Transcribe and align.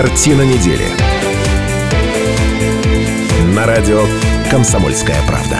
Картина 0.00 0.42
недели. 0.42 0.86
На 3.52 3.66
радио 3.66 4.04
«Комсомольская 4.48 5.20
правда». 5.26 5.58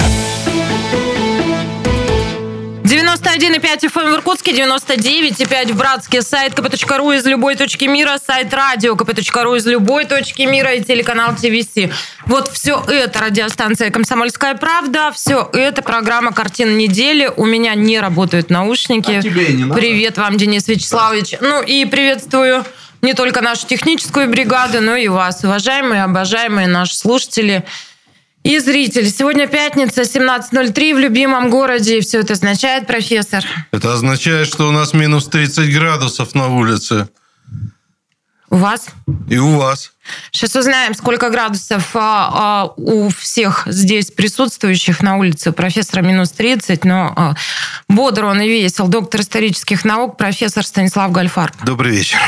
91,5 2.85 3.93
FM 3.93 4.13
в 4.13 4.15
Иркутске, 4.15 4.53
99,5 4.53 5.73
в 5.73 5.77
Братске, 5.77 6.23
сайт 6.23 6.53
kp.ru 6.53 7.17
из 7.17 7.27
любой 7.27 7.57
точки 7.57 7.87
мира, 7.87 8.21
сайт 8.25 8.55
радио 8.55 8.95
kp.ru 8.95 9.57
из 9.57 9.67
любой 9.67 10.05
точки 10.05 10.43
мира 10.43 10.73
и 10.75 10.85
телеканал 10.85 11.35
ТВС. 11.35 11.91
Вот 12.27 12.49
все 12.53 12.81
это 12.87 13.19
радиостанция 13.19 13.91
«Комсомольская 13.91 14.55
правда», 14.55 15.11
все 15.13 15.51
это 15.53 15.83
программа 15.83 16.33
«Картина 16.33 16.71
недели». 16.77 17.29
У 17.37 17.45
меня 17.45 17.75
не 17.75 17.99
работают 17.99 18.51
наушники. 18.51 19.11
А 19.11 19.21
тебе 19.21 19.47
и 19.47 19.53
не 19.55 19.65
надо. 19.65 19.81
Привет 19.81 20.17
вам, 20.17 20.37
Денис 20.37 20.69
Вячеславович. 20.69 21.39
Ну 21.41 21.61
и 21.61 21.85
приветствую 21.87 22.65
не 23.03 23.15
только 23.15 23.41
нашу 23.41 23.67
техническую 23.67 24.29
бригаду, 24.29 24.81
но 24.81 24.97
и 24.97 25.09
вас, 25.09 25.45
уважаемые, 25.45 26.05
обожаемые 26.05 26.67
наши 26.67 26.97
слушатели 26.97 27.65
и 28.43 28.59
зрители. 28.59 29.09
Сегодня 29.09 29.47
пятница, 29.47 30.03
17.03 30.03 30.95
в 30.95 30.99
любимом 30.99 31.51
городе. 31.51 31.99
И 31.99 32.01
все 32.01 32.21
это 32.21 32.33
означает, 32.33 32.87
профессор? 32.87 33.45
Это 33.73 33.93
означает, 33.93 34.47
что 34.47 34.69
у 34.69 34.73
нас 34.73 34.95
минус 34.95 35.29
30 35.29 35.73
градусов 35.75 36.35
на 36.35 36.49
улице. 36.49 37.09
У 38.51 38.57
вас? 38.57 38.87
И 39.29 39.37
у 39.37 39.59
вас. 39.59 39.93
Сейчас 40.33 40.57
узнаем, 40.57 40.95
сколько 40.95 41.29
градусов 41.29 41.91
а, 41.95 42.31
а, 42.33 42.73
у 42.77 43.11
всех 43.11 43.65
здесь 43.67 44.11
присутствующих 44.11 45.03
на 45.03 45.19
улице. 45.19 45.51
У 45.51 45.53
профессора 45.53 46.01
минус 46.01 46.31
30, 46.31 46.85
но 46.85 47.13
а, 47.15 47.35
бодр 47.91 48.25
он 48.25 48.41
и 48.41 48.49
весел. 48.49 48.89
Доктор 48.89 49.21
исторических 49.21 49.85
наук, 49.85 50.17
профессор 50.17 50.65
Станислав 50.65 51.13
Гальфар. 51.13 51.53
Добрый 51.63 51.93
вечер. 51.93 52.19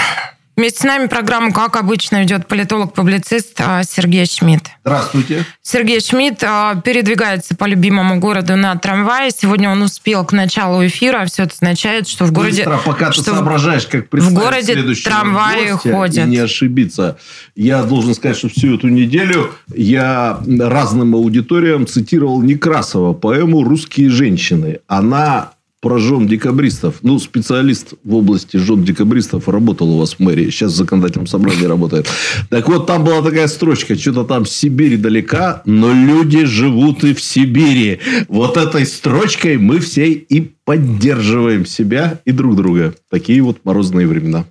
Вместе 0.60 0.80
с 0.80 0.84
нами 0.84 1.06
программу, 1.06 1.54
как 1.54 1.76
обычно, 1.76 2.20
ведет 2.20 2.46
политолог-публицист 2.46 3.58
а, 3.62 3.82
Сергей 3.82 4.26
Шмидт. 4.26 4.66
Здравствуйте. 4.84 5.46
Сергей 5.62 6.02
Шмидт 6.02 6.44
а, 6.44 6.74
передвигается 6.74 7.56
по 7.56 7.64
любимому 7.64 8.20
городу 8.20 8.56
на 8.56 8.76
трамвае. 8.76 9.30
Сегодня 9.30 9.70
он 9.70 9.80
успел 9.80 10.22
к 10.26 10.32
началу 10.32 10.86
эфира. 10.86 11.24
Все 11.24 11.44
это 11.44 11.54
означает, 11.54 12.06
что 12.06 12.26
в 12.26 12.32
городе... 12.32 12.64
Быстро, 12.64 12.78
пока 12.84 13.06
ты 13.06 13.12
что 13.14 13.22
в- 13.22 13.36
соображаешь, 13.36 13.86
как 13.86 14.12
в 14.12 14.34
городе 14.34 14.76
трамваи 15.02 15.70
ходят. 15.70 16.26
Не 16.26 16.36
ошибиться. 16.36 17.16
Я 17.56 17.82
должен 17.82 18.14
сказать, 18.14 18.36
что 18.36 18.50
всю 18.50 18.74
эту 18.74 18.88
неделю 18.88 19.54
я 19.74 20.40
разным 20.46 21.14
аудиториям 21.14 21.86
цитировал 21.86 22.42
Некрасова 22.42 23.14
поэму 23.14 23.64
«Русские 23.64 24.10
женщины». 24.10 24.80
Она 24.88 25.52
про 25.80 25.98
декабристов. 26.26 26.96
Ну, 27.02 27.18
специалист 27.18 27.94
в 28.04 28.14
области 28.14 28.56
жен 28.58 28.84
декабристов 28.84 29.48
работал 29.48 29.90
у 29.90 29.98
вас 29.98 30.14
в 30.14 30.20
мэрии. 30.20 30.50
Сейчас 30.50 30.72
в 30.72 30.76
законодательном 30.76 31.26
собрании 31.26 31.64
работает. 31.64 32.08
Так 32.50 32.68
вот, 32.68 32.86
там 32.86 33.04
была 33.04 33.22
такая 33.22 33.48
строчка. 33.48 33.96
Что-то 33.96 34.24
там 34.24 34.44
Сибирь 34.44 34.98
далека, 34.98 35.62
но 35.64 35.92
люди 35.92 36.44
живут 36.44 37.04
и 37.04 37.14
в 37.14 37.20
Сибири. 37.20 38.00
Вот 38.28 38.56
этой 38.56 38.84
строчкой 38.86 39.56
мы 39.56 39.78
все 39.80 40.12
и 40.12 40.52
поддерживаем 40.64 41.64
себя 41.64 42.20
и 42.24 42.32
друг 42.32 42.56
друга. 42.56 42.94
Такие 43.10 43.40
вот 43.42 43.64
морозные 43.64 44.06
времена. 44.06 44.44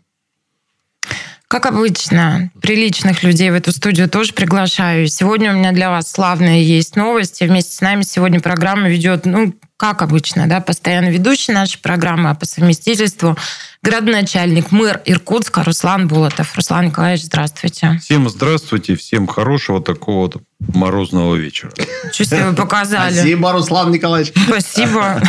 Как 1.50 1.66
обычно, 1.66 2.52
приличных 2.62 3.24
людей 3.24 3.50
в 3.50 3.56
эту 3.56 3.72
студию 3.72 4.08
тоже 4.08 4.34
приглашаю. 4.34 5.08
Сегодня 5.08 5.52
у 5.52 5.58
меня 5.58 5.72
для 5.72 5.90
вас 5.90 6.12
славные 6.12 6.64
есть 6.64 6.96
новости. 6.96 7.44
Вместе 7.44 7.76
с 7.76 7.82
нами 7.82 8.04
сегодня 8.04 8.40
программа 8.40 8.88
ведет, 8.88 9.26
ну, 9.26 9.56
как 9.76 10.04
обычно, 10.04 10.46
да, 10.46 10.62
постоянно 10.62 11.10
ведущий 11.10 11.52
нашей 11.52 11.80
программы, 11.80 12.30
а 12.30 12.36
по 12.36 12.46
совместительству 12.46 13.36
градоначальник, 13.82 14.72
мэр 14.72 15.02
Иркутска 15.06 15.64
Руслан 15.64 16.08
Болотов. 16.08 16.56
Руслан 16.56 16.86
Николаевич, 16.86 17.24
здравствуйте. 17.24 18.00
Всем 18.00 18.30
здравствуйте, 18.30 18.96
всем 18.96 19.26
хорошего 19.26 19.82
такого 19.82 20.32
морозного 20.60 21.34
вечера. 21.34 21.72
Себе 22.14 22.46
вы 22.46 22.56
показали? 22.56 23.16
Спасибо, 23.16 23.54
Руслан 23.54 23.92
Николаевич. 23.92 24.34
Спасибо. 24.46 25.20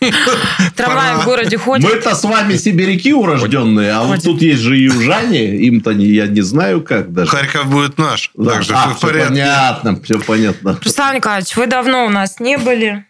Трамваи 0.76 1.20
в 1.20 1.24
городе 1.24 1.58
ходят. 1.58 1.90
Мы-то 1.90 2.14
с 2.14 2.24
вами 2.24 2.56
сибиряки 2.56 3.12
урожденные, 3.12 3.92
а 3.92 4.00
вот 4.00 4.08
Ходит. 4.08 4.24
тут 4.24 4.42
есть 4.42 4.60
же 4.62 4.76
южане. 4.76 5.56
Им-то 5.56 5.90
я 5.90 6.26
не 6.26 6.40
знаю 6.40 6.82
как 6.82 7.12
даже. 7.12 7.30
Харьков 7.30 7.66
будет 7.70 7.98
наш. 7.98 8.30
Так 8.42 8.62
же 8.62 8.72
А, 8.74 8.94
все 8.94 9.06
порядке. 9.08 9.28
понятно, 9.28 10.00
все 10.02 10.18
понятно. 10.18 10.78
Руслан 10.82 11.16
Николаевич, 11.16 11.54
вы 11.56 11.66
давно 11.66 12.06
у 12.06 12.08
нас 12.08 12.40
не 12.40 12.56
были. 12.56 13.04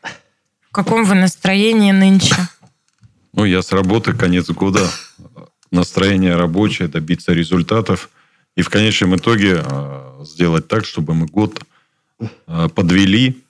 В 0.69 0.73
каком 0.73 1.05
вы 1.05 1.15
настроении 1.15 1.93
нынче? 1.93 2.35
Ну, 3.33 3.45
я 3.45 3.63
с 3.63 3.71
работы, 3.73 4.13
конец 4.13 4.49
года. 4.51 4.81
Настроение 5.71 6.35
рабочее, 6.35 6.89
добиться 6.89 7.33
результатов. 7.33 8.11
И 8.57 8.63
в 8.63 8.69
конечном 8.69 9.15
итоге 9.15 9.63
э, 9.65 10.25
сделать 10.25 10.67
так, 10.67 10.85
чтобы 10.85 11.15
мы 11.15 11.27
год 11.27 11.61
э, 12.49 12.69
подвели 12.75 13.41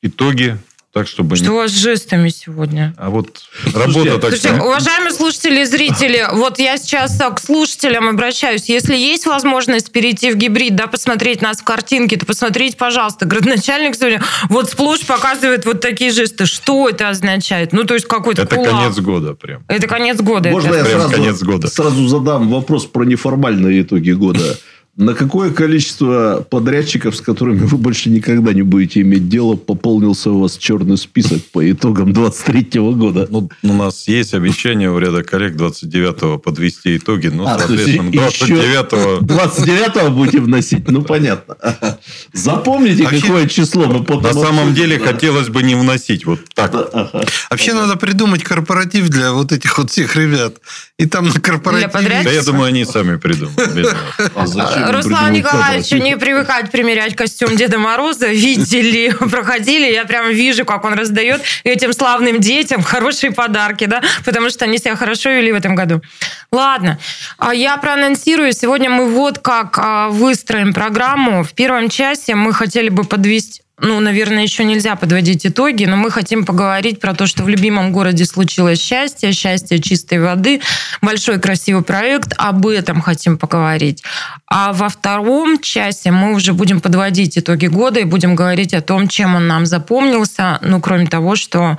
итоги, 0.00 0.56
так, 0.92 1.08
чтобы... 1.08 1.36
не- 1.38 1.42
Что 1.42 1.52
у 1.52 1.56
вас 1.56 1.70
с 1.70 1.78
жестами 1.78 2.28
сегодня? 2.28 2.94
А 2.98 3.08
вот 3.08 3.42
работа 3.74 4.18
такая. 4.18 4.38
Слушайте, 4.38 4.60
уважаемые 4.62 5.12
слушатели 5.12 5.60
и 5.62 5.64
зрители, 5.64 6.26
вот 6.32 6.58
я 6.58 6.76
сейчас 6.76 7.18
а, 7.20 7.30
к 7.30 7.40
слушателям 7.40 8.08
обращаюсь. 8.10 8.66
Если 8.68 8.94
есть 8.94 9.24
возможность 9.26 9.90
перейти 9.90 10.30
в 10.30 10.36
гибрид, 10.36 10.76
да, 10.76 10.86
посмотреть 10.88 11.40
нас 11.40 11.58
в 11.60 11.64
картинке, 11.64 12.16
то 12.18 12.26
посмотрите, 12.26 12.76
пожалуйста. 12.76 13.24
Градоначальник 13.24 13.94
сегодня 13.96 14.22
вот 14.50 14.68
сплошь 14.70 15.00
показывает 15.00 15.64
вот 15.64 15.80
такие 15.80 16.10
жесты. 16.10 16.44
Что 16.44 16.88
это 16.90 17.08
означает? 17.08 17.72
Ну, 17.72 17.84
то 17.84 17.94
есть 17.94 18.06
какой-то 18.06 18.42
Это 18.42 18.56
кулак. 18.56 18.70
конец 18.72 18.98
года 18.98 19.34
прям. 19.34 19.64
Это 19.68 19.86
конец 19.86 20.18
года. 20.20 20.50
Можно 20.50 20.68
это. 20.74 20.76
я 20.78 20.84
Прям 20.84 21.00
сразу, 21.00 21.14
конец 21.14 21.42
года. 21.42 21.68
сразу 21.68 22.06
задам 22.08 22.50
вопрос 22.50 22.84
про 22.84 23.04
неформальные 23.04 23.80
итоги 23.82 24.10
года? 24.10 24.58
На 24.94 25.14
какое 25.14 25.50
количество 25.50 26.46
подрядчиков, 26.50 27.16
с 27.16 27.22
которыми 27.22 27.60
вы 27.60 27.78
больше 27.78 28.10
никогда 28.10 28.52
не 28.52 28.60
будете 28.60 29.00
иметь 29.00 29.26
дело, 29.26 29.56
пополнился 29.56 30.30
у 30.30 30.40
вас 30.40 30.58
черный 30.58 30.98
список 30.98 31.42
по 31.50 31.70
итогам 31.70 32.12
23 32.12 32.78
года? 32.92 33.26
Ну, 33.30 33.48
у 33.62 33.72
нас 33.72 34.06
есть 34.06 34.34
обещание 34.34 34.90
у 34.90 34.98
ряда 34.98 35.22
коллег 35.22 35.54
29-го 35.54 36.36
подвести 36.36 36.98
итоги. 36.98 37.28
Ну, 37.28 37.46
А, 37.46 37.58
соответственно, 37.58 38.10
еще 38.10 38.54
29-го... 38.54 39.24
29 39.24 40.12
будете 40.12 40.40
вносить? 40.40 40.86
Ну, 40.90 41.00
понятно. 41.00 41.56
Запомните, 42.34 43.04
Вообще, 43.04 43.22
какое 43.22 43.48
число 43.48 43.86
мы 43.86 44.04
потом... 44.04 44.24
На 44.24 44.34
самом 44.34 44.74
деле 44.74 44.98
да. 44.98 45.06
хотелось 45.06 45.48
бы 45.48 45.62
не 45.62 45.74
вносить 45.74 46.26
вот 46.26 46.40
так. 46.54 46.74
Ага. 46.74 47.24
Вообще 47.48 47.72
надо 47.72 47.96
придумать 47.96 48.44
корпоратив 48.44 49.08
для 49.08 49.32
вот 49.32 49.52
этих 49.52 49.78
вот 49.78 49.90
всех 49.90 50.16
ребят. 50.16 50.56
И 50.98 51.06
там 51.06 51.28
на 51.28 51.40
корпоративе... 51.40 52.20
Да 52.24 52.30
я 52.30 52.42
думаю, 52.42 52.64
они 52.64 52.84
сами 52.84 53.16
придумают. 53.16 53.96
А 54.34 54.46
зачем 54.46 54.81
Руслан 54.90 55.42
корпоратив? 55.42 56.02
не 56.02 56.16
привыкать 56.16 56.70
примерять 56.70 57.14
костюм 57.16 57.56
Деда 57.56 57.78
Мороза. 57.78 58.26
Видели, 58.32 59.10
проходили. 59.10 59.92
Я 59.92 60.04
прям 60.04 60.30
вижу, 60.30 60.64
как 60.64 60.84
он 60.84 60.94
раздает 60.94 61.42
этим 61.64 61.92
славным 61.92 62.40
детям 62.40 62.82
хорошие 62.82 63.32
подарки, 63.32 63.84
да, 63.84 64.02
потому 64.24 64.50
что 64.50 64.64
они 64.64 64.78
себя 64.78 64.96
хорошо 64.96 65.30
вели 65.30 65.52
в 65.52 65.56
этом 65.56 65.74
году. 65.74 66.02
Ладно, 66.50 66.98
а 67.38 67.54
я 67.54 67.76
проанонсирую. 67.76 68.52
Сегодня 68.52 68.90
мы 68.90 69.06
вот 69.06 69.38
как 69.38 69.78
а, 69.78 70.08
выстроим 70.08 70.72
программу. 70.72 71.44
В 71.44 71.52
первом 71.54 71.88
часе 71.88 72.34
мы 72.34 72.52
хотели 72.52 72.88
бы 72.88 73.04
подвести 73.04 73.62
ну, 73.78 73.98
наверное, 74.00 74.42
еще 74.42 74.64
нельзя 74.64 74.96
подводить 74.96 75.46
итоги, 75.46 75.86
но 75.86 75.96
мы 75.96 76.10
хотим 76.10 76.44
поговорить 76.44 77.00
про 77.00 77.14
то, 77.14 77.26
что 77.26 77.42
в 77.42 77.48
любимом 77.48 77.92
городе 77.92 78.26
случилось 78.26 78.80
счастье, 78.80 79.32
счастье 79.32 79.80
чистой 79.80 80.20
воды, 80.20 80.60
большой 81.00 81.40
красивый 81.40 81.82
проект, 81.82 82.32
об 82.36 82.66
этом 82.66 83.00
хотим 83.00 83.38
поговорить. 83.38 84.04
А 84.46 84.72
во 84.72 84.88
втором 84.88 85.58
часе 85.58 86.10
мы 86.10 86.34
уже 86.34 86.52
будем 86.52 86.80
подводить 86.80 87.38
итоги 87.38 87.66
года 87.66 88.00
и 88.00 88.04
будем 88.04 88.36
говорить 88.36 88.74
о 88.74 88.82
том, 88.82 89.08
чем 89.08 89.34
он 89.34 89.48
нам 89.48 89.66
запомнился, 89.66 90.58
ну, 90.62 90.80
кроме 90.80 91.06
того, 91.06 91.34
что... 91.34 91.78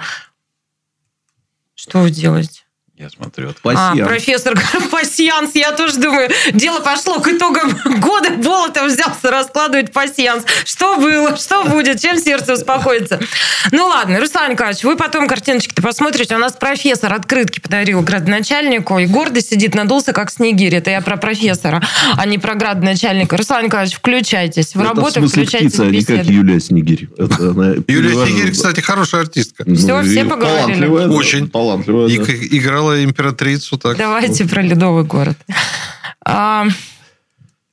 Что 1.75 1.99
вы 1.99 2.11
делаете? 2.11 2.63
Я 2.95 3.09
смотрю. 3.09 3.49
А, 3.49 3.53
Спасибо. 3.53 4.07
профессор 4.07 4.53
пассианс, 4.91 5.55
я 5.55 5.71
тоже 5.71 5.97
думаю, 5.99 6.29
дело 6.53 6.79
пошло 6.79 7.19
к 7.19 7.27
итогам 7.27 7.75
года, 7.99 8.12
Болотов 8.73 8.91
взялся 8.91 9.31
раскладывать 9.31 9.91
пассианс. 9.91 10.43
Что 10.65 10.97
было, 10.97 11.37
что 11.37 11.63
будет, 11.63 12.01
чем 12.01 12.17
сердце 12.17 12.53
успокоится. 12.53 13.19
Ну 13.71 13.85
ладно, 13.85 14.19
Руслан 14.19 14.51
Николаевич, 14.51 14.83
вы 14.83 14.95
потом 14.95 15.27
картиночки-то 15.27 15.81
посмотрите. 15.81 16.35
У 16.35 16.39
нас 16.39 16.53
профессор 16.53 17.13
открытки 17.13 17.59
подарил 17.59 18.01
градоначальнику, 18.01 18.99
и 18.99 19.05
гордо 19.05 19.41
сидит, 19.41 19.75
надулся, 19.75 20.13
как 20.13 20.31
снегирь. 20.31 20.75
Это 20.75 20.89
я 20.89 21.01
про 21.01 21.17
профессора, 21.17 21.81
а 22.17 22.25
не 22.25 22.37
про 22.37 22.55
градоначальника. 22.55 23.37
Руслан 23.37 23.65
Николаевич, 23.65 23.95
включайтесь 23.95 24.75
в 24.75 24.79
Это 24.79 24.89
работу, 24.89 25.21
в 25.21 25.27
включайтесь 25.27 25.73
птица, 25.73 25.83
в 25.83 25.87
а 25.87 25.91
не 25.91 26.03
как 26.03 26.17
беседу. 26.17 26.31
Юлия 26.31 26.59
Снегирь. 26.59 27.09
Юлия 27.87 28.25
Снегирь, 28.25 28.51
кстати, 28.51 28.79
хорошая 28.81 29.21
артистка. 29.21 29.63
Ну, 29.67 29.75
Всё, 29.75 30.01
и 30.01 30.09
все 30.09 30.25
поговорили? 30.25 30.85
Очень. 30.85 31.49
Талантливая, 31.49 32.07
играла 32.07 33.03
императрицу 33.03 33.77
так. 33.77 33.97
Давайте 33.97 34.45
про 34.45 34.61
ледовый 34.61 35.03
город. 35.03 35.37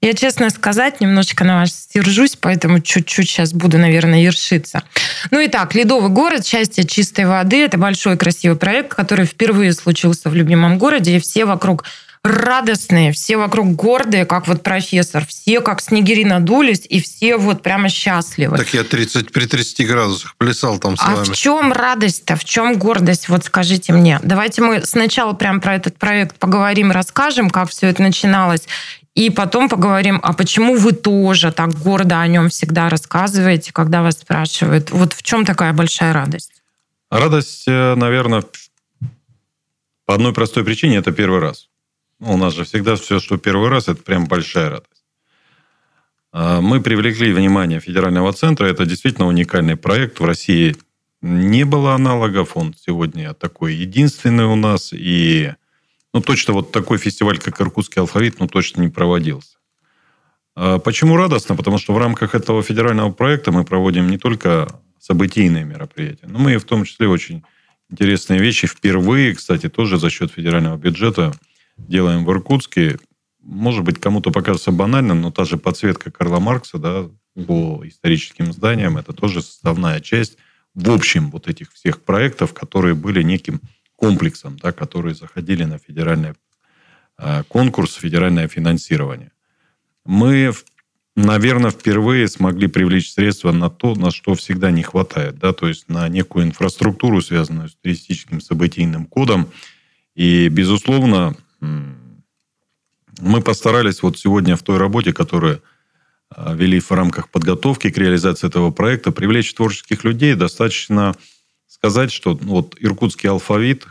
А, 0.02 0.06
Я, 0.06 0.14
честно 0.14 0.50
сказать, 0.50 1.00
немножечко 1.00 1.44
на 1.44 1.60
вас 1.60 1.70
стержусь, 1.70 2.36
поэтому 2.40 2.80
чуть-чуть 2.80 3.28
сейчас 3.28 3.52
буду, 3.52 3.78
наверное, 3.78 4.20
ершиться. 4.20 4.82
Ну 5.30 5.40
и 5.40 5.48
так, 5.48 5.74
ледовый 5.74 6.10
город, 6.10 6.46
счастье 6.46 6.84
чистой 6.84 7.26
воды. 7.26 7.64
Это 7.64 7.78
большой 7.78 8.16
красивый 8.16 8.56
проект, 8.56 8.94
который 8.94 9.26
впервые 9.26 9.72
случился 9.72 10.30
в 10.30 10.34
любимом 10.34 10.78
городе, 10.78 11.16
и 11.16 11.20
все 11.20 11.44
вокруг 11.44 11.84
радостные, 12.22 13.12
все 13.12 13.38
вокруг 13.38 13.74
гордые, 13.74 14.26
как 14.26 14.46
вот 14.46 14.62
профессор, 14.62 15.24
все 15.26 15.60
как 15.60 15.80
снегири 15.80 16.24
надулись, 16.24 16.82
и 16.88 17.00
все 17.00 17.38
вот 17.38 17.62
прямо 17.62 17.88
счастливы. 17.88 18.58
Так 18.58 18.74
я 18.74 18.84
30, 18.84 19.32
при 19.32 19.46
30 19.46 19.86
градусах 19.86 20.36
плясал 20.36 20.78
там 20.78 20.96
с 20.96 21.00
а 21.02 21.14
вами. 21.14 21.24
в 21.24 21.32
чем 21.32 21.72
радость-то, 21.72 22.36
в 22.36 22.44
чем 22.44 22.78
гордость? 22.78 23.30
Вот 23.30 23.44
скажите 23.44 23.94
мне. 23.94 24.20
Давайте 24.22 24.60
мы 24.60 24.84
сначала 24.84 25.32
прям 25.32 25.62
про 25.62 25.76
этот 25.76 25.96
проект 25.98 26.36
поговорим, 26.36 26.90
расскажем, 26.90 27.48
как 27.48 27.70
все 27.70 27.86
это 27.86 28.02
начиналось, 28.02 28.64
и 29.14 29.30
потом 29.30 29.68
поговорим, 29.68 30.20
а 30.22 30.32
почему 30.32 30.76
вы 30.76 30.92
тоже 30.92 31.52
так 31.52 31.72
гордо 31.72 32.20
о 32.20 32.26
нем 32.26 32.48
всегда 32.48 32.88
рассказываете, 32.88 33.72
когда 33.72 34.02
вас 34.02 34.18
спрашивают. 34.18 34.90
Вот 34.90 35.12
в 35.12 35.22
чем 35.22 35.44
такая 35.44 35.72
большая 35.72 36.12
радость? 36.12 36.62
Радость, 37.10 37.64
э, 37.66 37.94
наверное, 37.96 38.44
по 40.06 40.14
одной 40.14 40.32
простой 40.32 40.64
причине, 40.64 40.96
это 40.96 41.12
первый 41.12 41.40
раз. 41.40 41.68
Ну, 42.20 42.34
у 42.34 42.36
нас 42.36 42.54
же 42.54 42.64
всегда 42.64 42.94
все, 42.96 43.18
что 43.18 43.36
первый 43.36 43.68
раз, 43.68 43.88
это 43.88 44.02
прям 44.02 44.26
большая 44.26 44.70
радость. 44.70 44.90
А, 46.32 46.60
мы 46.60 46.80
привлекли 46.80 47.32
внимание 47.32 47.80
федерального 47.80 48.32
центра. 48.32 48.66
Это 48.66 48.86
действительно 48.86 49.26
уникальный 49.26 49.76
проект. 49.76 50.20
В 50.20 50.24
России 50.24 50.76
не 51.22 51.64
было 51.64 51.94
аналогов. 51.94 52.56
Он 52.56 52.74
сегодня 52.74 53.34
такой 53.34 53.74
единственный 53.74 54.44
у 54.44 54.54
нас. 54.54 54.92
И 54.92 55.52
ну, 56.12 56.20
точно 56.20 56.54
вот 56.54 56.72
такой 56.72 56.98
фестиваль, 56.98 57.38
как 57.38 57.60
Иркутский 57.60 58.00
алфавит, 58.00 58.40
ну, 58.40 58.48
точно 58.48 58.82
не 58.82 58.88
проводился. 58.88 59.56
А 60.56 60.78
почему 60.78 61.16
радостно? 61.16 61.56
Потому 61.56 61.78
что 61.78 61.94
в 61.94 61.98
рамках 61.98 62.34
этого 62.34 62.62
федерального 62.62 63.12
проекта 63.12 63.52
мы 63.52 63.64
проводим 63.64 64.10
не 64.10 64.18
только 64.18 64.80
событийные 64.98 65.64
мероприятия, 65.64 66.26
но 66.26 66.38
мы 66.38 66.58
в 66.58 66.64
том 66.64 66.84
числе 66.84 67.08
очень 67.08 67.42
интересные 67.90 68.40
вещи. 68.40 68.66
Впервые, 68.66 69.34
кстати, 69.34 69.68
тоже 69.68 69.98
за 69.98 70.10
счет 70.10 70.32
федерального 70.32 70.76
бюджета 70.76 71.32
делаем 71.76 72.24
в 72.24 72.30
Иркутске. 72.30 72.98
Может 73.42 73.84
быть, 73.84 73.98
кому-то 73.98 74.30
покажется 74.30 74.70
банальным, 74.70 75.20
но 75.22 75.30
та 75.30 75.44
же 75.44 75.56
подсветка 75.56 76.10
Карла 76.10 76.40
Маркса 76.40 76.78
да, 76.78 77.08
по 77.46 77.80
историческим 77.84 78.52
зданиям, 78.52 78.98
это 78.98 79.12
тоже 79.12 79.40
составная 79.42 80.00
часть 80.00 80.36
в 80.74 80.90
общем 80.90 81.30
вот 81.30 81.48
этих 81.48 81.72
всех 81.72 82.02
проектов, 82.02 82.54
которые 82.54 82.94
были 82.94 83.22
неким 83.22 83.60
комплексом, 84.00 84.56
да, 84.56 84.72
которые 84.72 85.14
заходили 85.14 85.64
на 85.64 85.78
федеральный 85.78 86.32
э, 87.18 87.42
конкурс, 87.48 87.94
федеральное 87.94 88.48
финансирование. 88.48 89.30
Мы, 90.06 90.52
наверное, 91.16 91.70
впервые 91.70 92.26
смогли 92.28 92.66
привлечь 92.66 93.12
средства 93.12 93.52
на 93.52 93.68
то, 93.68 93.94
на 93.94 94.10
что 94.10 94.34
всегда 94.34 94.70
не 94.70 94.82
хватает, 94.82 95.38
да, 95.38 95.52
то 95.52 95.68
есть 95.68 95.88
на 95.88 96.08
некую 96.08 96.46
инфраструктуру, 96.46 97.20
связанную 97.20 97.68
с 97.68 97.74
туристическим 97.74 98.40
событийным 98.40 99.04
кодом. 99.04 99.48
И, 100.14 100.48
безусловно, 100.48 101.36
мы 101.60 103.42
постарались 103.42 104.02
вот 104.02 104.18
сегодня 104.18 104.56
в 104.56 104.62
той 104.62 104.78
работе, 104.78 105.12
которую 105.12 105.60
э, 106.34 106.56
вели 106.56 106.80
в 106.80 106.90
рамках 106.90 107.28
подготовки 107.28 107.90
к 107.90 107.98
реализации 107.98 108.46
этого 108.46 108.70
проекта, 108.70 109.12
привлечь 109.12 109.52
творческих 109.52 110.04
людей, 110.04 110.34
достаточно 110.34 111.14
сказать, 111.70 112.10
что 112.10 112.38
ну, 112.42 112.54
вот 112.54 112.76
иркутский 112.80 113.30
алфавит, 113.30 113.86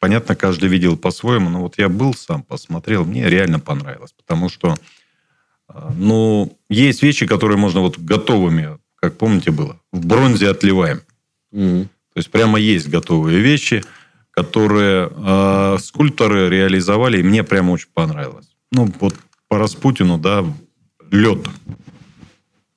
понятно, 0.00 0.34
каждый 0.34 0.68
видел 0.68 0.96
по-своему, 0.96 1.48
но 1.48 1.60
вот 1.60 1.78
я 1.78 1.88
был 1.88 2.14
сам, 2.14 2.42
посмотрел, 2.42 3.04
мне 3.04 3.28
реально 3.30 3.60
понравилось, 3.60 4.12
потому 4.12 4.48
что 4.48 4.74
э, 5.68 5.90
ну, 5.96 6.58
есть 6.68 7.02
вещи, 7.02 7.26
которые 7.26 7.56
можно 7.56 7.80
вот 7.80 7.98
готовыми, 7.98 8.78
как 8.96 9.16
помните 9.16 9.52
было, 9.52 9.80
в 9.92 10.04
бронзе 10.04 10.50
отливаем. 10.50 11.00
Мгм. 11.52 11.84
То 11.84 12.18
есть 12.18 12.30
прямо 12.30 12.58
есть 12.58 12.88
готовые 12.88 13.40
вещи, 13.40 13.84
которые 14.32 15.10
э, 15.14 15.76
скульпторы 15.80 16.48
реализовали, 16.50 17.20
и 17.20 17.22
мне 17.22 17.44
прямо 17.44 17.70
очень 17.70 17.88
понравилось. 17.94 18.48
Ну, 18.72 18.92
вот 19.00 19.14
по 19.48 19.58
Распутину, 19.58 20.18
да, 20.18 20.44
лед. 21.10 21.46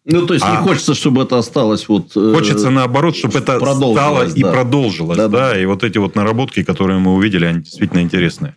Ну, 0.06 0.26
то 0.28 0.36
есть, 0.36 0.46
не 0.46 0.52
А. 0.52 0.62
хочется, 0.62 0.94
чтобы 0.94 1.24
это 1.24 1.38
осталось 1.40 1.88
вот... 1.90 2.12
э, 2.16 2.34
Хочется 2.36 2.70
наоборот, 2.70 3.16
чтобы 3.16 3.40
это 3.40 3.58
стало 3.58 4.28
и 4.28 4.42
да. 4.42 4.52
продолжилось. 4.52 5.18
Да, 5.18 5.28
Да, 5.28 5.50
да. 5.52 5.60
и 5.60 5.66
вот 5.66 5.84
эти 5.84 5.98
вот 5.98 6.16
наработки, 6.16 6.64
которые 6.64 7.00
мы 7.00 7.16
увидели, 7.16 7.46
они 7.46 7.62
действительно 7.64 8.02
интересные. 8.02 8.56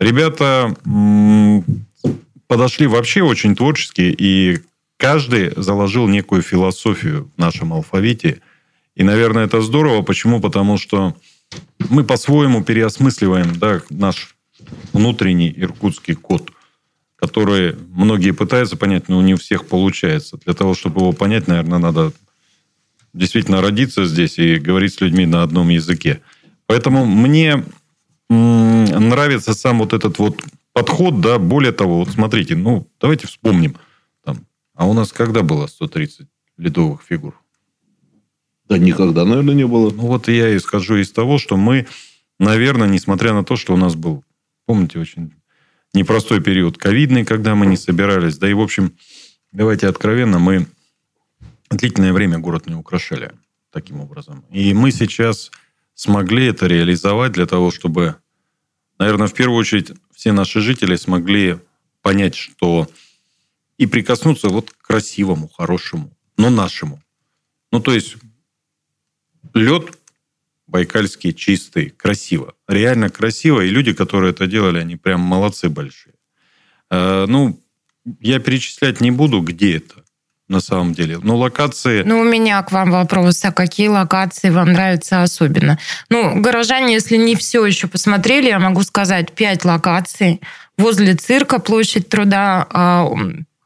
Ребята 0.00 0.74
м, 0.84 1.64
подошли 2.48 2.86
вообще 2.88 3.22
очень 3.22 3.54
творчески, 3.54 4.00
и 4.18 4.58
каждый 4.96 5.52
заложил 5.56 6.08
некую 6.08 6.42
философию 6.42 7.30
в 7.36 7.40
нашем 7.40 7.72
алфавите. 7.72 8.40
И, 8.96 9.04
наверное, 9.04 9.44
это 9.44 9.60
здорово. 9.60 10.02
Почему? 10.02 10.40
Потому 10.40 10.78
что 10.78 11.14
мы 11.90 12.02
по-своему 12.02 12.64
переосмысливаем 12.64 13.56
да, 13.56 13.80
наш 13.90 14.34
внутренний 14.92 15.54
иркутский 15.56 16.14
код, 16.14 16.50
который 17.18 17.76
многие 17.90 18.30
пытаются 18.30 18.76
понять, 18.76 19.08
но 19.08 19.20
не 19.22 19.34
у 19.34 19.36
всех 19.36 19.66
получается. 19.66 20.38
Для 20.44 20.54
того, 20.54 20.74
чтобы 20.74 21.00
его 21.00 21.12
понять, 21.12 21.48
наверное, 21.48 21.78
надо 21.78 22.12
действительно 23.12 23.60
родиться 23.60 24.04
здесь 24.04 24.38
и 24.38 24.58
говорить 24.58 24.94
с 24.94 25.00
людьми 25.00 25.26
на 25.26 25.42
одном 25.42 25.68
языке. 25.68 26.20
Поэтому 26.66 27.04
мне 27.06 27.64
нравится 28.28 29.54
сам 29.54 29.78
вот 29.78 29.92
этот 29.92 30.18
вот 30.18 30.40
подход, 30.72 31.20
да, 31.20 31.38
более 31.38 31.72
того, 31.72 32.00
вот 32.00 32.10
смотрите, 32.10 32.54
ну, 32.54 32.86
давайте 33.00 33.26
вспомним, 33.26 33.76
там, 34.24 34.46
а 34.74 34.86
у 34.86 34.92
нас 34.92 35.12
когда 35.12 35.42
было 35.42 35.66
130 35.66 36.28
ледовых 36.56 37.02
фигур? 37.02 37.34
Да 38.68 38.78
никогда, 38.78 39.24
наверное, 39.24 39.54
не 39.54 39.66
было. 39.66 39.90
Ну, 39.90 40.02
вот 40.02 40.28
я 40.28 40.50
и 40.50 40.58
скажу 40.58 40.96
из 40.96 41.10
того, 41.10 41.38
что 41.38 41.56
мы, 41.56 41.86
наверное, 42.38 42.86
несмотря 42.86 43.32
на 43.32 43.42
то, 43.42 43.56
что 43.56 43.72
у 43.72 43.76
нас 43.78 43.94
был, 43.94 44.22
помните, 44.66 45.00
очень 45.00 45.32
непростой 45.94 46.40
период 46.40 46.78
ковидный, 46.78 47.24
когда 47.24 47.54
мы 47.54 47.66
не 47.66 47.76
собирались, 47.76 48.38
да 48.38 48.48
и, 48.48 48.54
в 48.54 48.60
общем, 48.60 48.96
давайте 49.52 49.88
откровенно, 49.88 50.38
мы 50.38 50.66
длительное 51.70 52.12
время 52.12 52.38
город 52.38 52.66
не 52.66 52.74
украшали 52.74 53.32
таким 53.70 54.00
образом. 54.00 54.44
И 54.50 54.72
мы 54.74 54.90
сейчас 54.90 55.50
смогли 55.94 56.46
это 56.46 56.66
реализовать 56.66 57.32
для 57.32 57.46
того, 57.46 57.70
чтобы, 57.70 58.16
наверное, 58.98 59.26
в 59.26 59.34
первую 59.34 59.58
очередь 59.58 59.92
все 60.14 60.32
наши 60.32 60.60
жители 60.60 60.96
смогли 60.96 61.58
понять, 62.02 62.34
что 62.34 62.88
и 63.76 63.86
прикоснуться 63.86 64.48
вот 64.48 64.70
к 64.70 64.86
красивому, 64.86 65.48
хорошему, 65.48 66.16
но 66.36 66.50
нашему. 66.50 67.02
Ну, 67.70 67.80
то 67.80 67.92
есть 67.92 68.16
лед 69.54 69.97
байкальский 70.68 71.32
чистый, 71.32 71.90
красиво. 71.90 72.54
Реально 72.68 73.10
красиво. 73.10 73.62
И 73.62 73.70
люди, 73.70 73.92
которые 73.92 74.30
это 74.30 74.46
делали, 74.46 74.78
они 74.78 74.96
прям 74.96 75.20
молодцы 75.20 75.68
большие. 75.68 76.14
Э, 76.90 77.26
Ну, 77.26 77.60
я 78.20 78.38
перечислять 78.38 79.00
не 79.00 79.10
буду, 79.10 79.40
где 79.40 79.76
это 79.76 80.02
на 80.48 80.60
самом 80.60 80.94
деле. 80.94 81.18
Но 81.22 81.36
локации... 81.36 82.02
Ну, 82.04 82.20
у 82.20 82.24
меня 82.24 82.62
к 82.62 82.72
вам 82.72 82.90
вопрос. 82.90 83.44
А 83.44 83.52
какие 83.52 83.88
локации 83.88 84.50
вам 84.50 84.72
нравятся 84.72 85.22
особенно? 85.22 85.78
Ну, 86.08 86.40
горожане, 86.40 86.94
если 86.94 87.16
не 87.16 87.36
все 87.36 87.64
еще 87.66 87.86
посмотрели, 87.86 88.48
я 88.48 88.58
могу 88.58 88.82
сказать, 88.82 89.32
пять 89.32 89.64
локаций. 89.64 90.40
Возле 90.78 91.14
цирка, 91.14 91.58
площадь 91.58 92.08
труда, 92.08 92.66
а, 92.70 93.10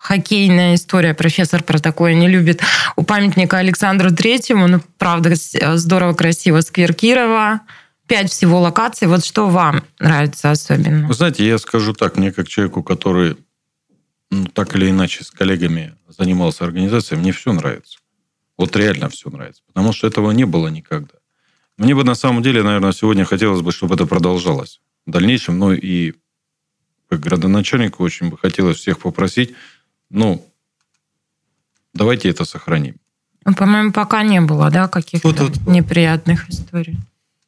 хоккейная 0.03 0.75
история, 0.75 1.15
профессор 1.15 1.63
про 1.63 1.79
такое 1.79 2.15
не 2.15 2.27
любит. 2.29 2.61
У 2.97 3.05
памятника 3.05 3.59
Александру 3.59 4.11
Третьему, 4.11 4.67
ну, 4.67 4.81
правда, 4.99 5.37
с- 5.37 5.77
здорово, 5.79 6.13
красиво, 6.13 6.61
сквер 6.61 6.93
Кирова. 6.93 7.61
Пять 8.09 8.31
всего 8.31 8.61
локаций. 8.61 9.07
Вот 9.07 9.25
что 9.25 9.49
вам 9.49 9.85
нравится 10.01 10.51
особенно? 10.51 11.07
Вы 11.07 11.15
знаете, 11.15 11.47
я 11.47 11.57
скажу 11.57 11.93
так, 11.93 12.17
мне 12.17 12.33
как 12.33 12.49
человеку, 12.49 12.83
который 12.83 13.37
ну, 14.31 14.47
так 14.47 14.75
или 14.75 14.91
иначе 14.91 15.23
с 15.23 15.31
коллегами 15.31 15.95
занимался 16.09 16.65
организацией, 16.65 17.21
мне 17.21 17.31
все 17.33 17.53
нравится. 17.53 17.99
Вот 18.59 18.75
реально 18.75 19.09
все 19.09 19.31
нравится. 19.31 19.63
Потому 19.69 19.93
что 19.93 20.09
этого 20.09 20.33
не 20.33 20.45
было 20.45 20.67
никогда. 20.67 21.15
Мне 21.79 21.95
бы 21.95 22.03
на 22.03 22.17
самом 22.17 22.43
деле, 22.43 22.63
наверное, 22.65 22.93
сегодня 22.93 23.25
хотелось 23.25 23.63
бы, 23.63 23.71
чтобы 23.71 23.95
это 23.95 24.07
продолжалось 24.07 24.81
в 25.07 25.11
дальнейшем. 25.11 25.59
Ну 25.59 25.73
и 25.73 26.15
как 27.09 27.21
градоначальнику 27.21 28.03
очень 28.03 28.31
бы 28.31 28.39
хотелось 28.39 28.79
всех 28.79 28.99
попросить, 28.99 29.55
ну, 30.13 30.45
давайте 31.95 32.29
это 32.29 32.45
сохраним. 32.45 32.97
Ну, 33.45 33.55
По-моему, 33.55 33.93
пока 33.93 34.23
не 34.23 34.41
было, 34.41 34.71
да, 34.71 34.87
каких-то 34.89 35.29
Вот 35.29 35.37
тут- 35.39 35.67
неприятных 35.67 36.49
историй. 36.49 36.97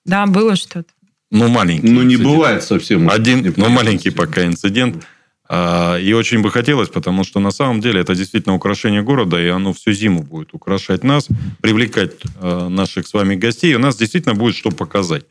Да, 0.05 0.27
было 0.27 0.57
что-то. 0.57 0.89
Ну, 1.31 1.49
маленький. 1.49 1.89
Ну, 1.89 2.03
не 2.03 2.15
инцидент. 2.15 2.25
бывает 2.37 2.63
совсем. 2.63 3.09
Один, 3.09 3.37
но 3.39 3.49
неприятностей. 3.49 3.75
маленький 3.75 4.11
пока 4.11 4.45
инцидент. 4.47 5.05
А, 5.49 5.99
И 5.99 6.13
очень 6.15 6.41
бы 6.43 6.51
хотелось, 6.51 6.89
потому 6.89 7.23
что 7.25 7.39
на 7.41 7.51
самом 7.51 7.81
деле 7.81 8.01
это 8.01 8.15
действительно 8.15 8.55
украшение 8.55 9.03
города, 9.03 9.39
и 9.41 9.49
оно 9.49 9.73
всю 9.73 9.93
зиму 9.93 10.23
будет 10.23 10.55
украшать 10.55 11.05
нас, 11.05 11.29
привлекать 11.61 12.13
э, 12.41 12.69
наших 12.69 13.07
с 13.07 13.13
вами 13.15 13.37
гостей, 13.37 13.73
и 13.73 13.77
у 13.77 13.79
нас 13.79 13.97
действительно 13.97 14.35
будет 14.35 14.55
что 14.57 14.71
показать. 14.71 15.25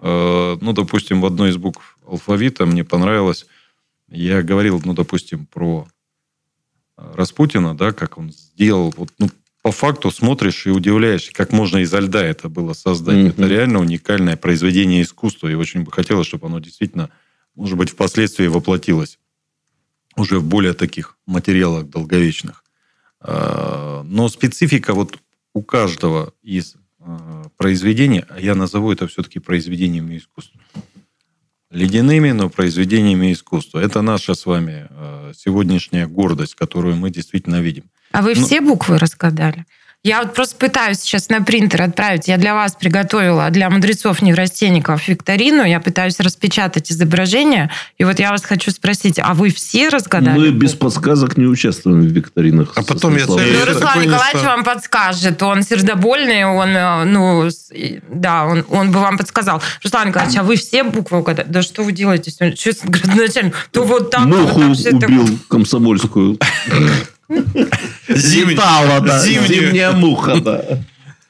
Э, 0.00 0.56
Ну, 0.60 0.72
допустим, 0.72 1.20
в 1.20 1.26
одной 1.26 1.50
из 1.50 1.56
букв 1.56 1.98
алфавита 2.06 2.66
мне 2.66 2.82
понравилось, 2.84 3.46
я 4.10 4.42
говорил, 4.42 4.80
ну, 4.84 4.94
допустим, 4.94 5.46
про 5.46 5.86
Распутина, 7.14 7.76
да, 7.76 7.92
как 7.92 8.18
он 8.18 8.32
сделал, 8.32 8.92
вот, 8.96 9.10
ну, 9.18 9.28
по 9.62 9.72
факту 9.72 10.10
смотришь 10.10 10.66
и 10.66 10.70
удивляешься, 10.70 11.32
как 11.32 11.52
можно 11.52 11.78
изо 11.78 11.98
льда 11.98 12.24
это 12.24 12.48
было 12.48 12.72
создать. 12.72 13.16
Мгм. 13.16 13.26
Это 13.28 13.46
реально 13.46 13.80
уникальное 13.80 14.36
произведение 14.36 15.02
искусства, 15.02 15.48
и 15.48 15.54
очень 15.54 15.82
бы 15.82 15.92
хотелось, 15.92 16.26
чтобы 16.26 16.46
оно 16.46 16.58
действительно 16.58 17.10
может 17.58 17.76
быть, 17.76 17.90
впоследствии 17.90 18.46
воплотилось 18.46 19.18
уже 20.16 20.38
в 20.38 20.44
более 20.44 20.74
таких 20.74 21.16
материалах 21.26 21.90
долговечных. 21.90 22.64
А, 23.20 24.02
но 24.04 24.28
специфика 24.28 24.94
вот 24.94 25.18
у 25.54 25.62
каждого 25.62 26.32
из 26.40 26.76
а, 27.00 27.42
произведений, 27.56 28.24
а 28.28 28.38
я 28.40 28.54
назову 28.54 28.92
это 28.92 29.08
все-таки 29.08 29.40
произведениями 29.40 30.18
искусства. 30.18 30.60
Ледяными, 31.70 32.30
но 32.30 32.48
произведениями 32.48 33.32
искусства. 33.32 33.78
Это 33.80 34.00
наша 34.02 34.34
с 34.34 34.46
вами 34.46 34.86
а, 34.90 35.32
сегодняшняя 35.36 36.06
гордость, 36.06 36.54
которую 36.54 36.96
мы 36.96 37.10
действительно 37.10 37.60
видим. 37.60 37.84
А 38.12 38.22
вы 38.22 38.34
Ну- 38.34 38.46
все 38.46 38.60
буквы 38.62 38.98
разгадали? 38.98 39.66
Я 40.04 40.22
вот 40.22 40.32
просто 40.32 40.56
пытаюсь 40.56 41.00
сейчас 41.00 41.28
на 41.28 41.42
принтер 41.42 41.82
отправить. 41.82 42.28
Я 42.28 42.36
для 42.36 42.54
вас 42.54 42.76
приготовила, 42.76 43.50
для 43.50 43.68
мудрецов 43.68 44.22
неврастенников 44.22 45.08
викторину. 45.08 45.64
Я 45.64 45.80
пытаюсь 45.80 46.20
распечатать 46.20 46.92
изображение. 46.92 47.68
И 47.98 48.04
вот 48.04 48.20
я 48.20 48.30
вас 48.30 48.44
хочу 48.44 48.70
спросить, 48.70 49.18
а 49.18 49.34
вы 49.34 49.50
все 49.50 49.88
разгадали? 49.88 50.38
Мы 50.38 50.50
без 50.50 50.74
подсказок 50.74 51.36
не 51.36 51.46
участвуем 51.46 52.02
в 52.02 52.06
викторинах. 52.06 52.72
А 52.76 52.84
потом 52.84 53.16
я 53.16 53.26
Ну, 53.26 53.36
Руслан 53.36 54.02
Николаевич 54.02 54.44
вам 54.44 54.62
подскажет. 54.62 55.42
Он 55.42 55.64
сердобольный, 55.64 56.44
он, 56.44 56.68
э, 56.68 57.04
ну, 57.04 57.48
да, 58.08 58.46
он, 58.46 58.64
он 58.70 58.92
бы 58.92 59.00
вам 59.00 59.18
подсказал. 59.18 59.60
Руслан 59.82 60.08
Николаевич, 60.08 60.38
а 60.38 60.44
вы 60.44 60.54
все 60.56 60.84
буквы 60.84 61.18
угадали? 61.18 61.48
Да 61.48 61.60
что 61.62 61.82
вы 61.82 61.90
делаете? 61.90 62.30
Что 62.30 62.72
с 62.72 62.82
градоначальником? 62.84 63.58
То 63.72 63.82
вот 63.82 64.12
так, 64.12 64.26
Муху 64.26 64.60
вот 64.60 64.82
так, 64.82 64.92
убил 64.94 65.38
комсомольскую. 65.48 66.38
Летала, 67.28 69.00
да. 69.00 69.22
Зимняя 69.22 69.92
муха, 69.92 70.40
да. 70.40 70.84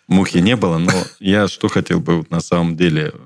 Мухи 0.07 0.39
не 0.39 0.57
было, 0.57 0.79
но 0.79 0.93
я 1.21 1.49
что 1.49 1.69
хотел 1.69 2.01
бы 2.01 2.25
на 2.31 2.41
самом 2.41 2.77
деле 2.77 3.13
э, 3.13 3.19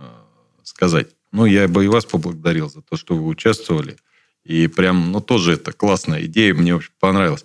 сказать. 0.64 1.08
Ну, 1.30 1.46
я 1.46 1.68
бы 1.68 1.84
и 1.84 1.88
вас 1.88 2.04
поблагодарил 2.04 2.68
за 2.68 2.82
то, 2.82 2.96
что 2.96 3.14
вы 3.14 3.26
участвовали. 3.26 3.96
И 4.44 4.66
прям, 4.66 5.12
ну, 5.12 5.20
тоже 5.20 5.52
это 5.52 5.72
классная 5.72 6.24
идея, 6.24 6.54
мне 6.54 6.74
очень 6.74 6.90
понравилось. 6.98 7.44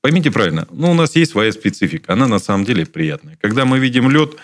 Поймите 0.00 0.30
правильно, 0.30 0.68
ну, 0.70 0.90
у 0.90 0.94
нас 0.94 1.16
есть 1.16 1.32
своя 1.32 1.50
специфика, 1.50 2.12
она 2.12 2.28
на 2.28 2.38
самом 2.38 2.64
деле 2.64 2.86
приятная. 2.86 3.36
Когда 3.40 3.64
мы 3.64 3.78
видим 3.78 4.10
лед, 4.10 4.36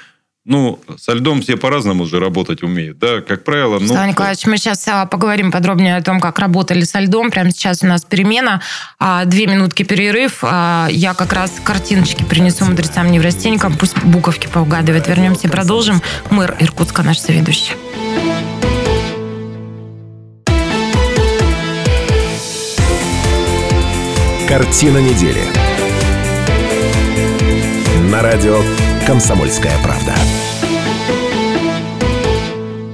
ну, 0.46 0.78
со 0.98 1.14
льдом 1.14 1.40
все 1.40 1.56
по-разному 1.56 2.04
уже 2.04 2.20
работать 2.20 2.62
умеют, 2.62 2.98
да, 2.98 3.22
как 3.22 3.44
правило. 3.44 3.78
Ну, 3.78 3.88
Руслан 3.88 4.10
Николаевич, 4.10 4.44
мы 4.44 4.58
сейчас 4.58 4.86
поговорим 5.10 5.50
подробнее 5.50 5.96
о 5.96 6.02
том, 6.02 6.20
как 6.20 6.38
работали 6.38 6.82
со 6.84 7.00
льдом. 7.00 7.30
Прямо 7.30 7.50
сейчас 7.50 7.82
у 7.82 7.86
нас 7.86 8.04
перемена, 8.04 8.60
а, 8.98 9.24
две 9.24 9.46
минутки 9.46 9.84
перерыв. 9.84 10.40
А, 10.42 10.88
Я 10.90 11.14
как 11.14 11.32
раз 11.32 11.52
картиночки 11.64 12.24
принесу 12.24 12.66
мудрецам 12.66 13.10
неврастенникам, 13.10 13.74
пусть 13.76 13.96
буковки 14.04 14.46
поугадывают. 14.46 15.08
Вернемся 15.08 15.48
и 15.48 15.50
продолжим. 15.50 16.02
Мэр 16.30 16.56
Иркутска, 16.60 17.02
наш 17.02 17.18
соведущий. 17.18 17.72
Картина 24.46 24.98
недели. 24.98 25.42
На 28.10 28.22
радио 28.22 28.60
«Комсомольская 29.06 29.76
правда». 29.82 30.14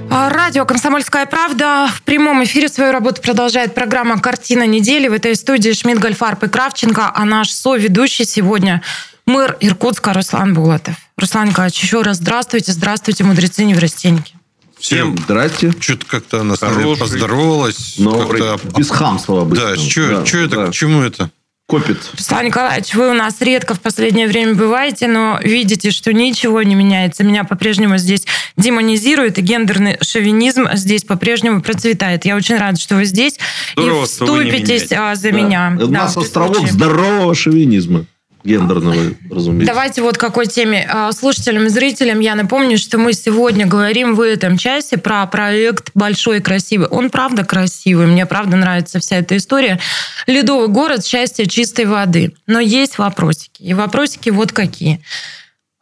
А, 0.09 0.29
Радио 0.29 0.65
«Комсомольская 0.65 1.25
правда» 1.25 1.89
в 1.95 2.01
прямом 2.03 2.43
эфире 2.43 2.67
свою 2.67 2.91
работу 2.91 3.21
продолжает 3.21 3.73
программа 3.73 4.19
«Картина 4.19 4.67
недели». 4.67 5.07
В 5.07 5.13
этой 5.13 5.35
студии 5.35 5.71
Шмидт, 5.71 5.99
Гольфарб 5.99 6.43
и 6.43 6.49
Кравченко, 6.49 7.11
а 7.15 7.25
наш 7.25 7.49
соведущий 7.51 8.25
сегодня 8.25 8.81
мэр 9.25 9.55
Иркутска 9.61 10.13
Руслан 10.13 10.53
Булатов. 10.53 10.95
Руслан 11.17 11.49
Николаевич, 11.49 11.81
еще 11.81 12.01
раз 12.01 12.17
здравствуйте. 12.17 12.73
Здравствуйте, 12.73 13.23
мудрецы 13.23 13.63
неврастенники. 13.63 14.33
Всем 14.79 15.17
Здрасте. 15.17 15.71
что-то 15.79 16.05
как-то 16.07 16.41
она 16.41 16.55
Хороший. 16.57 16.99
поздоровалась. 16.99 17.95
Но 17.97 18.27
как-то- 18.27 18.59
без 18.77 18.89
хамства 18.89 19.43
обычно. 19.43 19.67
Да, 19.69 19.75
что 19.77 20.07
Да, 20.23 20.39
это, 20.39 20.55
да. 20.55 20.67
к 20.67 20.71
чему 20.71 21.01
это? 21.01 21.29
Копит. 21.71 21.97
Руслан 22.17 22.47
Николаевич, 22.47 22.93
вы 22.95 23.09
у 23.11 23.13
нас 23.13 23.39
редко 23.39 23.75
в 23.75 23.79
последнее 23.79 24.27
время 24.27 24.55
бываете, 24.55 25.07
но 25.07 25.39
видите, 25.41 25.91
что 25.91 26.11
ничего 26.11 26.61
не 26.63 26.75
меняется. 26.75 27.23
Меня 27.23 27.45
по-прежнему 27.45 27.95
здесь 27.97 28.25
демонизируют, 28.57 29.37
и 29.37 29.41
гендерный 29.41 29.97
шовинизм 30.01 30.67
здесь 30.73 31.05
по-прежнему 31.05 31.61
процветает. 31.61 32.25
Я 32.25 32.35
очень 32.35 32.57
рада, 32.57 32.77
что 32.77 32.95
вы 32.95 33.05
здесь 33.05 33.37
Здорово, 33.77 33.97
и 33.97 33.99
вы 34.01 34.05
вступитесь 34.05 34.67
меняете. 34.91 34.95
а, 34.97 35.15
за 35.15 35.31
Да. 35.31 35.37
меня. 35.37 35.73
У 35.81 35.87
Да, 35.87 35.99
нас 36.01 36.17
островок 36.17 36.55
случае. 36.57 36.73
здорового 36.73 37.33
шовинизма. 37.33 38.05
Гендерного, 38.43 39.13
разумеется. 39.29 39.73
Давайте 39.73 40.01
вот 40.01 40.17
какой 40.17 40.47
теме. 40.47 40.87
А, 40.89 41.11
Слушателям 41.11 41.65
и 41.65 41.69
зрителям 41.69 42.19
я 42.19 42.35
напомню, 42.35 42.77
что 42.77 42.97
мы 42.97 43.13
сегодня 43.13 43.65
говорим 43.65 44.15
в 44.15 44.21
этом 44.21 44.57
часе 44.57 44.97
про 44.97 45.25
проект 45.27 45.91
«Большой 45.93 46.37
и 46.37 46.41
красивый». 46.41 46.87
Он 46.87 47.09
правда 47.09 47.43
красивый, 47.45 48.07
мне 48.07 48.25
правда 48.25 48.57
нравится 48.57 48.99
вся 48.99 49.17
эта 49.17 49.37
история. 49.37 49.79
Ледовый 50.27 50.67
город, 50.67 51.05
счастье 51.05 51.45
чистой 51.45 51.85
воды. 51.85 52.33
Но 52.47 52.59
есть 52.59 52.97
вопросики. 52.97 53.61
И 53.61 53.73
вопросики 53.73 54.29
вот 54.29 54.51
какие. 54.51 55.01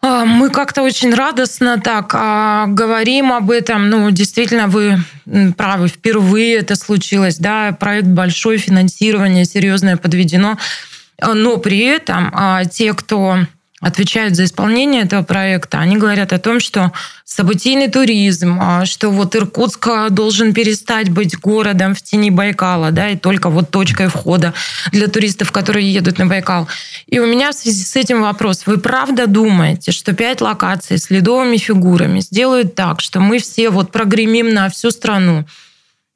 А, 0.01 0.25
Мы 0.25 0.49
как-то 0.49 0.81
очень 0.81 1.13
радостно 1.13 1.79
так 1.79 2.11
а, 2.13 2.67
говорим 2.67 3.33
об 3.33 3.51
этом. 3.51 3.89
Ну, 3.89 4.09
действительно, 4.11 4.67
вы 4.67 4.99
правы, 5.57 5.87
впервые 5.87 6.55
это 6.57 6.75
случилось. 6.75 7.37
Да, 7.37 7.75
проект 7.77 8.07
большой, 8.07 8.57
финансирование 8.57 9.45
серьезное 9.45 9.97
подведено. 9.97 10.57
А, 11.21 11.33
Но 11.33 11.57
при 11.57 11.79
этом 11.79 12.31
а, 12.33 12.65
те, 12.65 12.93
кто 12.93 13.39
отвечают 13.81 14.35
за 14.35 14.43
исполнение 14.43 15.03
этого 15.03 15.23
проекта, 15.23 15.79
они 15.79 15.95
говорят 15.95 16.33
о 16.33 16.39
том, 16.39 16.59
что 16.59 16.91
событийный 17.23 17.88
туризм, 17.88 18.59
а, 18.61 18.85
что 18.85 19.09
вот 19.09 19.35
Иркутск 19.35 19.88
должен 20.09 20.53
перестать 20.53 21.09
быть 21.09 21.39
городом 21.39 21.95
в 21.95 22.01
тени 22.01 22.29
Байкала, 22.29 22.91
да, 22.91 23.09
и 23.09 23.15
только 23.15 23.49
вот 23.49 23.71
точкой 23.71 24.07
входа 24.07 24.53
для 24.91 25.07
туристов, 25.07 25.51
которые 25.51 25.91
едут 25.91 26.17
на 26.17 26.25
Байкал. 26.25 26.67
И 27.07 27.19
у 27.19 27.25
меня 27.25 27.51
в 27.51 27.55
связи 27.55 27.83
с 27.83 27.95
этим 27.95 28.21
вопрос. 28.21 28.63
Вы 28.65 28.79
правда 28.79 29.27
думаете, 29.27 29.91
что 29.91 30.13
пять 30.13 30.41
локаций 30.41 30.97
с 30.97 31.09
ледовыми 31.09 31.57
фигурами 31.57 32.19
сделают 32.19 32.75
так, 32.75 32.99
что 32.99 33.21
мы 33.21 33.39
все 33.39 33.69
вот 33.69 33.91
прогремим 33.91 34.53
на 34.53 34.69
всю 34.69 34.91
страну? 34.91 35.45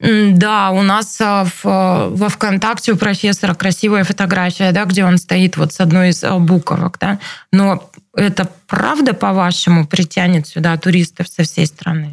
Да, 0.04 0.70
у 0.70 0.82
нас 0.82 1.18
а, 1.20 1.44
в, 1.44 1.60
а, 1.64 2.08
во 2.10 2.28
ВКонтакте 2.28 2.92
у 2.92 2.96
профессора 2.96 3.54
красивая 3.54 4.04
фотография, 4.04 4.70
да, 4.72 4.84
где 4.84 5.04
он 5.04 5.16
стоит 5.16 5.56
вот 5.56 5.72
с 5.72 5.80
одной 5.80 6.10
из 6.10 6.22
а, 6.22 6.38
буковок, 6.38 6.98
да. 7.00 7.18
Но 7.52 7.90
это 8.14 8.48
правда, 8.66 9.14
по-вашему, 9.14 9.86
притянет 9.86 10.46
сюда 10.46 10.76
туристов 10.76 11.28
со 11.28 11.42
всей 11.42 11.66
страны? 11.66 12.12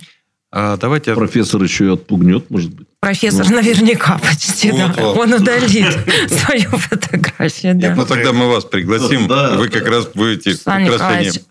А 0.54 0.78
давайте... 0.78 1.16
Профессор 1.16 1.64
еще 1.64 1.86
и 1.86 1.90
отпугнет, 1.90 2.50
может 2.50 2.74
быть. 2.74 2.88
Профессор 3.00 3.50
Ну. 3.50 3.58
наверняка 3.58 4.20
почти, 4.20 4.72
да. 4.72 4.88
Вот, 4.88 4.98
вот. 4.98 5.18
Он 5.18 5.34
удалит 5.34 5.98
свою 6.30 6.70
фотографию, 6.72 7.76
да. 7.76 7.96
Ну, 7.96 8.06
тогда 8.06 8.32
мы 8.32 8.48
вас 8.50 8.66
пригласим. 8.66 9.28
Да, 9.28 9.58
вы 9.58 9.70
да. 9.70 9.80
как 9.80 9.88
раз 9.88 10.08
будете. 10.08 10.52
Николаевич, 10.52 11.42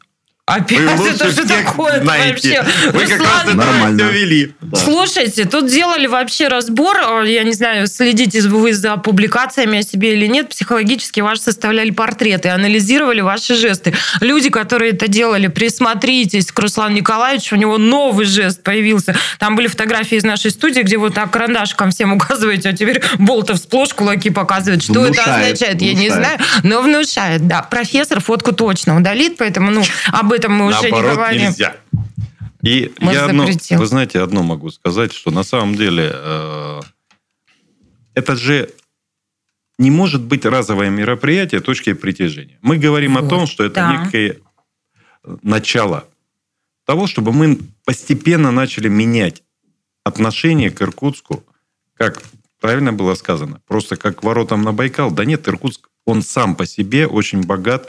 Опять 0.50 0.99
Вы 0.99 1.09
это 1.11 1.30
что 1.30 1.47
такое 1.47 2.02
знаете. 2.02 2.62
вообще? 2.62 2.90
Вы 2.92 3.00
как 3.07 3.19
Руслан 3.21 3.21
раз 3.21 3.45
это 3.47 3.54
Нормально. 3.54 3.99
все 4.04 4.12
вели. 4.12 4.54
Да. 4.61 4.76
Слушайте, 4.78 5.45
тут 5.45 5.66
делали 5.69 6.07
вообще 6.07 6.49
разбор, 6.49 6.97
э, 7.25 7.30
я 7.30 7.45
не 7.45 7.52
знаю, 7.52 7.87
следите 7.87 8.40
вы 8.42 8.73
за 8.75 8.97
публикациями 8.97 9.78
о 9.78 9.83
себе 9.83 10.14
или 10.14 10.26
нет, 10.26 10.49
психологически 10.49 11.21
ваши 11.21 11.42
составляли 11.42 11.90
портреты, 11.90 12.49
анализировали 12.49 13.21
ваши 13.21 13.54
жесты. 13.54 13.95
Люди, 14.21 14.50
которые 14.50 14.92
это 14.92 15.07
делали, 15.09 15.47
присмотритесь 15.47 16.50
к 16.50 16.59
Руслану 16.59 16.95
Николаевичу, 16.97 17.54
у 17.54 17.59
него 17.59 17.78
новый 17.78 18.26
жест 18.26 18.62
появился. 18.62 19.14
Там 19.38 19.54
были 19.54 19.69
фотографии 19.69 20.16
из 20.16 20.25
нашей 20.25 20.50
студии, 20.50 20.80
где 20.80 20.97
вот 20.97 21.14
так 21.14 21.30
карандашком 21.30 21.90
всем 21.90 22.12
указываете, 22.12 22.71
а 22.71 22.73
теперь 22.73 23.02
Болтов 23.19 23.59
сплошь 23.59 23.95
кулаки 23.95 24.30
показывает. 24.30 24.83
Что 24.83 25.04
это 25.07 25.23
Внушает, 25.23 25.54
означает, 25.54 25.83
я 25.83 25.95
не 25.95 26.09
внушает. 26.09 26.14
знаю, 26.14 26.38
но 26.64 26.83
внушает, 26.83 27.47
да. 27.47 27.62
Профессор 27.62 28.21
фотку 28.21 28.52
точно 28.52 28.97
удалит, 28.97 29.37
поэтому 29.37 29.71
ну, 29.71 29.83
об 30.12 30.33
этом 30.33 30.39
мы 30.49 30.66
уже 30.66 30.78
не 30.85 30.90
Наоборот, 30.90 31.14
говорим. 31.16 31.42
нельзя. 31.42 31.76
И 32.62 32.92
Может, 33.00 33.20
я 33.20 33.26
одно, 33.26 33.42
запретил. 33.47 33.78
вы 33.78 33.87
знаете, 33.87 34.20
одно 34.20 34.42
могу 34.42 34.70
сказать, 34.70 35.12
что 35.12 35.30
на 35.30 35.42
самом 35.42 35.75
деле 35.75 36.11
э, 36.12 36.80
это 38.14 38.37
же 38.37 38.70
не 39.78 39.90
может 39.90 40.23
быть 40.23 40.44
разовое 40.44 40.90
мероприятие 40.90 41.61
точкой 41.61 41.94
притяжения. 41.94 42.59
Мы 42.61 42.76
говорим 42.76 43.16
о 43.16 43.23
Вот, 43.23 43.30
том, 43.30 43.47
что 43.47 43.64
это 43.64 43.76
да. 43.76 44.04
некое 44.04 44.38
начало 45.42 46.04
того, 46.85 47.06
чтобы 47.06 47.32
мы 47.32 47.59
постепенно 47.85 48.50
начали 48.50 48.88
менять 48.88 49.42
отношение 50.04 50.70
к 50.70 50.82
Иркутску, 50.82 51.44
как 51.94 52.23
правильно 52.61 52.92
было 52.92 53.14
сказано, 53.14 53.61
просто 53.66 53.97
как 53.97 54.20
к 54.20 54.23
воротам 54.23 54.62
на 54.62 54.73
Байкал. 54.73 55.11
Да 55.11 55.25
нет, 55.25 55.49
Иркутск, 55.49 55.88
он 56.04 56.23
сам 56.23 56.56
по 56.56 56.66
себе 56.66 57.06
очень 57.06 57.42
богат 57.42 57.88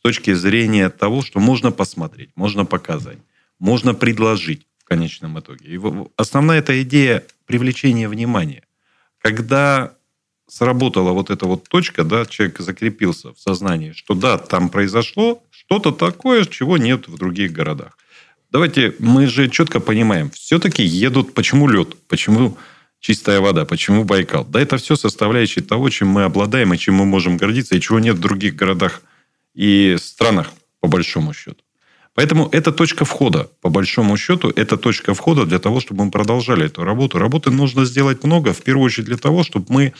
с 0.00 0.02
точки 0.02 0.32
зрения 0.32 0.88
того, 0.88 1.20
что 1.20 1.40
можно 1.40 1.70
посмотреть, 1.72 2.30
можно 2.34 2.64
показать, 2.64 3.18
можно 3.58 3.92
предложить 3.92 4.66
в 4.78 4.84
конечном 4.84 5.38
итоге. 5.38 5.74
И 5.74 5.80
основная 6.16 6.60
эта 6.60 6.82
идея 6.82 7.22
привлечения 7.44 8.08
внимания. 8.08 8.62
Когда 9.18 9.92
сработала 10.48 11.12
вот 11.12 11.28
эта 11.28 11.44
вот 11.44 11.68
точка, 11.68 12.02
да, 12.02 12.24
человек 12.24 12.60
закрепился 12.60 13.34
в 13.34 13.38
сознании, 13.38 13.92
что 13.92 14.14
да, 14.14 14.38
там 14.38 14.70
произошло 14.70 15.42
что-то 15.50 15.92
такое, 15.92 16.46
чего 16.46 16.78
нет 16.78 17.06
в 17.06 17.18
других 17.18 17.52
городах. 17.52 17.98
Давайте, 18.50 18.94
мы 19.00 19.26
же 19.26 19.50
четко 19.50 19.80
понимаем, 19.80 20.30
все-таки 20.30 20.82
едут, 20.82 21.34
почему 21.34 21.68
лед, 21.68 21.94
почему 22.08 22.56
чистая 23.00 23.40
вода. 23.40 23.66
Почему 23.66 24.04
Байкал? 24.04 24.46
Да 24.46 24.60
это 24.62 24.78
все 24.78 24.96
составляющие 24.96 25.62
того, 25.62 25.90
чем 25.90 26.08
мы 26.08 26.22
обладаем 26.22 26.72
и 26.72 26.78
чем 26.78 26.94
мы 26.94 27.04
можем 27.04 27.36
гордиться, 27.36 27.76
и 27.76 27.80
чего 27.80 27.98
нет 27.98 28.16
в 28.16 28.20
других 28.20 28.56
городах 28.56 29.02
и 29.54 29.96
странах, 30.00 30.52
по 30.80 30.88
большому 30.88 31.32
счету. 31.32 31.62
Поэтому 32.14 32.48
это 32.52 32.72
точка 32.72 33.04
входа, 33.04 33.48
по 33.60 33.70
большому 33.70 34.16
счету, 34.16 34.52
это 34.56 34.76
точка 34.76 35.14
входа 35.14 35.46
для 35.46 35.58
того, 35.58 35.80
чтобы 35.80 36.04
мы 36.04 36.10
продолжали 36.10 36.66
эту 36.66 36.84
работу. 36.84 37.18
Работы 37.18 37.50
нужно 37.50 37.84
сделать 37.84 38.24
много, 38.24 38.52
в 38.52 38.62
первую 38.62 38.86
очередь 38.86 39.06
для 39.06 39.16
того, 39.16 39.44
чтобы 39.44 39.66
мы 39.68 39.92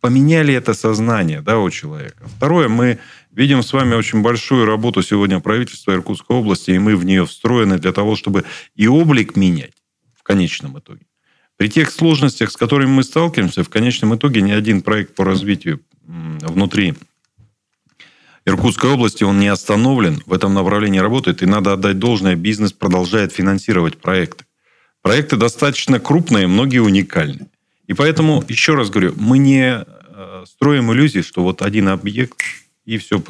поменяли 0.00 0.54
это 0.54 0.74
сознание 0.74 1.40
да, 1.40 1.58
у 1.58 1.70
человека. 1.70 2.26
Второе, 2.36 2.68
мы 2.68 2.98
видим 3.32 3.62
с 3.62 3.72
вами 3.72 3.94
очень 3.94 4.22
большую 4.22 4.66
работу 4.66 5.02
сегодня 5.02 5.40
правительства 5.40 5.92
Иркутской 5.92 6.36
области, 6.36 6.70
и 6.72 6.78
мы 6.78 6.94
в 6.94 7.04
нее 7.04 7.24
встроены 7.24 7.78
для 7.78 7.92
того, 7.92 8.14
чтобы 8.14 8.44
и 8.76 8.86
облик 8.86 9.34
менять 9.34 9.72
в 10.14 10.22
конечном 10.22 10.78
итоге. 10.78 11.06
При 11.56 11.68
тех 11.68 11.90
сложностях, 11.90 12.50
с 12.50 12.56
которыми 12.56 12.90
мы 12.90 13.02
сталкиваемся, 13.02 13.64
в 13.64 13.68
конечном 13.68 14.14
итоге 14.14 14.42
ни 14.42 14.52
один 14.52 14.82
проект 14.82 15.14
по 15.14 15.24
развитию 15.24 15.80
внутри 16.02 16.94
Иркутской 18.46 18.90
области, 18.90 19.24
он 19.24 19.38
не 19.38 19.48
остановлен, 19.48 20.22
в 20.26 20.32
этом 20.32 20.52
направлении 20.52 20.98
работает, 20.98 21.42
и 21.42 21.46
надо 21.46 21.72
отдать 21.72 21.98
должное, 21.98 22.36
бизнес 22.36 22.72
продолжает 22.72 23.32
финансировать 23.32 23.96
проекты. 23.96 24.44
Проекты 25.02 25.36
достаточно 25.36 25.98
крупные, 25.98 26.46
многие 26.46 26.78
уникальные. 26.78 27.48
И 27.86 27.94
поэтому, 27.94 28.44
еще 28.48 28.74
раз 28.74 28.90
говорю, 28.90 29.14
мы 29.16 29.38
не 29.38 29.84
э, 29.84 30.44
строим 30.46 30.92
иллюзии, 30.92 31.20
что 31.20 31.42
вот 31.42 31.62
один 31.62 31.88
объект, 31.88 32.38
и 32.84 32.98
все, 32.98 33.22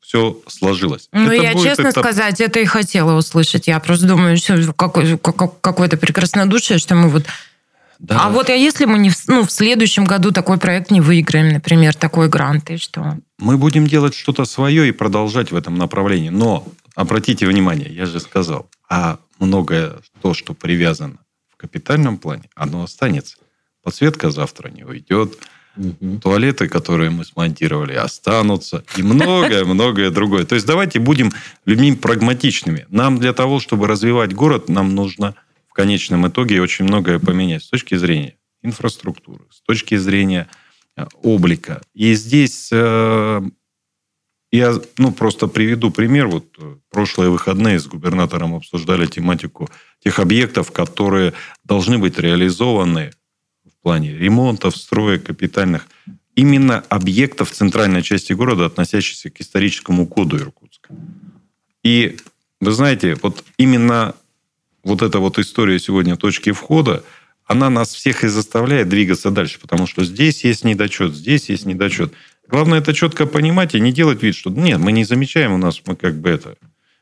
все 0.00 0.38
сложилось. 0.46 1.08
Ну, 1.12 1.30
это 1.30 1.42
я 1.42 1.54
честно 1.54 1.90
этап... 1.90 2.04
сказать, 2.04 2.40
это 2.40 2.60
и 2.60 2.64
хотела 2.64 3.16
услышать. 3.16 3.68
Я 3.68 3.80
просто 3.80 4.06
думаю, 4.06 4.36
что 4.36 4.72
какое-то 4.72 5.96
прекраснодушие, 5.96 6.78
что 6.78 6.94
мы 6.94 7.08
вот 7.08 7.24
да. 7.98 8.26
А 8.26 8.30
вот 8.30 8.48
а 8.48 8.54
если 8.54 8.84
мы 8.84 8.98
не 8.98 9.10
в, 9.10 9.16
ну, 9.26 9.44
в 9.44 9.50
следующем 9.50 10.04
году 10.04 10.30
такой 10.30 10.58
проект 10.58 10.90
не 10.90 11.00
выиграем, 11.00 11.48
например, 11.52 11.94
такой 11.94 12.28
грант, 12.28 12.70
и 12.70 12.76
что? 12.76 13.16
Мы 13.38 13.56
будем 13.56 13.86
делать 13.86 14.14
что-то 14.14 14.44
свое 14.44 14.88
и 14.88 14.92
продолжать 14.92 15.50
в 15.50 15.56
этом 15.56 15.74
направлении. 15.76 16.28
Но 16.28 16.66
обратите 16.94 17.46
внимание, 17.46 17.92
я 17.92 18.06
же 18.06 18.20
сказал, 18.20 18.68
а 18.88 19.18
многое 19.40 19.96
то, 20.22 20.32
что 20.32 20.54
привязано 20.54 21.18
в 21.52 21.56
капитальном 21.56 22.18
плане, 22.18 22.44
оно 22.54 22.84
останется. 22.84 23.36
Подсветка 23.82 24.30
завтра 24.30 24.68
не 24.68 24.84
уйдет. 24.84 25.36
Угу. 25.76 26.18
Туалеты, 26.20 26.68
которые 26.68 27.10
мы 27.10 27.24
смонтировали, 27.24 27.94
останутся. 27.94 28.84
И 28.96 29.02
многое-многое 29.02 30.10
другое. 30.12 30.44
То 30.44 30.54
есть 30.54 30.66
давайте 30.66 30.98
будем 31.00 31.32
людьми 31.66 31.92
прагматичными. 31.92 32.86
Нам 32.90 33.18
для 33.18 33.32
того, 33.32 33.60
чтобы 33.60 33.86
развивать 33.86 34.34
город, 34.34 34.68
нам 34.68 34.94
нужно 34.94 35.34
конечном 35.78 36.26
итоге 36.26 36.60
очень 36.60 36.86
многое 36.86 37.20
поменять 37.20 37.62
с 37.62 37.68
точки 37.68 37.94
зрения 37.94 38.34
инфраструктуры, 38.62 39.44
с 39.48 39.60
точки 39.60 39.96
зрения 39.96 40.48
э, 40.96 41.06
облика. 41.22 41.80
И 41.94 42.14
здесь 42.14 42.70
э, 42.72 43.40
я 44.50 44.74
ну, 44.96 45.12
просто 45.12 45.46
приведу 45.46 45.92
пример. 45.92 46.26
Вот 46.26 46.46
э, 46.58 46.74
прошлые 46.90 47.30
выходные 47.30 47.78
с 47.78 47.86
губернатором 47.86 48.56
обсуждали 48.56 49.06
тематику 49.06 49.68
тех 50.00 50.18
объектов, 50.18 50.72
которые 50.72 51.32
должны 51.62 51.98
быть 51.98 52.18
реализованы 52.18 53.12
в 53.64 53.80
плане 53.80 54.18
ремонтов, 54.18 54.76
строек, 54.76 55.26
капитальных. 55.26 55.86
Именно 56.34 56.80
объектов 56.88 57.52
центральной 57.52 58.02
части 58.02 58.32
города, 58.32 58.66
относящихся 58.66 59.30
к 59.30 59.40
историческому 59.40 60.08
коду 60.08 60.38
Иркутска. 60.38 60.92
И 61.84 62.16
вы 62.60 62.72
знаете, 62.72 63.14
вот 63.22 63.44
именно 63.58 64.16
вот 64.84 65.02
эта 65.02 65.18
вот 65.18 65.38
история 65.38 65.78
сегодня 65.78 66.16
точки 66.16 66.52
входа, 66.52 67.02
она 67.46 67.70
нас 67.70 67.94
всех 67.94 68.24
и 68.24 68.28
заставляет 68.28 68.88
двигаться 68.88 69.30
дальше, 69.30 69.58
потому 69.58 69.86
что 69.86 70.04
здесь 70.04 70.44
есть 70.44 70.64
недочет, 70.64 71.14
здесь 71.14 71.48
есть 71.48 71.66
недочет. 71.66 72.12
Главное 72.46 72.80
это 72.80 72.94
четко 72.94 73.26
понимать 73.26 73.74
и 73.74 73.80
не 73.80 73.92
делать 73.92 74.22
вид, 74.22 74.34
что 74.34 74.50
нет, 74.50 74.78
мы 74.78 74.92
не 74.92 75.04
замечаем 75.04 75.52
у 75.52 75.58
нас, 75.58 75.80
мы 75.86 75.96
как 75.96 76.16
бы 76.20 76.28
это... 76.30 76.56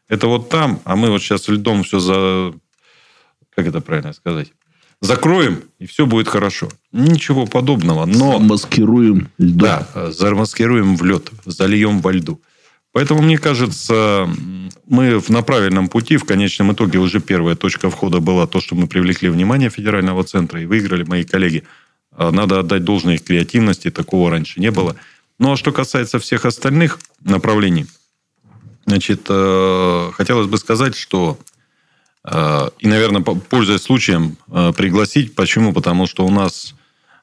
Это 0.08 0.28
вот 0.28 0.48
там, 0.48 0.80
а 0.84 0.94
мы 0.94 1.10
вот 1.10 1.20
сейчас 1.20 1.48
льдом 1.48 1.82
все 1.82 1.98
за... 1.98 2.54
Как 3.54 3.66
это 3.66 3.80
правильно 3.80 4.12
сказать? 4.12 4.52
Закроем, 5.00 5.64
и 5.80 5.86
все 5.86 6.06
будет 6.06 6.28
хорошо. 6.28 6.70
Ничего 6.92 7.46
подобного, 7.46 8.06
но... 8.06 8.38
Замаскируем 8.38 9.28
льдом. 9.38 9.58
Да, 9.58 10.12
замаскируем 10.12 10.96
в 10.96 11.04
лед, 11.04 11.30
зальем 11.44 12.00
во 12.00 12.12
льду. 12.12 12.40
Поэтому, 12.96 13.20
мне 13.20 13.36
кажется, 13.36 14.26
мы 14.86 15.22
на 15.28 15.42
правильном 15.42 15.90
пути. 15.90 16.16
В 16.16 16.24
конечном 16.24 16.72
итоге 16.72 16.98
уже 16.98 17.20
первая 17.20 17.54
точка 17.54 17.90
входа 17.90 18.20
была 18.20 18.46
то, 18.46 18.58
что 18.58 18.74
мы 18.74 18.86
привлекли 18.86 19.28
внимание 19.28 19.68
федерального 19.68 20.24
центра 20.24 20.62
и 20.62 20.64
выиграли 20.64 21.02
мои 21.02 21.22
коллеги. 21.22 21.64
А, 22.12 22.30
надо 22.32 22.60
отдать 22.60 22.84
должное 22.84 23.16
их 23.16 23.22
креативности, 23.22 23.90
такого 23.90 24.30
раньше 24.30 24.60
не 24.60 24.70
было. 24.70 24.96
Ну, 25.38 25.52
а 25.52 25.56
что 25.58 25.72
касается 25.72 26.18
всех 26.18 26.46
остальных 26.46 26.98
направлений, 27.22 27.84
значит, 28.86 29.26
э, 29.28 30.10
хотелось 30.14 30.46
бы 30.46 30.56
сказать, 30.56 30.96
что 30.96 31.38
э, 32.24 32.70
и, 32.78 32.88
наверное, 32.88 33.20
пользуясь 33.20 33.82
случаем, 33.82 34.38
э, 34.50 34.72
пригласить. 34.74 35.34
Почему? 35.34 35.74
Потому 35.74 36.06
что 36.06 36.24
у 36.24 36.30
нас 36.30 36.74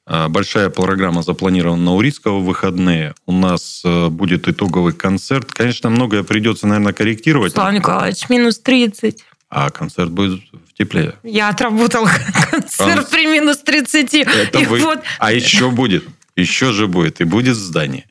большая 0.05 0.69
программа 0.69 1.23
запланирована 1.23 1.81
на 1.81 1.95
Урицкого 1.95 2.39
в 2.39 2.45
выходные. 2.45 3.15
У 3.25 3.31
нас 3.31 3.81
э, 3.85 4.09
будет 4.09 4.47
итоговый 4.47 4.93
концерт. 4.93 5.51
Конечно, 5.51 5.89
многое 5.89 6.23
придется, 6.23 6.67
наверное, 6.67 6.93
корректировать. 6.93 7.53
Слава 7.53 7.71
Николаевич, 7.71 8.27
минус 8.29 8.59
30. 8.59 9.23
А 9.49 9.69
концерт 9.69 10.11
будет 10.11 10.41
в 10.51 10.73
тепле. 10.73 11.15
Я 11.23 11.49
отработал 11.49 12.07
концерт 12.51 13.09
при 13.09 13.27
минус 13.27 13.59
30. 13.59 14.13
Это 14.13 14.59
вы... 14.59 14.79
вот... 14.79 14.99
А 15.19 15.31
еще 15.31 15.69
будет. 15.69 16.03
Еще 16.35 16.71
же 16.71 16.87
будет. 16.87 17.21
И 17.21 17.23
будет 17.23 17.55
здание. 17.55 18.05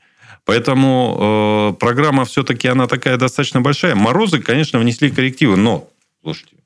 Поэтому 0.44 1.72
э, 1.74 1.78
программа 1.78 2.24
все-таки 2.24 2.68
она 2.68 2.86
такая 2.86 3.16
достаточно 3.16 3.60
большая. 3.60 3.94
Морозы, 3.94 4.40
конечно, 4.40 4.78
внесли 4.78 5.10
коррективы, 5.10 5.56
но, 5.56 5.88
слушайте, 6.22 6.56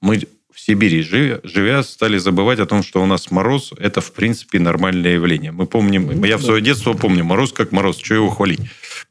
мы 0.00 0.22
в 0.60 0.66
Сибири 0.66 1.02
живя, 1.02 1.40
живя, 1.42 1.82
стали 1.82 2.18
забывать 2.18 2.58
о 2.60 2.66
том, 2.66 2.82
что 2.82 3.02
у 3.02 3.06
нас 3.06 3.30
мороз– 3.30 3.72
это, 3.78 4.00
в 4.00 4.12
принципе, 4.12 4.58
нормальное 4.58 5.14
явление. 5.14 5.52
Мы 5.52 5.66
помним, 5.66 6.10
ну, 6.14 6.24
я 6.26 6.36
в 6.36 6.42
свое 6.42 6.60
детство 6.60 6.92
помню, 6.92 7.24
мороз 7.24 7.52
как 7.52 7.72
мороз, 7.72 7.98
что 7.98 8.14
его 8.14 8.28
хвалить. 8.28 8.60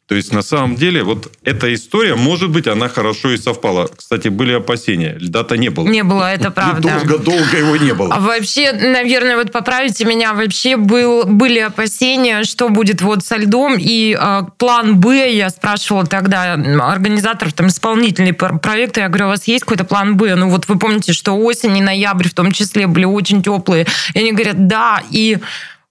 То 0.09 0.15
есть, 0.15 0.33
на 0.33 0.41
самом 0.41 0.75
деле, 0.75 1.03
вот 1.03 1.31
эта 1.43 1.71
история, 1.71 2.15
может 2.15 2.49
быть, 2.49 2.65
она 2.65 2.89
хорошо 2.89 3.29
и 3.31 3.37
совпала. 3.37 3.87
Кстати, 3.95 4.29
были 4.29 4.53
опасения. 4.53 5.15
Льда-то 5.19 5.55
не 5.55 5.69
было. 5.69 5.87
Не 5.87 6.03
было, 6.03 6.33
это 6.33 6.49
правда. 6.49 6.99
Долго-долго 7.05 7.57
его 7.57 7.77
не 7.77 7.93
было. 7.93 8.15
А 8.15 8.19
вообще, 8.19 8.73
наверное, 8.73 9.37
вот 9.37 9.51
поправите 9.51 10.05
меня, 10.05 10.33
вообще 10.33 10.77
был, 10.77 11.25
были 11.25 11.59
опасения, 11.59 12.43
что 12.43 12.69
будет 12.69 13.03
вот 13.03 13.23
со 13.23 13.37
льдом. 13.37 13.75
И 13.77 14.17
э, 14.19 14.41
план 14.57 14.99
«Б», 14.99 15.31
я 15.31 15.51
спрашивала 15.51 16.07
тогда 16.07 16.53
организаторов, 16.53 17.53
там, 17.53 17.67
исполнительный 17.67 18.33
проекта, 18.33 19.01
я 19.01 19.09
говорю, 19.09 19.27
у 19.27 19.29
вас 19.29 19.47
есть 19.47 19.63
какой-то 19.63 19.83
план 19.83 20.17
«Б»? 20.17 20.33
Ну 20.33 20.49
вот 20.49 20.67
вы 20.67 20.79
помните, 20.79 21.13
что 21.13 21.37
осень 21.37 21.77
и 21.77 21.81
ноябрь 21.81 22.29
в 22.29 22.33
том 22.33 22.51
числе 22.51 22.87
были 22.87 23.05
очень 23.05 23.43
теплые. 23.43 23.85
И 24.15 24.19
они 24.19 24.31
говорят, 24.31 24.65
да, 24.65 25.03
и 25.11 25.37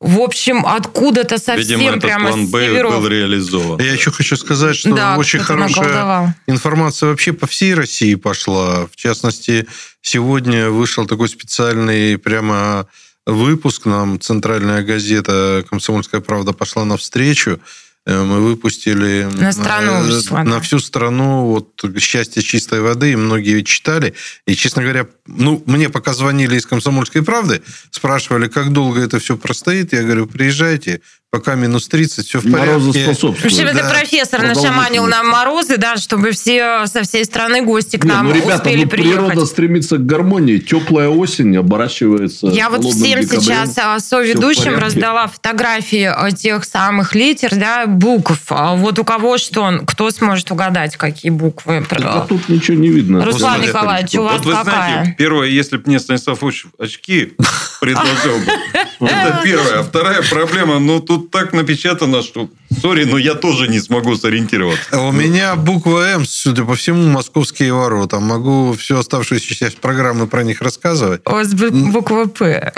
в 0.00 0.20
общем, 0.20 0.64
откуда-то 0.64 1.38
совсем 1.38 1.80
Видимо, 1.80 2.00
прямо 2.00 2.28
план 2.28 2.46
Б 2.46 2.82
был 2.84 3.06
реализован. 3.08 3.80
Я 3.80 3.92
еще 3.92 4.12
хочу 4.12 4.36
сказать, 4.36 4.76
что 4.76 4.94
да, 4.94 5.16
очень 5.16 5.40
хорошая 5.40 5.84
наколдовал. 5.84 6.28
информация 6.46 7.08
вообще 7.08 7.32
по 7.32 7.48
всей 7.48 7.74
России 7.74 8.14
пошла. 8.14 8.86
В 8.86 8.94
частности, 8.94 9.66
сегодня 10.00 10.70
вышел 10.70 11.04
такой 11.06 11.28
специальный 11.28 12.16
прямо 12.16 12.86
выпуск 13.26 13.86
нам 13.86 14.20
центральная 14.20 14.82
газета 14.84 15.64
«Комсомольская 15.68 16.20
правда» 16.20 16.52
пошла 16.52 16.84
навстречу. 16.84 17.60
Э, 18.06 18.22
мы 18.22 18.40
выпустили 18.40 19.28
на, 19.32 19.52
страну, 19.52 20.04
э, 20.04 20.42
на 20.44 20.60
всю 20.60 20.78
страну 20.78 21.44
вот 21.46 21.84
«Счастье 21.98 22.40
чистой 22.42 22.80
воды», 22.80 23.12
и 23.12 23.16
многие 23.16 23.62
читали. 23.62 24.14
И, 24.46 24.54
честно 24.54 24.82
говоря, 24.82 25.06
ну, 25.28 25.62
мне 25.66 25.88
пока 25.88 26.14
звонили 26.14 26.56
из 26.56 26.66
«Комсомольской 26.66 27.22
правды», 27.22 27.62
спрашивали, 27.90 28.48
как 28.48 28.72
долго 28.72 29.00
это 29.00 29.18
все 29.18 29.36
простоит. 29.36 29.92
Я 29.92 30.02
говорю, 30.02 30.26
приезжайте, 30.26 31.00
пока 31.30 31.54
минус 31.54 31.88
30, 31.88 32.26
все 32.26 32.40
в 32.40 32.50
порядке. 32.50 33.12
В 33.12 33.44
общем, 33.44 33.64
да. 33.64 33.70
это 33.70 33.88
профессор 33.90 34.42
нашаманил 34.42 35.06
нам 35.06 35.28
морозы, 35.28 35.76
да, 35.76 35.96
чтобы 35.96 36.30
все 36.30 36.86
со 36.86 37.02
всей 37.02 37.24
страны 37.24 37.62
гости 37.62 37.98
к 37.98 38.04
нам 38.04 38.26
Не, 38.26 38.32
ну, 38.32 38.38
ребята, 38.38 38.56
успели 38.56 38.84
ну, 38.84 38.88
приехать. 38.88 39.16
природа 39.16 39.46
стремится 39.46 39.96
к 39.98 40.06
гармонии. 40.06 40.58
Теплая 40.58 41.08
осень 41.08 41.56
оборачивается 41.56 42.46
Я 42.46 42.70
вот 42.70 42.84
всем 42.84 43.20
декабрем. 43.20 43.40
сейчас 43.40 43.78
а, 43.78 43.98
соведущим 44.00 44.78
раздала 44.78 45.26
фотографии 45.26 46.10
а, 46.10 46.30
тех 46.30 46.64
самых 46.64 47.14
литер, 47.14 47.54
да, 47.54 47.86
букв. 47.86 48.40
А 48.48 48.74
вот 48.74 48.98
у 48.98 49.04
кого 49.04 49.36
что, 49.36 49.80
кто 49.86 50.10
сможет 50.10 50.50
угадать, 50.50 50.96
какие 50.96 51.30
буквы? 51.30 51.84
А 51.90 52.26
тут 52.26 52.48
ничего 52.48 52.78
не 52.78 52.88
видно. 52.88 53.24
Руслан 53.24 53.60
Николаевич, 53.60 54.14
у 54.14 54.22
вас 54.22 54.38
вот 54.38 54.46
вы 54.46 54.52
какая? 54.52 54.94
Знаете, 54.94 55.16
первое, 55.18 55.48
если 55.48 55.76
бы 55.76 55.82
мне 55.86 55.98
Станислав 55.98 56.42
очки 56.78 57.34
предложил 57.80 58.38
бы, 58.38 58.46
это 59.06 59.40
первое. 59.44 59.78
А 59.80 59.82
вторая 59.82 60.22
проблема, 60.22 60.78
ну, 60.78 61.00
тут 61.00 61.30
так 61.30 61.52
напечатано, 61.52 62.22
что 62.22 62.48
sorry, 62.82 63.04
но 63.04 63.16
я 63.18 63.34
тоже 63.34 63.68
не 63.68 63.80
смогу 63.80 64.14
сориентироваться. 64.16 64.88
А 64.92 65.00
У 65.08 65.12
меня 65.12 65.56
буква 65.56 66.00
М, 66.10 66.26
судя 66.26 66.64
по 66.64 66.74
всему, 66.74 67.08
московские 67.08 67.72
ворота. 67.72 68.20
Могу 68.20 68.74
всю 68.78 68.98
оставшуюся 68.98 69.54
часть 69.54 69.78
программы 69.78 70.26
про 70.26 70.42
них 70.42 70.60
рассказывать. 70.60 71.22
У 71.24 71.30
вас 71.30 71.48
бу- 71.54 71.70
буква 71.92 72.26
П. 72.26 72.72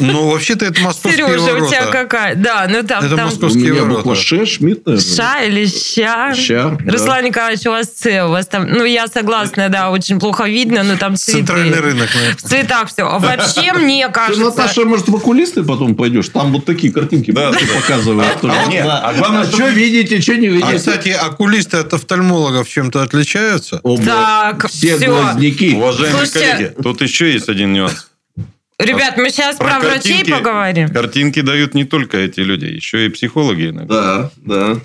Ну, 0.00 0.30
вообще-то 0.30 0.64
это 0.66 0.80
московские 0.80 1.26
Сережа, 1.26 1.42
ворота. 1.52 1.64
у 1.64 1.68
тебя 1.68 1.86
какая? 1.86 2.34
Да, 2.36 2.66
ну 2.68 2.82
там, 2.84 3.04
Это 3.04 3.16
там 3.16 3.26
У 3.26 3.30
московские 3.30 3.70
меня 3.72 3.82
ворота. 3.82 3.98
буква 3.98 4.16
Ш, 4.16 4.46
Шмидт, 4.46 4.86
наверное. 4.86 5.14
Ша 5.14 5.42
или 5.42 5.66
ща? 5.66 6.34
Ща, 6.34 6.76
да. 6.80 6.92
Руслан 6.92 7.24
Николаевич, 7.24 7.66
у 7.66 7.70
вас 7.70 7.88
С, 7.96 8.24
у 8.26 8.30
вас 8.30 8.46
там, 8.46 8.66
ну, 8.68 8.84
я 8.84 9.06
согласна, 9.08 9.68
да, 9.68 9.90
очень 9.90 10.18
плохо 10.20 10.44
видно, 10.44 10.82
но 10.84 10.96
там 10.96 11.16
цветы. 11.16 11.38
Центральный 11.40 11.80
рынок. 11.80 12.08
В 12.08 12.14
наверное. 12.14 12.36
цветах 12.36 12.88
все. 12.88 13.18
Вообще, 13.18 13.72
мне 13.72 14.08
кажется... 14.08 14.44
Наташа, 14.44 14.84
может, 14.84 15.08
в 15.08 15.16
окулисты 15.54 15.62
потом 15.64 15.94
пойдешь? 15.94 16.28
Там 16.28 16.52
вот 16.52 16.64
такие 16.64 16.92
картинки 16.92 17.30
Да, 17.30 17.52
будут 17.52 17.68
показывают. 17.72 18.40
тоже. 18.40 18.54
а 18.54 18.66
нет, 18.66 18.84
Да. 18.84 18.98
а 19.00 19.14
главное, 19.14 19.44
что 19.46 19.68
видите, 19.68 20.20
что 20.20 20.36
не 20.36 20.48
А, 20.48 20.50
видите? 20.50 20.76
кстати, 20.76 21.08
окулисты 21.10 21.78
от 21.78 21.92
офтальмологов 21.94 22.68
чем-то 22.68 23.02
отличаются? 23.02 23.80
Оба. 23.82 24.04
Так, 24.04 24.68
Все 24.68 24.96
всё. 24.96 25.06
глазняки. 25.06 25.74
Уважаемые 25.74 26.26
Слушайте, 26.26 26.52
коллеги, 26.52 26.74
тут 26.82 27.00
еще 27.02 27.32
есть 27.32 27.48
один 27.48 27.72
нюанс. 27.72 28.08
Ребят, 28.78 29.16
мы 29.16 29.30
сейчас 29.30 29.56
про, 29.56 29.78
врачей 29.78 30.18
картинки- 30.18 30.30
поговорим. 30.32 30.88
Картинки 30.88 31.40
дают 31.40 31.74
не 31.74 31.84
только 31.84 32.18
эти 32.18 32.40
люди, 32.40 32.64
еще 32.66 33.06
и 33.06 33.08
психологи 33.08 33.68
иногда. 33.70 33.94
Да, 33.94 34.30
да. 34.74 34.80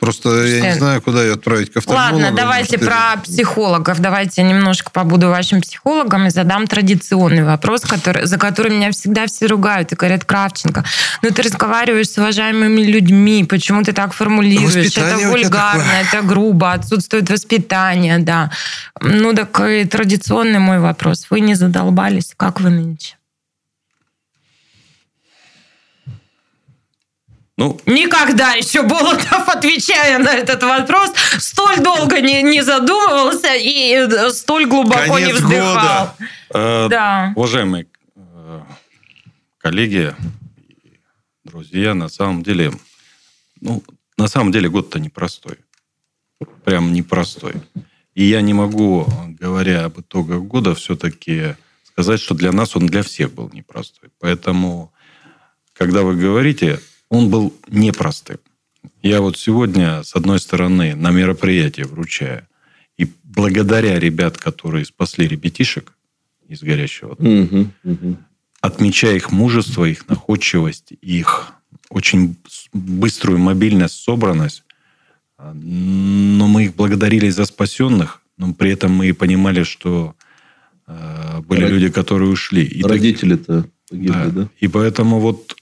Просто 0.00 0.46
я 0.46 0.60
не 0.60 0.74
знаю, 0.74 1.02
куда 1.02 1.22
ее 1.22 1.34
отправить 1.34 1.72
к 1.72 1.76
офтальмологу. 1.76 2.22
Ладно, 2.22 2.36
давайте 2.36 2.78
Может, 2.78 2.88
про 2.88 3.20
психологов. 3.22 4.00
Давайте 4.00 4.40
я 4.40 4.48
немножко 4.48 4.90
побуду 4.90 5.28
вашим 5.28 5.60
психологом 5.60 6.26
и 6.26 6.30
задам 6.30 6.66
традиционный 6.66 7.44
вопрос, 7.44 7.82
который, 7.82 8.24
за 8.24 8.38
который 8.38 8.72
меня 8.72 8.92
всегда 8.92 9.26
все 9.26 9.46
ругают 9.46 9.92
и 9.92 9.96
говорят, 9.96 10.24
Кравченко, 10.24 10.84
ну 11.22 11.30
ты 11.30 11.42
разговариваешь 11.42 12.08
с 12.08 12.16
уважаемыми 12.16 12.80
людьми, 12.80 13.44
почему 13.44 13.82
ты 13.82 13.92
так 13.92 14.14
формулируешь? 14.14 14.74
Воспитание 14.74 15.16
это 15.16 15.28
вульгарно, 15.28 15.82
такое. 15.82 16.06
это 16.08 16.22
грубо, 16.26 16.72
отсутствует 16.72 17.28
воспитание, 17.28 18.18
да. 18.18 18.50
Ну 19.02 19.34
так 19.34 19.60
и 19.60 19.84
традиционный 19.84 20.60
мой 20.60 20.78
вопрос. 20.78 21.26
Вы 21.28 21.40
не 21.40 21.54
задолбались? 21.54 22.32
Как 22.36 22.60
вы 22.60 22.70
нынче? 22.70 23.19
Ну, 27.60 27.78
Никогда 27.84 28.54
еще 28.54 28.82
Болотов, 28.84 29.46
отвечая 29.46 30.16
на 30.18 30.32
этот 30.32 30.62
вопрос, 30.62 31.12
столь 31.36 31.80
долго 31.80 32.18
не, 32.22 32.42
не 32.42 32.62
задумывался 32.62 33.54
и 33.54 33.96
э, 33.96 34.30
столь 34.30 34.64
глубоко 34.64 35.18
не 35.18 35.26
Конец 35.26 35.34
вздыхал. 35.42 35.74
года. 35.74 36.14
э, 36.54 36.88
Да. 36.88 37.32
уважаемые 37.36 37.86
э, 38.16 38.60
коллеги, 39.58 40.14
друзья, 41.44 41.92
на 41.92 42.08
самом 42.08 42.42
деле, 42.42 42.72
ну, 43.60 43.82
на 44.16 44.26
самом 44.26 44.52
деле 44.52 44.70
год-то 44.70 44.98
непростой. 44.98 45.58
Прям 46.64 46.94
непростой. 46.94 47.56
И 48.14 48.24
я 48.24 48.40
не 48.40 48.54
могу, 48.54 49.06
говоря 49.38 49.84
об 49.84 50.00
итогах 50.00 50.40
года, 50.44 50.74
все-таки 50.74 51.56
сказать, 51.84 52.20
что 52.20 52.34
для 52.34 52.52
нас 52.52 52.74
он 52.74 52.86
для 52.86 53.02
всех 53.02 53.34
был 53.34 53.50
непростой. 53.52 54.08
Поэтому, 54.18 54.94
когда 55.74 56.00
вы 56.00 56.16
говорите, 56.16 56.80
он 57.10 57.28
был 57.28 57.52
непростым. 57.68 58.38
Я 59.02 59.20
вот 59.20 59.36
сегодня, 59.36 60.02
с 60.02 60.14
одной 60.16 60.38
стороны, 60.40 60.94
на 60.94 61.10
мероприятие 61.10 61.86
вручаю. 61.86 62.46
И 62.96 63.06
благодаря 63.24 63.98
ребят, 63.98 64.38
которые 64.38 64.84
спасли 64.84 65.26
ребятишек 65.26 65.92
из 66.48 66.62
горящего 66.62 67.16
Мгм, 67.18 67.72
мгм. 67.84 68.16
отмечая 68.60 69.16
их 69.16 69.30
мужество, 69.32 69.84
их 69.84 70.08
находчивость, 70.08 70.92
их 71.00 71.52
очень 71.90 72.36
быструю 72.72 73.38
мобильность, 73.38 73.94
собранность. 74.02 74.62
А, 75.36 75.52
Но 75.54 76.46
мы 76.46 76.64
их 76.66 76.74
благодарили 76.74 77.28
за 77.30 77.44
спасенных, 77.46 78.22
но 78.36 78.54
при 78.54 78.70
этом 78.72 78.92
мы 78.92 79.08
и 79.08 79.12
понимали, 79.12 79.62
что 79.64 80.14
э, 80.86 81.40
были 81.46 81.62
Род- 81.62 81.70
люди, 81.70 81.88
которые 81.90 82.30
ушли. 82.30 82.64
И 82.64 82.82
Родители-то 82.82 83.66
погибли, 83.88 84.12
да. 84.12 84.26
да? 84.30 84.48
И 84.60 84.68
поэтому 84.68 85.20
вот, 85.20 85.56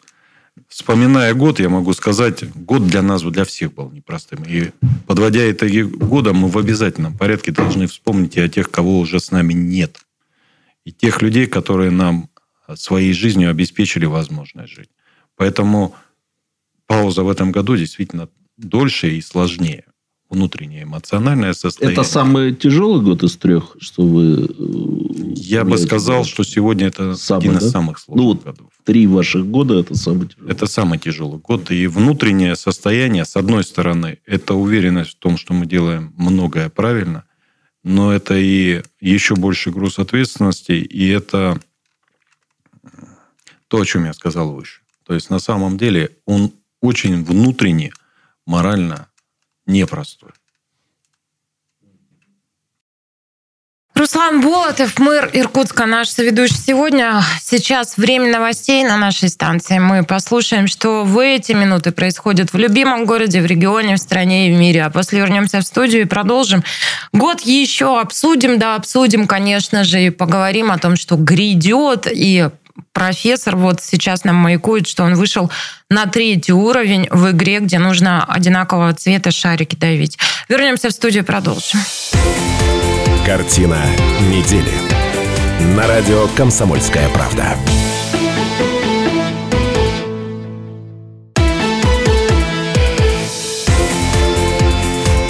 вспоминая 0.68 1.34
год, 1.34 1.58
я 1.60 1.68
могу 1.68 1.92
сказать, 1.94 2.44
год 2.54 2.86
для 2.86 3.02
нас, 3.02 3.22
для 3.22 3.44
всех 3.44 3.74
был 3.74 3.90
непростым. 3.90 4.44
И 4.46 4.70
подводя 5.06 5.50
итоги 5.50 5.80
года, 5.80 6.32
мы 6.32 6.48
в 6.48 6.58
обязательном 6.58 7.16
порядке 7.16 7.50
должны 7.50 7.86
вспомнить 7.86 8.36
и 8.36 8.40
о 8.40 8.48
тех, 8.48 8.70
кого 8.70 9.00
уже 9.00 9.18
с 9.18 9.30
нами 9.30 9.54
нет. 9.54 9.98
И 10.84 10.92
тех 10.92 11.22
людей, 11.22 11.46
которые 11.46 11.90
нам 11.90 12.30
своей 12.76 13.12
жизнью 13.12 13.50
обеспечили 13.50 14.04
возможность 14.04 14.72
жить. 14.72 14.90
Поэтому 15.36 15.94
пауза 16.86 17.22
в 17.22 17.28
этом 17.28 17.50
году 17.50 17.76
действительно 17.76 18.28
дольше 18.56 19.10
и 19.10 19.20
сложнее. 19.20 19.84
Внутреннее 20.30 20.82
эмоциональное 20.82 21.54
состояние. 21.54 21.94
Это 21.98 22.02
самый 22.06 22.54
тяжелый 22.54 23.02
год 23.02 23.22
из 23.22 23.36
трех, 23.38 23.76
что 23.80 24.02
вы... 24.02 24.44
э, 24.46 25.32
Я 25.36 25.64
бы 25.64 25.78
сказал, 25.78 26.24
что 26.24 26.44
сегодня 26.44 26.88
это 26.88 27.14
Самый, 27.14 27.40
один 27.40 27.56
из 27.56 27.62
да? 27.64 27.70
самых 27.70 27.98
сложных 27.98 28.22
Ну 28.22 28.28
вот 28.34 28.44
годов. 28.44 28.70
Три 28.84 29.06
ваших 29.06 29.46
года 29.46 29.78
это 29.80 29.94
самый 29.94 30.28
тяжелый. 30.28 30.50
Это 30.50 30.66
самый 30.66 30.98
тяжелый 30.98 31.38
год. 31.38 31.70
И 31.70 31.86
внутреннее 31.86 32.56
состояние, 32.56 33.24
с 33.24 33.36
одной 33.36 33.64
стороны, 33.64 34.18
это 34.26 34.52
уверенность 34.54 35.12
в 35.12 35.18
том, 35.18 35.38
что 35.38 35.54
мы 35.54 35.64
делаем 35.64 36.12
многое 36.18 36.68
правильно, 36.68 37.24
но 37.82 38.12
это 38.12 38.36
и 38.36 38.82
еще 39.00 39.34
больше 39.34 39.70
груз 39.70 39.98
ответственности, 39.98 40.72
и 40.72 41.08
это 41.08 41.58
то, 43.68 43.80
о 43.80 43.84
чем 43.86 44.04
я 44.04 44.12
сказал 44.12 44.52
выше. 44.52 44.82
То 45.06 45.14
есть 45.14 45.30
на 45.30 45.38
самом 45.38 45.78
деле 45.78 46.10
он 46.26 46.52
очень 46.82 47.24
внутренне, 47.24 47.92
морально 48.46 49.08
непростой. 49.68 50.30
Руслан 53.98 54.40
Болотов, 54.40 54.96
мэр 55.00 55.28
Иркутска, 55.32 55.84
наш 55.84 56.08
соведущий 56.10 56.54
сегодня. 56.56 57.20
Сейчас 57.42 57.96
время 57.96 58.30
новостей 58.30 58.84
на 58.84 58.96
нашей 58.96 59.28
станции. 59.28 59.80
Мы 59.80 60.04
послушаем, 60.04 60.68
что 60.68 61.02
в 61.02 61.18
эти 61.18 61.50
минуты 61.50 61.90
происходит 61.90 62.52
в 62.52 62.56
любимом 62.56 63.06
городе, 63.06 63.42
в 63.42 63.46
регионе, 63.46 63.96
в 63.96 63.98
стране 63.98 64.48
и 64.48 64.54
в 64.54 64.58
мире. 64.58 64.84
А 64.84 64.90
после 64.90 65.18
вернемся 65.18 65.58
в 65.58 65.64
студию 65.64 66.02
и 66.02 66.04
продолжим. 66.04 66.62
Год 67.12 67.40
еще 67.40 67.98
обсудим, 67.98 68.60
да, 68.60 68.76
обсудим, 68.76 69.26
конечно 69.26 69.82
же, 69.82 70.00
и 70.00 70.10
поговорим 70.10 70.70
о 70.70 70.78
том, 70.78 70.94
что 70.94 71.16
грядет. 71.16 72.06
И 72.08 72.50
профессор 72.92 73.56
вот 73.56 73.80
сейчас 73.82 74.24
нам 74.24 74.36
маякует, 74.36 74.86
что 74.86 75.04
он 75.04 75.14
вышел 75.14 75.50
на 75.88 76.06
третий 76.06 76.52
уровень 76.52 77.08
в 77.10 77.30
игре, 77.30 77.60
где 77.60 77.78
нужно 77.78 78.24
одинакового 78.24 78.92
цвета 78.94 79.30
шарики 79.30 79.76
давить. 79.76 80.18
Вернемся 80.48 80.88
в 80.88 80.92
студию 80.92 81.24
продолжим. 81.24 81.80
Картина 83.24 83.78
недели. 84.30 84.72
На 85.76 85.86
радио 85.86 86.28
«Комсомольская 86.36 87.08
правда». 87.10 87.56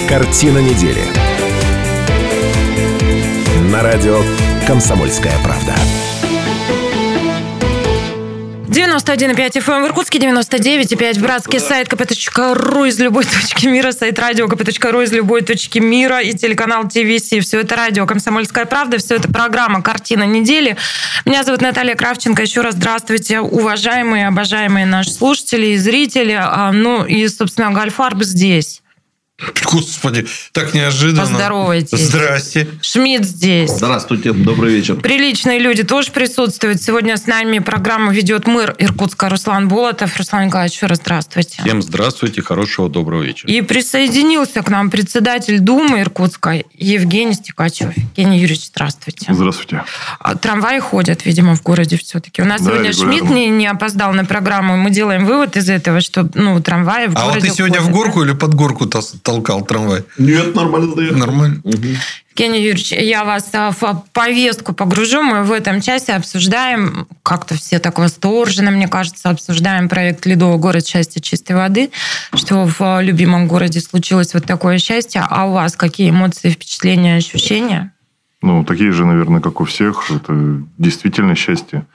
Картина 0.07 0.57
недели. 0.57 1.03
На 3.71 3.83
радио 3.83 4.21
«Комсомольская 4.65 5.37
правда». 5.43 5.75
91,5 8.69 9.33
FM 9.33 9.83
в 9.83 9.87
Иркутске, 9.87 10.19
99,5 10.19 11.19
братский 11.19 11.59
сайт 11.59 11.87
kp.ru 11.87 12.87
из 12.87 12.99
любой 12.99 13.23
точки 13.23 13.65
мира, 13.65 13.91
сайт 13.91 14.19
радио 14.19 14.45
kp.ru 14.45 15.03
из 15.03 15.11
любой 15.11 15.41
точки 15.41 15.79
мира 15.79 16.21
и 16.21 16.33
телеканал 16.33 16.83
ТВС. 16.87 17.29
Все 17.43 17.61
это 17.61 17.75
радио 17.75 18.05
«Комсомольская 18.05 18.65
правда», 18.65 18.99
все 18.99 19.15
это 19.15 19.27
программа 19.27 19.81
«Картина 19.81 20.21
недели». 20.21 20.77
Меня 21.25 21.43
зовут 21.43 21.61
Наталья 21.61 21.95
Кравченко. 21.95 22.43
Еще 22.43 22.61
раз 22.61 22.75
здравствуйте, 22.75 23.39
уважаемые, 23.39 24.27
обожаемые 24.27 24.85
наши 24.85 25.09
слушатели 25.09 25.69
и 25.69 25.77
зрители. 25.77 26.37
А, 26.39 26.71
Ну 26.71 27.05
и, 27.05 27.27
собственно, 27.27 27.71
Гальфарб 27.71 28.21
здесь. 28.21 28.83
Господи, 29.63 30.25
так 30.51 30.73
неожиданно. 30.73 31.21
Поздоровайтесь. 31.21 31.99
Здрасте. 32.07 32.67
Шмидт 32.81 33.25
здесь. 33.25 33.69
Здравствуйте, 33.71 34.33
добрый 34.33 34.73
вечер. 34.73 34.95
Приличные 34.95 35.59
люди 35.59 35.83
тоже 35.83 36.11
присутствуют. 36.11 36.81
Сегодня 36.81 37.17
с 37.17 37.25
нами 37.27 37.59
программу 37.59 38.11
ведет 38.11 38.47
мэр 38.47 38.75
Иркутска 38.79 39.29
Руслан 39.29 39.67
Болотов. 39.67 40.15
Руслан 40.17 40.47
Николаевич, 40.47 40.75
еще 40.75 40.87
раз 40.87 40.97
здравствуйте. 40.99 41.61
Всем 41.63 41.81
здравствуйте, 41.81 42.41
хорошего, 42.41 42.89
доброго 42.89 43.23
вечера. 43.23 43.51
И 43.51 43.61
присоединился 43.61 44.61
к 44.61 44.69
нам 44.69 44.89
председатель 44.89 45.59
Думы 45.59 46.01
Иркутска 46.01 46.63
Евгений 46.73 47.33
Стекачев. 47.33 47.95
Евгений 47.95 48.39
Юрьевич, 48.39 48.67
здравствуйте. 48.67 49.27
Здравствуйте. 49.33 49.83
А 50.19 50.35
Трамваи 50.35 50.79
ходят, 50.79 51.25
видимо, 51.25 51.55
в 51.55 51.61
городе 51.63 51.97
все-таки. 51.97 52.41
У 52.41 52.45
нас 52.45 52.61
Да, 52.61 52.71
сегодня. 52.71 52.93
Шмидт 52.93 53.29
не, 53.29 53.47
не 53.49 53.67
опоздал 53.67 54.13
на 54.13 54.25
программу. 54.25 54.75
Мы 54.77 54.89
делаем 54.89 55.25
вывод 55.25 55.55
из 55.57 55.69
этого, 55.69 56.01
что 56.01 56.27
ну, 56.33 56.59
трамваи 56.61 57.07
в 57.07 57.15
А 57.15 57.21
вот 57.25 57.29
городе 57.35 57.49
ты 57.49 57.55
сегодня 57.55 57.79
в 57.79 57.83
ходят. 57.85 57.95
горку 57.97 58.23
или 58.23 58.33
под 58.33 58.53
горку 58.55 58.85
тас- 58.85 59.13
толкал 59.29 59.61
трамвай? 59.63 60.03
Нет, 60.17 60.55
нормально 60.55 60.95
доехал. 60.95 61.17
Нормально. 61.17 61.61
Евгений 61.63 62.61
Юрьевич, 62.63 62.93
я 62.93 63.25
вас 63.25 63.49
а, 63.53 63.71
в 63.71 64.05
повестку 64.13 64.73
погружу. 64.73 65.21
Мы 65.21 65.43
в 65.43 65.51
этом 65.51 65.81
часе 65.81 66.13
обсуждаем, 66.13 67.05
как-то 67.21 67.55
все 67.55 67.79
так 67.79 67.99
восторженно, 67.99 68.71
мне 68.71 68.87
кажется, 68.87 69.29
обсуждаем 69.29 69.89
проект 69.89 70.25
«Ледовый 70.25 70.57
город 70.57 70.87
счастья 70.87 71.19
чистой 71.19 71.57
воды», 71.57 71.91
что 72.33 72.65
в 72.65 73.01
любимом 73.01 73.47
городе 73.47 73.81
случилось 73.81 74.33
вот 74.33 74.45
такое 74.45 74.79
счастье. 74.79 75.21
А 75.29 75.45
у 75.47 75.53
вас 75.53 75.75
какие 75.75 76.09
эмоции, 76.09 76.49
впечатления, 76.49 77.17
ощущения? 77.17 77.91
Ну, 78.41 78.63
такие 78.63 78.91
же, 78.93 79.05
наверное, 79.05 79.41
как 79.41 79.59
у 79.59 79.65
всех. 79.65 80.09
Это 80.09 80.63
действительно 80.77 81.35
счастье 81.35 81.85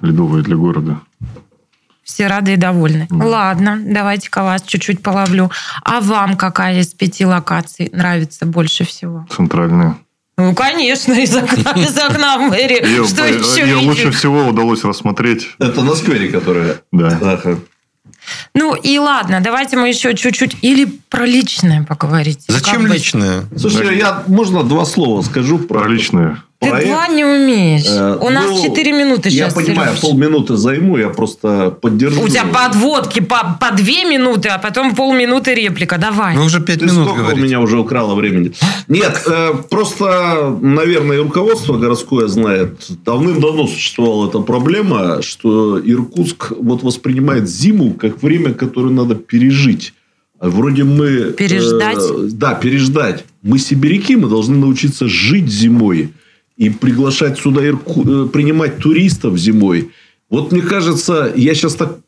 ледовое 0.00 0.42
для 0.42 0.56
города. 0.56 1.00
Все 2.10 2.26
рады 2.26 2.54
и 2.54 2.56
довольны. 2.56 3.06
Mm. 3.08 3.24
Ладно, 3.24 3.78
давайте-ка 3.80 4.42
вас 4.42 4.62
чуть-чуть 4.62 5.00
половлю. 5.00 5.48
А 5.84 6.00
вам 6.00 6.36
какая 6.36 6.80
из 6.80 6.88
пяти 6.88 7.24
локаций 7.24 7.88
нравится 7.92 8.46
больше 8.46 8.84
всего? 8.84 9.28
Центральная. 9.30 9.96
Ну, 10.36 10.52
конечно, 10.52 11.12
из 11.12 11.36
окна, 11.36 11.70
из 11.76 11.96
окна 11.96 12.38
в 12.38 12.50
мэрии. 12.50 12.84
Ее, 12.84 13.06
Что 13.06 13.24
еще 13.24 13.62
ее 13.62 13.76
лучше 13.76 14.10
всего 14.10 14.48
удалось 14.48 14.82
рассмотреть. 14.82 15.50
Это 15.60 15.82
на 15.82 15.94
сквере, 15.94 16.28
которая... 16.28 16.80
Да. 16.90 17.16
Ага. 17.22 17.60
Ну 18.54 18.74
и 18.74 18.98
ладно, 18.98 19.40
давайте 19.40 19.76
мы 19.76 19.88
еще 19.88 20.16
чуть-чуть 20.16 20.56
или 20.62 20.86
про 21.10 21.24
личное 21.26 21.84
поговорить. 21.84 22.44
Зачем 22.48 22.80
Как 22.80 22.82
быть? 22.88 22.94
личное? 22.94 23.44
Слушай, 23.56 23.98
я, 23.98 24.24
можно 24.26 24.64
два 24.64 24.84
слова 24.84 25.22
скажу 25.22 25.60
про... 25.60 25.80
Про 25.80 25.88
личное. 25.88 26.42
Ты 26.60 26.68
проект? 26.68 26.88
два 26.88 27.08
не 27.08 27.24
умеешь. 27.24 27.86
Э, 27.88 28.18
У 28.20 28.28
нас 28.28 28.44
ну, 28.50 28.62
4 28.62 28.92
минуты 28.92 29.30
Я 29.30 29.48
сейчас. 29.48 29.54
понимаю, 29.54 29.96
Серёж. 29.96 30.00
полминуты 30.02 30.56
займу, 30.56 30.98
я 30.98 31.08
просто 31.08 31.70
поддержу. 31.70 32.22
У 32.22 32.28
тебя 32.28 32.44
подводки 32.44 33.20
по, 33.20 33.56
по 33.58 33.70
две 33.74 34.04
минуты, 34.04 34.50
а 34.50 34.58
потом 34.58 34.94
полминуты 34.94 35.54
реплика. 35.54 35.96
Давай. 35.96 36.36
Вы 36.36 36.44
уже 36.44 36.60
пять 36.60 36.80
Ты 36.80 36.84
минут 36.86 37.06
сколько 37.06 37.20
у 37.20 37.22
говорите. 37.22 37.42
меня 37.42 37.60
уже 37.60 37.78
украло 37.78 38.14
времени? 38.14 38.52
Нет, 38.88 39.22
э, 39.26 39.54
просто, 39.70 40.58
наверное, 40.60 41.22
руководство 41.22 41.78
городское 41.78 42.26
знает. 42.28 42.84
Давным-давно 43.06 43.66
существовала 43.66 44.28
эта 44.28 44.40
проблема, 44.40 45.22
что 45.22 45.80
Иркутск 45.82 46.52
вот 46.60 46.82
воспринимает 46.82 47.48
зиму 47.48 47.94
как 47.94 48.22
время, 48.22 48.52
которое 48.52 48.90
надо 48.92 49.14
пережить. 49.14 49.94
А 50.38 50.48
Вроде 50.50 50.84
мы... 50.84 51.06
э, 51.06 51.32
Переждать? 51.32 51.98
да, 52.38 52.52
переждать. 52.54 53.24
Мы 53.42 53.58
сибиряки, 53.58 54.16
мы 54.16 54.28
должны 54.28 54.58
научиться 54.58 55.08
жить 55.08 55.48
зимой. 55.48 56.10
И 56.60 56.68
приглашать 56.68 57.38
сюда, 57.38 57.62
Ирку- 57.64 58.04
э, 58.06 58.28
принимать 58.28 58.76
туристов 58.78 59.38
зимой. 59.38 59.92
Вот 60.28 60.52
мне 60.52 60.60
кажется, 60.60 61.32
я 61.34 61.54
сейчас 61.54 61.74
так 61.74 62.00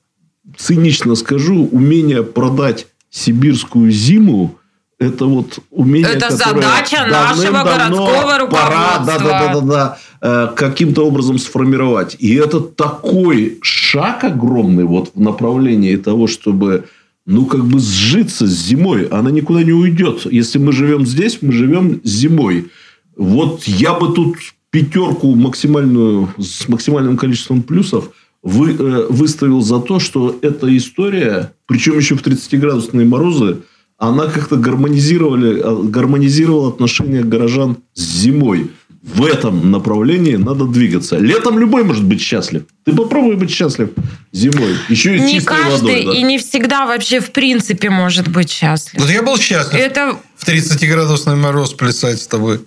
цинично 0.59 1.15
скажу, 1.15 1.69
умение 1.73 2.23
продать 2.23 2.87
сибирскую 3.09 3.91
зиму 3.91 4.59
это 4.99 5.25
вот 5.25 5.59
умение, 5.71 6.11
Это 6.13 6.31
задача 6.31 7.07
нашего 7.11 7.65
городского 7.65 8.47
пора, 8.47 8.99
да, 9.05 9.19
руководства. 9.19 9.29
да, 9.29 9.53
да, 9.53 9.61
да, 9.61 9.99
да, 10.21 10.47
каким-то 10.55 11.07
образом 11.07 11.39
сформировать. 11.39 12.17
И 12.19 12.35
это 12.35 12.61
такой 12.61 13.59
шаг 13.63 14.23
огромный 14.23 14.85
вот 14.85 15.13
в 15.15 15.21
направлении 15.21 15.97
того, 15.97 16.27
чтобы 16.27 16.85
ну, 17.25 17.47
как 17.47 17.65
бы 17.65 17.79
сжиться 17.79 18.47
с 18.47 18.51
зимой. 18.51 19.07
Она 19.07 19.31
никуда 19.31 19.63
не 19.63 19.73
уйдет. 19.73 20.27
Если 20.31 20.59
мы 20.59 20.73
живем 20.73 21.07
здесь, 21.07 21.39
мы 21.41 21.53
живем 21.53 22.01
зимой. 22.05 22.67
Вот 23.17 23.65
я 23.65 23.95
бы 23.95 24.13
тут 24.15 24.37
пятерку 24.71 25.35
максимальную, 25.35 26.33
с 26.39 26.69
максимальным 26.69 27.17
количеством 27.17 27.63
плюсов 27.63 28.11
вы, 28.43 28.73
э, 28.73 29.07
выставил 29.09 29.61
за 29.61 29.81
то, 29.81 30.01
что 30.01 30.39
эта 30.43 30.75
история, 30.77 31.53
причем 31.67 31.99
еще 31.99 32.17
в 32.17 32.23
30-градусные 32.23 33.07
морозы, 33.07 33.59
она 33.99 34.27
как-то 34.27 34.57
гармонизировали, 34.57 35.61
э, 35.61 35.83
гармонизировала 35.85 36.71
отношения 36.71 37.23
горожан 37.23 37.77
с 37.95 38.03
зимой. 38.03 38.71
В 39.03 39.25
этом 39.25 39.71
направлении 39.71 40.37
надо 40.37 40.65
двигаться. 40.65 41.19
Летом 41.19 41.59
любой 41.59 41.83
может 41.83 42.05
быть 42.05 42.21
счастлив. 42.21 42.63
Ты 42.85 42.93
попробуй 42.93 43.37
быть 43.37 43.51
счастлив 43.51 43.91
зимой. 44.33 44.77
Еще 44.89 45.17
и 45.17 45.21
не 45.21 45.35
чистой 45.35 45.57
каждый 45.57 45.73
водой. 45.73 46.05
да. 46.05 46.13
и 46.15 46.23
не 46.23 46.39
всегда 46.39 46.87
вообще 46.87 47.21
в 47.21 47.33
принципе 47.33 47.91
может 47.91 48.29
быть 48.29 48.51
счастлив. 48.51 49.01
Вот 49.01 49.11
я 49.11 49.23
был 49.23 49.37
счастлив 49.39 49.81
Это 49.81 50.17
в 50.37 50.47
30-градусный 50.47 51.37
мороз 51.37 51.73
плясать 51.73 52.21
с 52.21 52.27
тобой. 52.29 52.61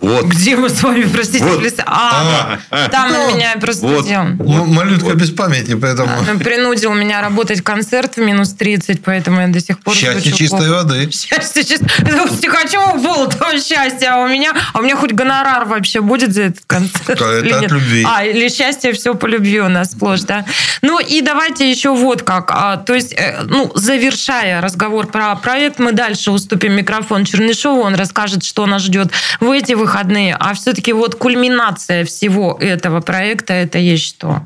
Вот. 0.00 0.26
где 0.26 0.54
мы 0.56 0.68
с 0.68 0.82
вами, 0.82 1.04
простите, 1.04 1.44
Вот. 1.44 1.58
плясали? 1.60 1.84
А, 1.86 2.58
там 2.90 3.10
Ну, 3.12 3.30
на 3.30 3.34
меня 3.36 3.54
просто 3.60 3.86
вот. 3.86 4.06
делал. 4.06 4.26
М- 4.26 4.72
Малютка 4.74 5.14
без 5.14 5.30
памяти, 5.30 5.74
поэтому... 5.74 6.10
Он 6.30 6.38
принудил 6.38 6.92
меня 6.94 7.20
работать 7.20 7.60
концерт 7.62 8.16
в 8.16 8.20
минус 8.20 8.52
30, 8.52 9.02
поэтому 9.02 9.40
я 9.40 9.48
до 9.48 9.60
сих 9.60 9.80
пор 9.80 9.94
Счастье 9.94 10.30
чистой 10.32 10.66
плохо. 10.68 10.84
воды. 10.84 11.10
Счастье 11.10 11.64
чисто. 11.64 11.86
Это 11.98 12.22
у 12.24 12.28
Стихачева 12.28 12.98
было 12.98 13.28
то 13.28 13.50
счастье, 13.60 14.08
а 14.10 14.18
у 14.18 14.28
меня, 14.28 14.52
а 14.72 14.78
у 14.78 14.82
меня 14.82 14.94
хоть 14.96 15.12
гонорар 15.12 15.64
вообще 15.64 16.00
будет 16.00 16.32
за 16.34 16.42
этот 16.44 16.64
концерт? 16.66 17.08
Это 17.20 17.38
или 17.40 17.50
от 17.52 17.70
любви. 17.70 18.06
А, 18.08 18.24
или 18.24 18.48
счастье 18.48 18.92
все 18.92 19.14
по 19.14 19.26
любви 19.26 19.60
у 19.60 19.68
нас 19.68 19.92
сплошь, 19.92 20.20
да? 20.20 20.44
Ну 20.82 21.00
и 21.00 21.20
давайте 21.20 21.68
еще 21.70 21.94
вот 21.94 22.22
как. 22.22 22.50
А, 22.52 22.76
то 22.76 22.94
есть, 22.94 23.12
э, 23.12 23.42
ну, 23.44 23.72
завершая 23.74 24.60
разговор 24.60 25.06
про 25.06 25.34
проект, 25.36 25.78
мы 25.78 25.92
дальше 25.92 26.30
уступим 26.30 26.72
микрофон 26.74 27.24
Чернышову, 27.24 27.80
он 27.80 27.94
расскажет, 27.94 28.44
что 28.44 28.66
нас 28.66 28.82
ждет 28.82 29.10
в 29.40 29.50
эти 29.50 29.63
выходные. 29.72 30.36
А 30.38 30.54
все-таки 30.54 30.92
вот 30.92 31.14
кульминация 31.14 32.04
всего 32.04 32.58
этого 32.60 33.00
проекта, 33.00 33.54
это 33.54 33.78
есть 33.78 34.04
что? 34.04 34.42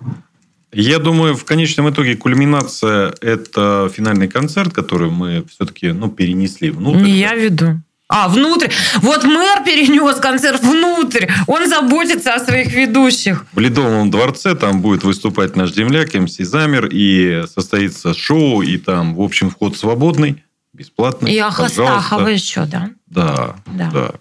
Я 0.72 0.98
думаю, 0.98 1.34
в 1.34 1.44
конечном 1.44 1.90
итоге 1.90 2.14
кульминация– 2.14 3.14
это 3.20 3.90
финальный 3.92 4.28
концерт, 4.28 4.72
который 4.72 5.10
мы 5.10 5.44
все-таки 5.50 5.92
ну, 5.92 6.08
перенесли 6.08 6.70
внутрь. 6.70 7.00
Не 7.00 7.12
я 7.12 7.34
веду. 7.34 7.80
А, 8.10 8.28
внутрь. 8.28 8.68
Вот 9.02 9.24
мэр 9.24 9.64
перенес 9.64 10.16
концерт 10.16 10.62
внутрь. 10.62 11.26
Он 11.46 11.68
заботится 11.68 12.34
о 12.34 12.40
своих 12.40 12.72
ведущих. 12.72 13.44
В 13.52 13.58
Ледовом 13.58 14.10
дворце 14.10 14.54
там 14.54 14.80
будет 14.80 15.04
выступать 15.04 15.56
наш 15.56 15.74
земляк 15.74 16.14
МС 16.14 16.36
Замер, 16.38 16.88
и 16.90 17.44
состоится 17.46 18.14
шоу, 18.14 18.62
и 18.62 18.78
там, 18.78 19.14
в 19.14 19.20
общем, 19.20 19.50
вход 19.50 19.76
свободный, 19.76 20.42
бесплатный. 20.72 21.32
И. 21.32 21.38
Ахастахова 21.38 22.28
еще, 22.28 22.64
да? 22.64 22.90
Да, 23.06 23.56
Да. 23.66 23.90
да. 23.92 24.12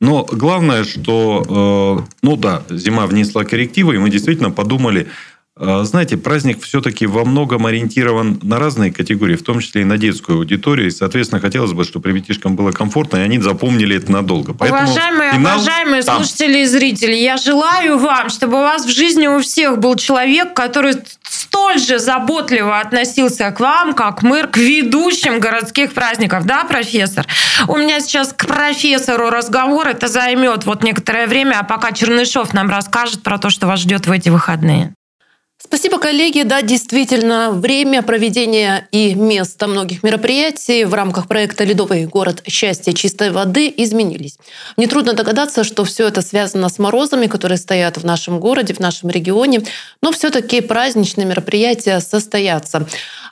Но 0.00 0.24
главное, 0.24 0.84
что, 0.84 2.04
э, 2.04 2.16
ну 2.22 2.36
да, 2.36 2.62
зима 2.68 3.06
внесла 3.06 3.44
коррективы, 3.44 3.94
и 3.94 3.98
мы 3.98 4.10
действительно 4.10 4.50
подумали, 4.50 5.08
знаете, 5.58 6.18
праздник 6.18 6.62
все-таки 6.62 7.06
во 7.06 7.24
многом 7.24 7.64
ориентирован 7.64 8.38
на 8.42 8.58
разные 8.58 8.92
категории, 8.92 9.36
в 9.36 9.42
том 9.42 9.60
числе 9.60 9.82
и 9.82 9.84
на 9.84 9.96
детскую 9.96 10.38
аудиторию, 10.38 10.88
и, 10.88 10.90
соответственно, 10.90 11.40
хотелось 11.40 11.72
бы, 11.72 11.84
чтобы 11.84 12.10
ребятишкам 12.10 12.56
было 12.56 12.72
комфортно, 12.72 13.16
и 13.16 13.20
они 13.20 13.38
запомнили 13.38 13.96
это 13.96 14.12
надолго. 14.12 14.52
Поэтому 14.52 14.82
уважаемые, 14.82 15.32
финал 15.32 15.56
уважаемые 15.56 16.02
там. 16.02 16.16
слушатели 16.16 16.58
и 16.58 16.66
зрители, 16.66 17.14
я 17.14 17.38
желаю 17.38 17.96
вам, 17.96 18.28
чтобы 18.28 18.58
у 18.58 18.60
вас 18.60 18.84
в 18.84 18.90
жизни 18.90 19.28
у 19.28 19.38
всех 19.40 19.78
был 19.78 19.96
человек, 19.96 20.52
который 20.52 20.94
столь 21.22 21.78
же 21.78 21.98
заботливо 21.98 22.78
относился 22.78 23.50
к 23.50 23.58
вам, 23.58 23.94
как 23.94 24.22
мэр, 24.22 24.48
к 24.48 24.58
ведущим 24.58 25.40
городских 25.40 25.94
праздников. 25.94 26.44
Да, 26.44 26.64
профессор? 26.64 27.26
У 27.66 27.78
меня 27.78 28.00
сейчас 28.00 28.34
к 28.34 28.46
профессору 28.46 29.30
разговор, 29.30 29.88
это 29.88 30.08
займет 30.08 30.66
вот 30.66 30.82
некоторое 30.82 31.26
время, 31.26 31.60
а 31.60 31.62
пока 31.62 31.92
Чернышов 31.92 32.52
нам 32.52 32.68
расскажет 32.68 33.22
про 33.22 33.38
то, 33.38 33.48
что 33.48 33.66
вас 33.66 33.80
ждет 33.80 34.06
в 34.06 34.12
эти 34.12 34.28
выходные. 34.28 34.92
Спасибо, 35.58 35.98
коллеги. 35.98 36.42
Да, 36.42 36.60
действительно, 36.62 37.50
время 37.50 38.02
проведения 38.02 38.86
и 38.92 39.14
место 39.14 39.66
многих 39.66 40.02
мероприятий 40.02 40.84
в 40.84 40.92
рамках 40.92 41.28
проекта 41.28 41.64
«Ледовый 41.64 42.06
город 42.06 42.42
счастья 42.46 42.92
чистой 42.92 43.30
воды» 43.30 43.72
изменились. 43.74 44.38
Нетрудно 44.76 45.14
догадаться, 45.14 45.64
что 45.64 45.84
все 45.84 46.08
это 46.08 46.20
связано 46.20 46.68
с 46.68 46.78
морозами, 46.78 47.26
которые 47.26 47.56
стоят 47.56 47.96
в 47.96 48.04
нашем 48.04 48.38
городе, 48.38 48.74
в 48.74 48.80
нашем 48.80 49.08
регионе, 49.08 49.62
но 50.02 50.12
все-таки 50.12 50.60
праздничные 50.60 51.26
мероприятия 51.26 52.00
состоятся. 52.00 52.86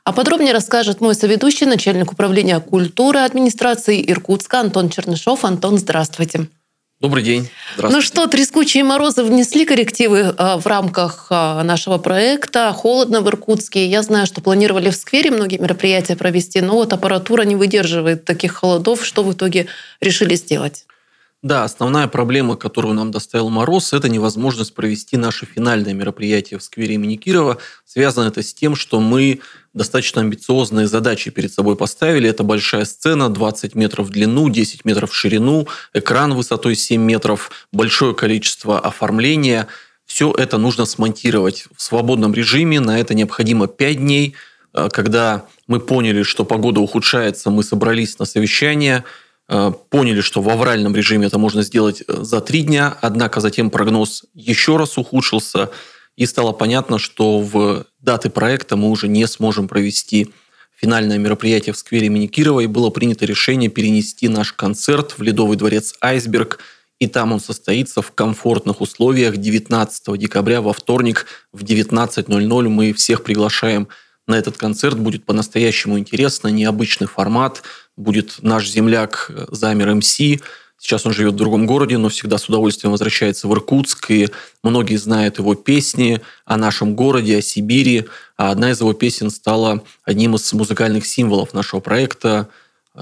А 0.05 0.13
подробнее 0.13 0.53
расскажет 0.53 1.01
мой 1.01 1.15
соведущий, 1.15 1.67
начальник 1.67 2.13
управления 2.13 2.59
культуры 2.59 3.21
администрации 3.21 4.03
Иркутска 4.11 4.61
Антон 4.61 4.89
Чернышов. 4.89 5.45
Антон, 5.45 5.79
здравствуйте. 5.79 6.49
Добрый 7.01 7.25
день. 7.25 7.51
Ну 7.77 8.01
что, 8.01 8.27
трескучие 8.29 8.85
морозы 8.85 9.25
внесли 9.25 9.67
коррективы 9.67 10.19
э, 10.19 10.57
в 10.57 10.67
рамках 10.67 11.27
э, 11.29 11.63
нашего 11.63 11.99
проекта. 11.99 12.73
Холодно 12.73 13.21
в 13.21 13.29
Иркутске. 13.29 13.87
Я 13.87 14.03
знаю, 14.03 14.27
что 14.27 14.41
планировали 14.41 14.91
в 14.91 14.97
сквере 14.97 15.31
многие 15.31 15.59
мероприятия 15.59 16.17
провести, 16.17 16.61
но 16.61 16.75
вот 16.75 16.93
аппаратура 16.93 17.43
не 17.43 17.57
выдерживает 17.57 18.25
таких 18.25 18.53
холодов. 18.53 19.05
Что 19.05 19.25
в 19.25 19.33
итоге 19.33 19.67
решили 20.01 20.37
сделать? 20.37 20.87
Да, 21.45 21.65
основная 21.65 22.09
проблема, 22.09 22.57
которую 22.57 22.95
нам 22.95 23.11
доставил 23.11 23.51
мороз, 23.51 23.93
это 23.93 24.09
невозможность 24.09 24.73
провести 24.75 25.19
наше 25.19 25.45
финальное 25.45 25.93
мероприятие 25.93 26.59
в 26.59 26.63
сквере 26.63 26.95
имени 26.95 27.17
Кирова. 27.17 27.59
Связано 27.85 28.29
это 28.29 28.43
с 28.43 28.55
тем, 28.55 28.75
что 28.75 28.99
мы 28.99 29.41
достаточно 29.75 30.23
амбициозные 30.23 30.87
задачи 30.87 31.31
перед 31.31 31.53
собой 31.53 31.77
поставили. 31.77 32.31
Это 32.31 32.45
большая 32.45 32.87
сцена, 32.87 33.29
20 33.29 33.75
метров 33.75 34.07
в 34.07 34.11
длину, 34.11 34.49
10 34.49 34.87
метров 34.87 35.11
в 35.11 35.15
ширину, 35.15 35.69
экран 35.93 36.33
высотой 36.33 36.77
7 36.77 37.03
метров, 37.03 37.51
большое 37.73 38.15
количество 38.15 38.81
оформления. 38.81 39.69
Все 40.07 40.33
это 40.33 40.57
нужно 40.57 40.87
смонтировать 40.87 41.67
в 41.77 41.83
свободном 41.83 42.33
режиме. 42.33 42.81
На 42.81 42.99
это 42.99 43.13
необходимо 43.13 43.67
5 43.67 43.97
дней. 43.99 44.35
Э, 44.73 44.89
Когда 44.91 45.45
мы 45.67 45.79
поняли, 45.79 46.23
что 46.23 46.47
погода 46.47 46.81
ухудшается, 46.81 47.51
мы 47.51 47.63
собрались 47.63 48.19
на 48.19 48.25
совещание, 48.25 49.05
поняли, 49.91 50.21
что 50.21 50.41
в 50.41 50.49
авральном 50.49 50.97
режиме 50.97 51.27
это 51.27 51.39
можно 51.39 51.63
сделать 51.63 52.03
э, 52.07 52.23
за 52.23 52.41
три 52.41 52.63
дня, 52.63 52.97
однако 53.03 53.41
затем 53.41 53.71
прогноз 53.71 54.25
еще 54.33 54.77
раз 54.77 54.97
ухудшился, 54.97 55.71
и 56.17 56.27
стало 56.27 56.53
понятно, 56.53 56.99
что 56.99 57.41
в 57.41 57.87
даты 58.01 58.31
проекта 58.31 58.77
мы 58.77 58.89
уже 58.89 59.09
не 59.09 59.27
сможем 59.27 59.69
провести 59.69 60.33
финальное 60.75 61.19
мероприятие 61.19 61.73
в 61.73 61.79
сквере 61.79 62.07
имени 62.07 62.27
Кирова, 62.27 62.61
и 62.61 62.67
было 62.67 62.91
принято 62.91 63.27
решение 63.27 63.69
перенести 63.69 64.29
наш 64.29 64.53
концерт 64.53 65.19
в 65.19 65.23
Ледовый 65.23 65.57
дворец 65.57 65.95
«Айсберг», 66.01 66.61
и 67.01 67.07
там 67.07 67.33
он 67.33 67.41
состоится 67.41 68.03
в 68.03 68.13
комфортных 68.13 68.81
условиях 68.81 69.37
19 69.37 70.17
декабря 70.17 70.61
во 70.61 70.73
вторник 70.73 71.27
в 71.53 71.63
19.00. 71.65 72.69
Мы 72.69 72.93
всех 72.93 73.25
приглашаем 73.25 73.89
на 74.27 74.37
этот 74.37 74.57
концерт. 74.57 74.99
Будет 74.99 75.25
по-настоящему 75.25 75.99
интересно, 75.99 76.49
необычный 76.49 77.07
формат. 77.07 77.63
Будет 77.97 78.39
наш 78.43 78.69
земляк 78.69 79.31
Замер 79.49 79.95
МС. 79.95 80.19
Сейчас 80.77 81.07
он 81.07 81.13
живет 81.13 81.35
в 81.35 81.37
другом 81.37 81.67
городе, 81.67 81.97
но 81.97 82.09
всегда 82.09 82.37
с 82.37 82.49
удовольствием 82.49 82.91
возвращается 82.91 83.49
в 83.49 83.53
Иркутск. 83.53 84.11
И 84.11 84.29
многие 84.63 84.97
знают 84.97 85.39
его 85.39 85.55
песни 85.55 86.21
о 86.45 86.57
нашем 86.57 86.95
городе, 86.95 87.39
о 87.39 87.43
Сибири. 87.43 88.07
А 88.37 88.51
одна 88.51 88.73
из 88.73 88.81
его 88.81 88.93
песен 88.93 89.31
стала 89.31 89.83
одним 90.03 90.35
из 90.35 90.53
музыкальных 90.53 91.07
символов 91.07 91.55
нашего 91.55 91.81
проекта. 91.81 92.49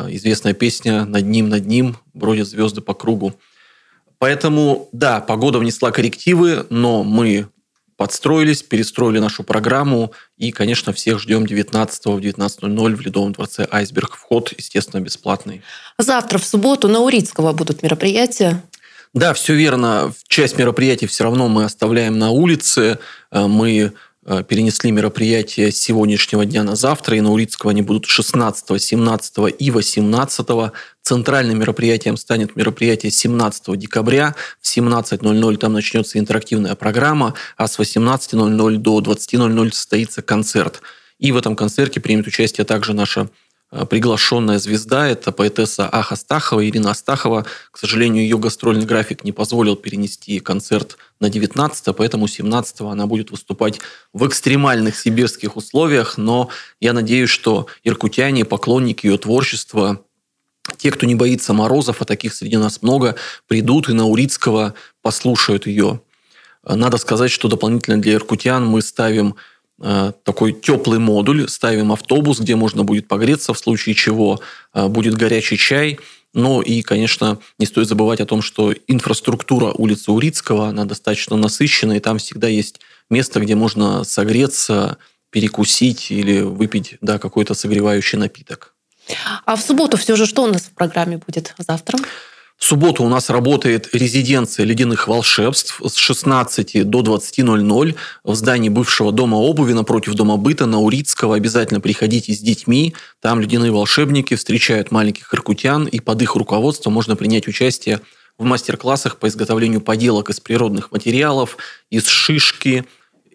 Известная 0.09 0.52
песня 0.52 1.05
«Над 1.05 1.24
ним, 1.24 1.48
над 1.48 1.66
ним 1.66 1.96
бродят 2.14 2.48
звезды 2.48 2.81
по 2.83 2.94
кругу». 2.94 3.35
Поэтому, 4.18 4.88
да, 4.92 5.20
погода 5.20 5.59
внесла 5.59 5.90
коррективы, 5.90 6.66
но 6.70 7.02
мы 7.02 7.48
подстроились, 8.03 8.65
перестроили 8.65 9.21
нашу 9.21 9.45
программу 9.45 10.11
и, 10.37 10.51
конечно, 10.51 10.93
всех 10.93 11.21
ждем 11.21 11.47
19 11.47 12.07
в 12.07 12.19
19.00 12.19 12.97
в 12.97 13.01
Ледовом 13.01 13.31
дворце 13.31 13.69
«Айсберг». 13.71 14.17
Вход, 14.17 14.53
естественно, 14.59 15.01
бесплатный. 15.01 15.62
Завтра, 15.99 16.38
в 16.38 16.45
субботу, 16.45 16.88
на 16.88 16.99
Урицкого 16.99 17.53
будут 17.53 17.85
мероприятия. 17.85 18.61
Да, 19.15 19.35
все 19.35 19.55
верно. 19.55 20.12
Часть 20.27 20.59
мероприятий 20.59 21.07
все 21.07 21.23
равно 21.23 21.47
мы 21.47 21.62
оставляем 21.62 22.19
на 22.19 22.31
улице. 22.31 22.99
Э, 23.31 23.47
мы 23.47 23.93
перенесли 24.24 24.90
мероприятие 24.92 25.72
с 25.72 25.78
сегодняшнего 25.78 26.44
дня 26.44 26.62
на 26.62 26.76
завтра, 26.76 27.16
и 27.16 27.20
на 27.20 27.32
Урицкого 27.32 27.72
они 27.72 27.82
будут 27.82 28.06
16, 28.06 28.80
17 28.80 29.35
и 29.58 29.70
18. 29.70 30.46
Центральным 31.02 31.58
мероприятием 31.58 32.16
станет 32.16 32.54
мероприятие 32.54 33.11
17 33.11 33.76
декабря. 33.76 34.35
В 34.61 34.66
17.00 34.66 35.56
там 35.56 35.72
начнется 35.72 36.18
интерактивная 36.18 36.74
программа, 36.74 37.35
а 37.56 37.66
с 37.66 37.78
18.00 37.78 38.76
до 38.76 39.00
20.00 39.00 39.72
состоится 39.72 40.22
концерт. 40.22 40.82
И 41.18 41.32
в 41.32 41.37
этом 41.37 41.56
концерте 41.56 42.00
примет 42.00 42.26
участие 42.26 42.64
также 42.64 42.94
наша 42.94 43.28
Э, 43.28 43.41
приглашенная 43.72 44.58
звезда, 44.58 45.08
это 45.08 45.32
поэтесса 45.32 45.88
Аха 45.90 46.12
Астахова, 46.14 46.66
Ирина 46.68 46.90
Астахова. 46.90 47.46
К 47.70 47.78
сожалению, 47.78 48.22
ее 48.22 48.37
гастрольный 48.37 48.85
график 48.85 49.24
не 49.24 49.32
позволил 49.32 49.76
перенести 49.76 50.40
концерт 50.40 50.98
на 51.20 51.30
19 51.30 51.96
поэтому 51.96 52.28
17 52.28 52.80
она 52.82 53.06
будет 53.06 53.30
выступать 53.30 53.80
в 54.12 54.26
экстремальных 54.26 54.98
сибирских 54.98 55.56
условиях, 55.56 56.18
но 56.18 56.50
я 56.80 56.92
надеюсь, 56.92 57.30
что 57.30 57.66
иркутяне, 57.82 58.44
поклонники 58.44 59.06
ее 59.06 59.16
творчества, 59.16 60.02
те, 60.76 60.90
кто 60.90 61.06
не 61.06 61.14
боится 61.14 61.54
морозов, 61.54 62.02
а 62.02 62.04
таких 62.04 62.35
среди 62.35 62.58
нас 62.58 62.82
много, 62.82 63.16
придут 63.48 63.88
и 63.88 63.94
на 63.94 64.06
Урицкого 64.06 64.74
послушают 65.00 65.66
ее. 65.66 66.02
Надо 66.64 66.98
сказать, 66.98 67.30
что 67.30 67.48
дополнительно 67.48 68.00
для 68.00 68.14
иркутян 68.14 68.66
мы 68.66 68.82
ставим 68.82 69.35
Э, 69.35 69.37
такой 70.25 70.53
теплый 70.53 70.99
модуль, 70.99 71.49
ставим 71.49 71.92
автобус, 71.92 72.38
где 72.40 72.55
можно 72.55 72.85
будет 72.85 73.09
погреться, 73.09 73.53
в 73.53 73.59
случае 73.59 73.95
чего 73.95 74.40
э, 74.75 74.87
будет 74.87 75.14
горячий 75.14 75.59
чай. 75.59 75.99
Ну 76.35 76.62
и, 76.62 76.83
конечно, 76.83 77.38
не 77.59 77.66
стоит 77.66 77.88
забывать 77.88 78.21
о 78.21 78.27
том, 78.27 78.42
что 78.42 78.73
инфраструктура 78.87 79.73
улицы 79.73 80.12
Урицкого, 80.12 80.68
она 80.68 80.85
достаточно 80.85 81.37
насыщена, 81.37 81.95
и 81.95 82.01
там 82.01 82.18
всегда 82.18 82.49
есть 82.49 82.81
место, 83.11 83.40
где 83.40 83.55
можно 83.55 84.05
согреться, 84.05 84.97
перекусить 85.31 86.11
или 86.11 86.40
выпить 86.40 86.97
да, 87.01 87.18
какой-то 87.18 87.55
согревающий 87.55 88.18
напиток. 88.18 88.75
А 89.45 89.57
в 89.57 89.61
субботу 89.61 89.97
все 89.97 90.14
же 90.14 90.27
что 90.27 90.45
у 90.45 90.47
нас 90.47 90.62
в 90.62 90.71
программе 90.73 91.18
будет 91.18 91.55
завтра? 91.59 91.99
В 92.62 92.64
субботу 92.64 93.03
у 93.03 93.09
нас 93.09 93.29
работает 93.29 93.88
резиденция 93.92 94.64
ледяных 94.64 95.09
волшебств 95.09 95.81
с 95.85 95.96
16 95.96 96.88
до 96.88 97.01
20.00 97.01 97.96
в 98.22 98.35
здании 98.37 98.68
бывшего 98.68 99.11
дома 99.11 99.35
обуви 99.35 99.72
напротив 99.72 100.14
дома 100.14 100.37
быта 100.37 100.66
на 100.66 100.79
Урицкого. 100.79 101.35
Обязательно 101.35 101.81
приходите 101.81 102.33
с 102.33 102.38
детьми. 102.38 102.94
Там 103.20 103.40
ледяные 103.40 103.72
волшебники 103.72 104.37
встречают 104.37 104.92
маленьких 104.92 105.35
иркутян, 105.35 105.87
и 105.87 105.98
под 105.98 106.22
их 106.22 106.37
руководством 106.37 106.92
можно 106.92 107.16
принять 107.16 107.48
участие 107.48 108.01
в 108.38 108.44
мастер-классах 108.44 109.16
по 109.16 109.27
изготовлению 109.27 109.81
поделок 109.81 110.31
из 110.31 110.38
природных 110.38 110.92
материалов, 110.92 111.57
из 111.90 112.07
шишки, 112.07 112.85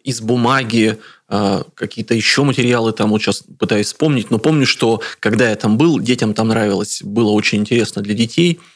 из 0.05 0.21
бумаги, 0.21 0.99
а, 1.27 1.65
какие-то 1.75 2.13
еще 2.13 2.43
материалы 2.43 2.93
там, 2.93 3.09
вот 3.09 3.21
сейчас 3.21 3.43
пытаюсь 3.59 3.87
вспомнить, 3.87 4.31
но 4.31 4.37
помню, 4.37 4.65
что 4.65 5.01
когда 5.19 5.49
я 5.49 5.55
там 5.57 5.77
был, 5.77 5.99
детям 5.99 6.33
там 6.33 6.47
нравилось, 6.47 7.01
было 7.03 7.31
очень 7.31 7.59
интересно 7.59 8.01
для 8.01 8.13
детей– 8.13 8.61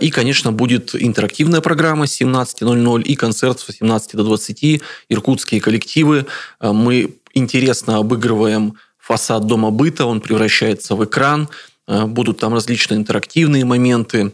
и, 0.00 0.10
конечно, 0.10 0.52
будет 0.52 0.94
интерактивная 0.94 1.60
программа 1.60 2.06
с 2.06 2.20
17.00 2.20 3.02
и 3.02 3.16
концерт 3.16 3.58
с 3.58 3.66
18 3.66 4.14
до 4.14 4.22
20. 4.22 4.82
Иркутские 5.08 5.60
коллективы. 5.60 6.26
А, 6.60 6.72
мы 6.72 7.16
интересно 7.32 7.98
обыгрываем 7.98 8.74
фасад 8.98 9.46
дома 9.46 9.70
быта, 9.70 10.06
он 10.06 10.20
превращается 10.20 10.94
в 10.94 11.04
экран. 11.04 11.48
А, 11.88 12.06
будут 12.06 12.38
там 12.38 12.54
различные 12.54 12.98
интерактивные 12.98 13.64
моменты, 13.64 14.32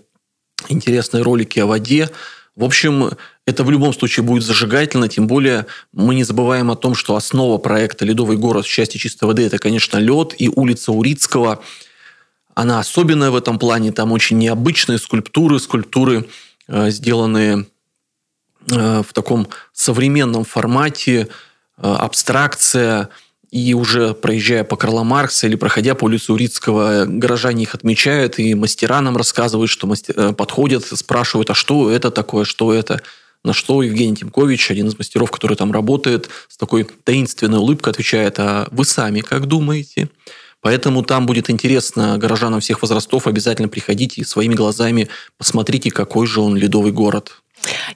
интересные 0.69 1.23
ролики 1.23 1.59
о 1.59 1.67
воде. 1.67 2.11
В 2.55 2.65
общем, 2.65 3.13
это 3.47 3.65
в 3.65 3.71
любом 3.71 3.95
случае 3.95 4.25
будет 4.25 4.43
зажигательно, 4.43 5.09
тем 5.09 5.27
более 5.27 5.65
мы 5.95 6.15
не 6.15 6.25
забываем 6.25 6.71
о 6.71 6.77
том, 6.77 6.95
что 6.95 7.17
основа 7.17 7.57
проекта 7.57 8.05
«Ледовый 8.05 8.37
город» 8.37 8.67
в 8.67 8.69
части 8.69 8.99
чистой 8.99 9.25
воды– 9.25 9.43
это, 9.47 9.59
конечно, 9.59 9.97
лед 9.97 10.35
и 10.37 10.51
улица 10.55 10.93
Урицкого– 10.93 11.63
она 12.61 12.79
особенная 12.79 13.31
в 13.31 13.37
этом 13.37 13.59
плане. 13.59 13.91
Там 13.91 14.13
очень 14.13 14.37
необычные 14.37 14.99
скульптуры, 14.99 15.59
скульптуры, 15.59 16.29
э, 16.69 16.91
сделанные 16.91 17.65
э, 18.71 19.03
в 19.03 19.13
таком 19.15 19.49
современном 19.73 20.45
формате, 20.45 21.29
э, 21.79 21.83
абстракция. 21.83 23.09
И 23.51 23.73
уже 23.75 24.13
проезжая 24.13 24.63
по 24.63 24.77
Карла 24.77 25.03
Маркса 25.03 25.47
или 25.47 25.57
проходя 25.57 25.95
по 25.95 26.05
улице 26.05 26.33
Урицкого, 26.33 27.07
горожане 27.07 27.63
их 27.63 27.75
отмечают, 27.75 28.39
и 28.39 28.55
мастера 28.55 29.01
нам 29.01 29.17
рассказывают, 29.17 29.71
что 29.71 29.87
мастер... 29.87 30.35
подходят, 30.35 30.85
спрашивают, 30.85 31.51
а 31.51 31.55
что 31.55 31.91
это 31.91 32.11
такое, 32.11 32.45
что 32.45 32.73
это. 32.73 33.01
На 33.43 33.55
что 33.55 33.83
Евгений 33.83 34.15
Тимкович, 34.15 34.71
один 34.71 34.89
из 34.89 34.99
мастеров, 34.99 35.31
который 35.31 35.57
там 35.57 35.73
работает, 35.73 36.29
с 36.47 36.59
такой 36.59 36.85
таинственной 36.85 37.59
улыбкой 37.59 37.89
отвечает, 37.89 38.39
а 38.39 38.69
вы 38.71 38.85
сами 38.85 39.23
как 39.23 39.47
думаете? 39.47 40.11
Поэтому 40.63 41.03
там 41.03 41.27
будет 41.27 41.49
интересно 41.51 42.19
горожанам 42.19 42.61
всех 42.61 42.83
возрастов. 42.83 43.27
Обязательно 43.27 43.69
приходите 43.69 44.21
и 44.21 44.25
своими 44.25 44.55
глазами 44.55 45.09
посмотрите, 45.39 45.91
какой 45.91 46.27
же 46.27 46.41
он 46.41 46.57
ледовый 46.57 46.93
город. 46.93 47.41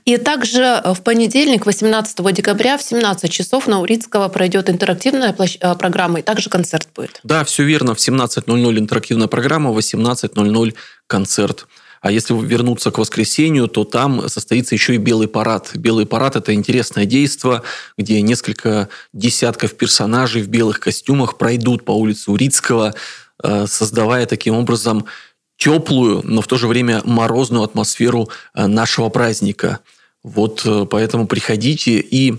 И 0.04 0.16
также 0.18 0.82
в 0.84 1.00
понедельник, 1.02 1.64
18 1.64 2.34
декабря 2.34 2.76
в 2.76 2.82
17 2.82 3.30
часов 3.30 3.66
на 3.66 3.80
Урицкого 3.80 4.28
пройдет 4.28 4.68
интерактивная 4.68 5.32
площ... 5.32 5.56
Э, 5.60 5.74
программа, 5.74 6.20
и 6.20 6.22
также 6.22 6.50
концерт 6.50 6.88
будет. 6.94 7.20
Да, 7.22 7.44
все 7.44 7.64
верно. 7.64 7.94
В 7.94 7.98
17.00 7.98 8.78
интерактивная 8.78 9.26
программа, 9.26 9.72
в 9.72 9.78
18.00 9.78 10.74
концерт. 11.06 11.66
А 12.04 12.10
если 12.10 12.34
вернуться 12.34 12.90
к 12.90 12.98
воскресенью, 12.98 13.66
то 13.66 13.84
там 13.84 14.28
состоится 14.28 14.74
еще 14.74 14.94
и 14.94 14.98
белый 14.98 15.26
парад. 15.26 15.70
Белый 15.74 16.04
парад– 16.04 16.36
это 16.36 16.52
интересное 16.52 17.06
действие, 17.06 17.62
где 17.96 18.20
несколько 18.20 18.90
десятков 19.14 19.74
персонажей 19.74 20.42
в 20.42 20.48
белых 20.48 20.80
костюмах 20.80 21.38
пройдут 21.38 21.86
по 21.86 21.92
улице 21.92 22.30
Урицкого, 22.30 22.94
э, 23.42 23.66
создавая 23.66 24.26
таким 24.26 24.54
образом 24.54 25.06
теплую, 25.56 26.20
но 26.24 26.42
в 26.42 26.46
то 26.46 26.58
же 26.58 26.68
время 26.68 27.00
морозную 27.06 27.64
атмосферу 27.64 28.28
э, 28.54 28.66
нашего 28.66 29.08
праздника. 29.08 29.78
Вот 30.22 30.60
э, 30.66 30.84
поэтому 30.84 31.26
приходите 31.26 32.00
и 32.00 32.34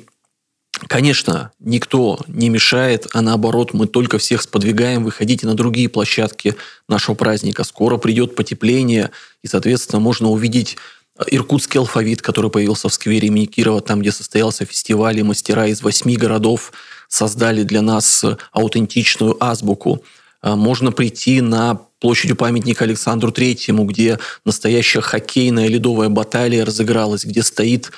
Конечно, 0.87 1.51
никто 1.59 2.19
не 2.27 2.49
мешает, 2.49 3.07
а 3.13 3.21
наоборот, 3.21 3.73
мы 3.73 3.87
только 3.87 4.17
всех 4.17 4.41
сподвигаем, 4.41 5.03
выходите 5.03 5.47
на 5.47 5.55
другие 5.55 5.89
площадки 5.89 6.55
нашего 6.89 7.15
праздника. 7.15 7.63
Скоро 7.63 7.97
придет 7.97 8.35
потепление, 8.35 9.11
и, 9.41 9.47
соответственно, 9.47 9.99
можно 9.99 10.29
увидеть 10.29 10.77
э, 11.17 11.23
иркутский 11.31 11.79
алфавит, 11.79 12.21
который 12.21 12.51
появился 12.51 12.89
в 12.89 12.93
сквере 12.93 13.27
имени 13.27 13.45
Кирова, 13.45 13.81
там, 13.81 14.01
где 14.01 14.11
состоялся 14.11 14.65
фестиваль, 14.65 15.19
и 15.19 15.23
мастера 15.23 15.67
из 15.67 15.81
восьми 15.81 16.17
городов 16.17 16.73
создали 17.07 17.63
для 17.63 17.81
нас 17.81 18.25
аутентичную 18.51 19.37
азбуку. 19.43 20.03
Э, 20.43 20.55
можно 20.55 20.91
прийти 20.91 21.39
на 21.39 21.79
площадью 21.99 22.35
памятника 22.35 22.83
Александру 22.83 23.31
Третьему, 23.31 23.85
где 23.85 24.19
настоящая 24.43 25.01
хоккейная 25.01 25.67
ледовая 25.67 26.09
баталия 26.09 26.65
разыгралась, 26.65 27.23
где 27.23 27.43
стоит 27.43 27.91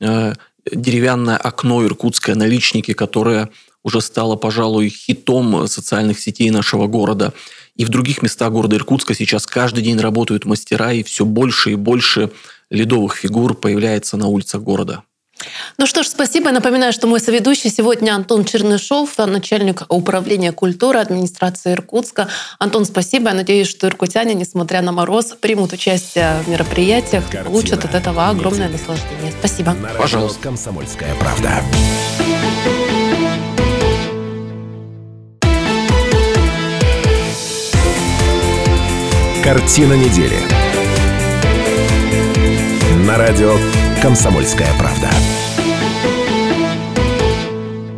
э, 0.00 0.34
деревянное 0.70 1.36
окно 1.36 1.84
иркутское 1.84 2.34
наличники, 2.34 2.92
которое 2.92 3.50
уже 3.82 4.00
стало, 4.00 4.36
пожалуй, 4.36 4.88
хитом 4.88 5.68
социальных 5.68 6.18
сетей 6.18 6.50
нашего 6.50 6.86
города. 6.86 7.32
И 7.76 7.84
в 7.84 7.88
других 7.88 8.22
местах 8.22 8.52
города 8.52 8.76
Иркутска 8.76 9.14
сейчас 9.14 9.46
каждый 9.46 9.82
день 9.82 9.98
работают 9.98 10.44
мастера, 10.44 10.92
и 10.92 11.02
все 11.02 11.24
больше 11.24 11.72
и 11.72 11.74
больше 11.74 12.30
ледовых 12.70 13.16
фигур 13.16 13.54
появляется 13.54 14.16
на 14.16 14.26
улицах 14.26 14.62
города. 14.62 15.02
Ну 15.78 15.86
что 15.86 16.02
ж, 16.02 16.06
спасибо. 16.06 16.46
Я 16.48 16.52
напоминаю, 16.52 16.92
что 16.92 17.06
мой 17.06 17.20
соведущий 17.20 17.70
сегодня 17.70 18.14
Антон 18.14 18.44
Чернышов, 18.44 19.18
начальник 19.18 19.82
управления 19.88 20.52
культуры 20.52 21.00
администрации 21.00 21.72
Иркутска. 21.72 22.28
Антон, 22.58 22.84
спасибо. 22.84 23.28
Я 23.30 23.34
надеюсь, 23.34 23.68
что 23.68 23.86
иркутяне, 23.88 24.34
несмотря 24.34 24.80
на 24.82 24.92
мороз, 24.92 25.34
примут 25.40 25.72
участие 25.72 26.40
в 26.44 26.48
мероприятиях, 26.48 27.24
Картина 27.24 27.44
получат 27.44 27.84
от 27.84 27.94
этого 27.94 28.28
огромное 28.28 28.68
недели. 28.68 28.80
наслаждение. 28.80 29.32
Спасибо. 29.38 29.72
На 29.72 29.88
Пожалуйста. 29.88 30.40
«Комсомольская 30.42 31.14
правда». 31.16 31.62
Картина 39.42 39.92
недели. 39.92 40.38
На 43.06 43.18
радио 43.18 43.54
«Комсомольская 44.04 44.68
правда». 44.78 45.08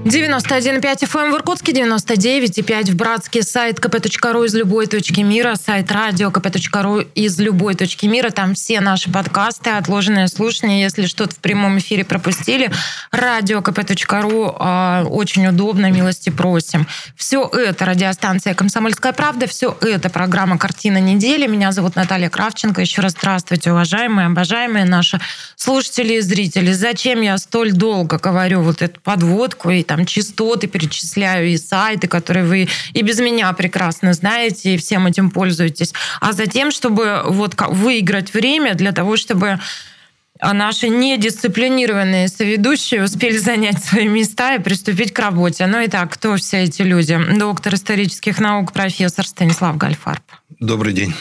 91,5 0.06 1.00
FM 1.00 1.32
в 1.32 1.34
Иркутске, 1.34 1.72
99,5 1.72 2.92
в 2.92 2.94
Братске, 2.94 3.42
сайт 3.42 3.80
kp.ru 3.80 4.46
из 4.46 4.54
любой 4.54 4.86
точки 4.86 5.22
мира, 5.22 5.56
сайт 5.56 5.90
радио 5.90 6.28
kp.ru 6.28 7.08
из 7.16 7.40
любой 7.40 7.74
точки 7.74 8.06
мира. 8.06 8.30
Там 8.30 8.54
все 8.54 8.80
наши 8.80 9.10
подкасты, 9.10 9.70
отложенные 9.70 10.28
слушания. 10.28 10.84
Если 10.84 11.06
что-то 11.06 11.34
в 11.34 11.38
прямом 11.38 11.78
эфире 11.78 12.04
пропустили, 12.04 12.70
радио 13.10 13.58
kp.ru 13.58 14.56
э, 14.56 15.08
очень 15.08 15.48
удобно, 15.48 15.90
милости 15.90 16.30
просим. 16.30 16.86
Все 17.16 17.42
это 17.44 17.84
радиостанция 17.84 18.54
«Комсомольская 18.54 19.12
правда», 19.12 19.48
все 19.48 19.76
это 19.80 20.08
программа 20.08 20.56
«Картина 20.56 20.98
недели». 20.98 21.48
Меня 21.48 21.72
зовут 21.72 21.96
Наталья 21.96 22.30
Кравченко. 22.30 22.80
Еще 22.80 23.02
раз 23.02 23.10
здравствуйте, 23.10 23.72
уважаемые, 23.72 24.28
обожаемые 24.28 24.84
наши 24.84 25.20
слушатели 25.56 26.14
и 26.14 26.20
зрители. 26.20 26.70
Зачем 26.70 27.22
я 27.22 27.36
столь 27.38 27.72
долго 27.72 28.20
говорю 28.20 28.60
вот 28.60 28.82
эту 28.82 29.00
подводку 29.00 29.70
и 29.70 29.82
там 29.82 29.95
частоты 30.04 30.66
перечисляю, 30.66 31.48
и 31.48 31.56
сайты, 31.56 32.08
которые 32.08 32.44
вы 32.44 32.68
и 32.92 33.02
без 33.02 33.20
меня 33.20 33.52
прекрасно 33.52 34.12
знаете, 34.12 34.74
и 34.74 34.76
всем 34.76 35.06
этим 35.06 35.30
пользуетесь. 35.30 35.94
А 36.20 36.32
затем, 36.32 36.70
чтобы 36.70 37.22
вот 37.26 37.54
выиграть 37.70 38.34
время 38.34 38.74
для 38.74 38.92
того, 38.92 39.16
чтобы 39.16 39.58
а 40.38 40.52
наши 40.52 40.88
недисциплинированные 40.88 42.28
соведущие 42.28 43.02
успели 43.02 43.38
занять 43.38 43.82
свои 43.82 44.06
места 44.06 44.56
и 44.56 44.58
приступить 44.58 45.12
к 45.12 45.18
работе. 45.18 45.66
Ну 45.66 45.80
и 45.80 45.88
так, 45.88 46.12
кто 46.12 46.36
все 46.36 46.64
эти 46.64 46.82
люди? 46.82 47.18
Доктор 47.38 47.74
исторических 47.74 48.38
наук, 48.38 48.72
профессор 48.72 49.26
Станислав 49.26 49.76
Гальфарб. 49.76 50.22
Добрый 50.60 50.92
день. 50.92 51.14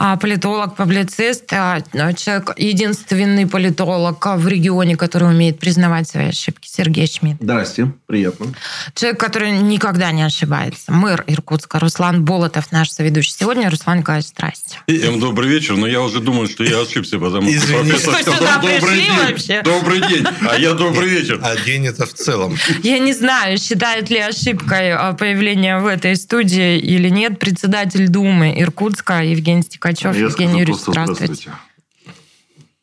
А 0.00 0.16
политолог, 0.16 0.76
публицист, 0.76 1.52
а, 1.52 1.82
человек, 2.12 2.52
единственный 2.56 3.48
политолог 3.48 4.24
в 4.36 4.46
регионе, 4.46 4.96
который 4.96 5.28
умеет 5.28 5.58
признавать 5.58 6.08
свои 6.08 6.28
ошибки, 6.28 6.68
Сергей 6.70 7.08
Шмидт. 7.08 7.38
Здрасте, 7.40 7.90
приятно. 8.06 8.54
Человек, 8.94 9.18
который 9.18 9.50
никогда 9.50 10.12
не 10.12 10.22
ошибается. 10.22 10.92
Мэр 10.92 11.24
Иркутска 11.26 11.80
Руслан 11.80 12.24
Болотов, 12.24 12.70
наш 12.70 12.90
соведущий 12.90 13.34
сегодня. 13.36 13.68
Руслан 13.68 13.98
Николаевич, 13.98 14.28
здрасте. 14.28 14.78
Всем 14.86 15.18
добрый 15.18 15.48
вечер, 15.48 15.76
но 15.76 15.88
я 15.88 16.00
уже 16.00 16.20
думаю, 16.20 16.46
что 16.46 16.62
я 16.62 16.80
ошибся, 16.80 17.18
потому 17.18 17.50
что 17.50 17.58
Извините. 17.58 17.90
профессор 17.90 18.14
Что, 18.14 18.22
сказал 18.22 18.38
сюда 18.38 18.54
добрый 18.60 18.80
пришли 18.80 19.02
день. 19.02 19.30
вообще? 19.30 19.62
Добрый 19.62 20.00
день, 20.08 20.24
а 20.48 20.58
я 20.58 20.74
добрый 20.74 21.08
вечер. 21.08 21.40
А 21.42 21.56
день 21.56 21.86
это 21.86 22.06
в 22.06 22.12
целом. 22.14 22.56
Я 22.84 23.00
не 23.00 23.12
знаю, 23.14 23.58
считает 23.58 24.10
ли 24.10 24.18
ошибкой 24.20 24.92
а, 24.92 25.12
появление 25.14 25.80
в 25.80 25.86
этой 25.86 26.14
студии 26.14 26.78
или 26.78 27.08
нет. 27.08 27.40
Председатель 27.40 28.06
Думы 28.06 28.54
Иркутска 28.56 29.24
Евгений 29.24 29.62
Стекачев. 29.92 30.16
Я 30.16 30.26
Евгений 30.26 30.60
Юрьевич, 30.60 30.82
здравствуйте. 30.82 31.24
здравствуйте. 31.24 31.58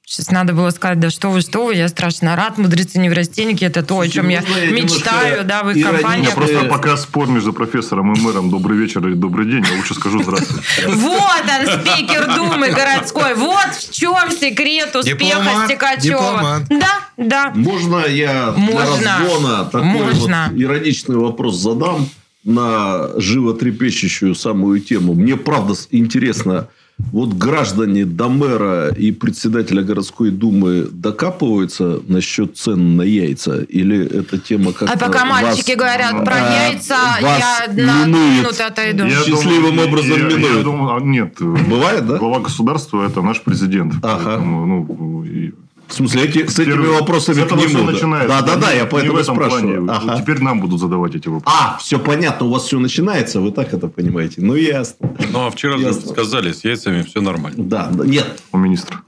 Сейчас 0.08 0.30
надо 0.30 0.54
было 0.54 0.70
сказать, 0.70 1.00
да 1.00 1.10
что 1.10 1.32
вы, 1.32 1.42
что 1.42 1.66
вы, 1.66 1.76
я 1.76 1.90
страшно 1.90 2.36
рад, 2.36 2.60
мудрецы 2.60 3.00
неврастенники, 3.00 3.66
это 3.66 3.82
то, 3.82 4.00
о 4.00 4.08
чем 4.08 4.30
я 4.30 4.42
я 4.42 4.72
мечтаю, 4.72 5.42
немножко 5.42 5.44
да, 5.44 5.64
в 5.64 5.72
их 5.72 5.78
иронично? 5.78 5.92
компании. 5.92 6.26
Меня 6.26 6.36
просто 6.36 6.66
пока 6.66 6.96
спор 6.96 7.28
между 7.28 7.54
профессором 7.54 8.14
и 8.14 8.20
мэром 8.20 8.52
«Добрый 8.52 8.78
вечер» 8.78 9.06
или 9.08 9.16
«Добрый 9.16 9.48
день», 9.48 9.66
я 9.70 9.76
лучше 9.76 9.96
скажу 9.96 10.22
«Здравствуйте». 10.22 10.64
Вот 10.88 11.42
он, 11.42 11.82
спикер 11.82 12.36
Думы 12.36 12.70
городской. 12.70 13.34
Вот 13.34 13.74
в 13.74 13.92
чем 13.92 14.30
секрет 14.32 14.96
успеха 14.96 15.66
Стекачева. 15.66 16.62
Да, 16.70 17.00
да. 17.18 17.52
Можно 17.56 18.06
я 18.06 18.54
Можно. 18.56 18.98
для 18.98 19.18
разгона 19.18 19.66
такой 19.66 19.84
Можно. 19.84 20.50
вот 20.52 20.62
ироничный 20.62 21.18
вопрос 21.18 21.56
задам 21.56 22.08
на 22.44 23.10
животрепещущую 23.20 24.36
самую 24.36 24.80
тему? 24.82 25.14
Мне 25.16 25.36
правда 25.36 25.74
интересно, 25.90 26.70
вот 26.98 27.34
граждане 27.34 28.06
до 28.06 28.30
мэра 28.30 28.90
и 28.90 29.12
председателя 29.12 29.84
городской 29.84 30.32
думы 30.32 30.88
докапываются 30.92 32.00
насчет 32.08 32.58
цен 32.58 32.96
на 32.96 33.02
яйца? 33.02 33.62
Или 33.64 34.06
эта 34.06 34.38
тема 34.38 34.72
как 34.72 34.90
А 34.90 34.98
пока 34.98 35.26
мальчики 35.26 35.74
говорят 35.74 36.24
про 36.24 36.36
а, 36.36 36.70
яйца, 36.70 36.96
вас 37.22 37.44
я 37.68 37.74
на 37.86 38.06
минуту 38.06 38.64
отойду. 38.66 39.04
Я 39.06 39.24
Счастливым 39.24 39.76
думаю, 39.76 39.88
образом 39.90 40.12
я- 40.12 40.30
я 40.30 40.38
минует. 40.38 40.64
думаю, 40.64 40.96
а, 40.96 41.00
Нет. 41.02 41.36
Бывает, 41.40 42.08
да? 42.08 42.18
Глава 42.18 42.40
государства– 42.40 43.06
это 43.10 43.22
наш 43.22 43.42
президент. 43.42 43.94
Ага. 44.02 44.24
Поэтому, 44.26 44.66
ну, 44.66 45.24
и- 45.26 45.54
В 45.88 45.94
смысле, 45.94 46.24
эти, 46.24 46.48
с 46.48 46.58
этими 46.60 46.74
Первый- 46.74 47.00
вопросами 47.00 47.42
с 47.42 47.48
к 47.48 47.52
нему? 47.52 47.84
начинается. 47.84 48.28
Да, 48.28 48.42
да, 48.42 48.56
да, 48.56 48.72
я 48.72 48.86
поэтому 48.86 49.24
спрашиваю. 49.24 49.86
плане. 49.86 49.92
Ага. 49.92 50.22
Теперь 50.22 50.40
нам 50.42 50.60
будут 50.60 50.80
задавать 50.80 51.16
эти 51.16 51.28
вопросы. 51.28 51.56
А, 51.60 51.78
все 51.78 52.00
понятно, 52.00 52.48
у 52.48 52.50
вас 52.52 52.64
все 52.64 52.80
начинается, 52.80 53.40
вы 53.40 53.52
так 53.52 53.74
это 53.74 53.88
понимаете. 53.88 54.42
Ну, 54.42 54.56
ясно. 54.56 55.16
Ну, 55.32 55.46
а 55.46 55.52
вчера 55.52 55.78
же 55.78 55.84
Ясно. 55.84 56.10
сказали, 56.10 56.52
с 56.52 56.64
яйцами 56.64 57.04
все 57.04 57.22
нормально. 57.22 57.64
Да, 57.64 57.90
да, 57.92 58.06
нет, 58.06 58.42
У 58.52 58.58
министра. 58.58 59.02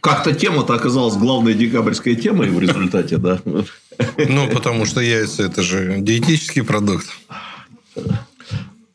как-то 0.00 0.32
тема-то 0.34 0.74
оказалась 0.74 1.16
главной 1.16 1.54
декабрьской 1.54 2.16
темой 2.16 2.50
в 2.50 2.58
результате, 2.58 3.16
да. 3.18 3.38
Ну, 3.44 4.48
потому 4.52 4.86
что 4.86 5.00
яйца 5.00 5.44
это 5.44 5.62
же 5.62 5.96
диетический 6.00 6.62
продукт. 6.64 7.06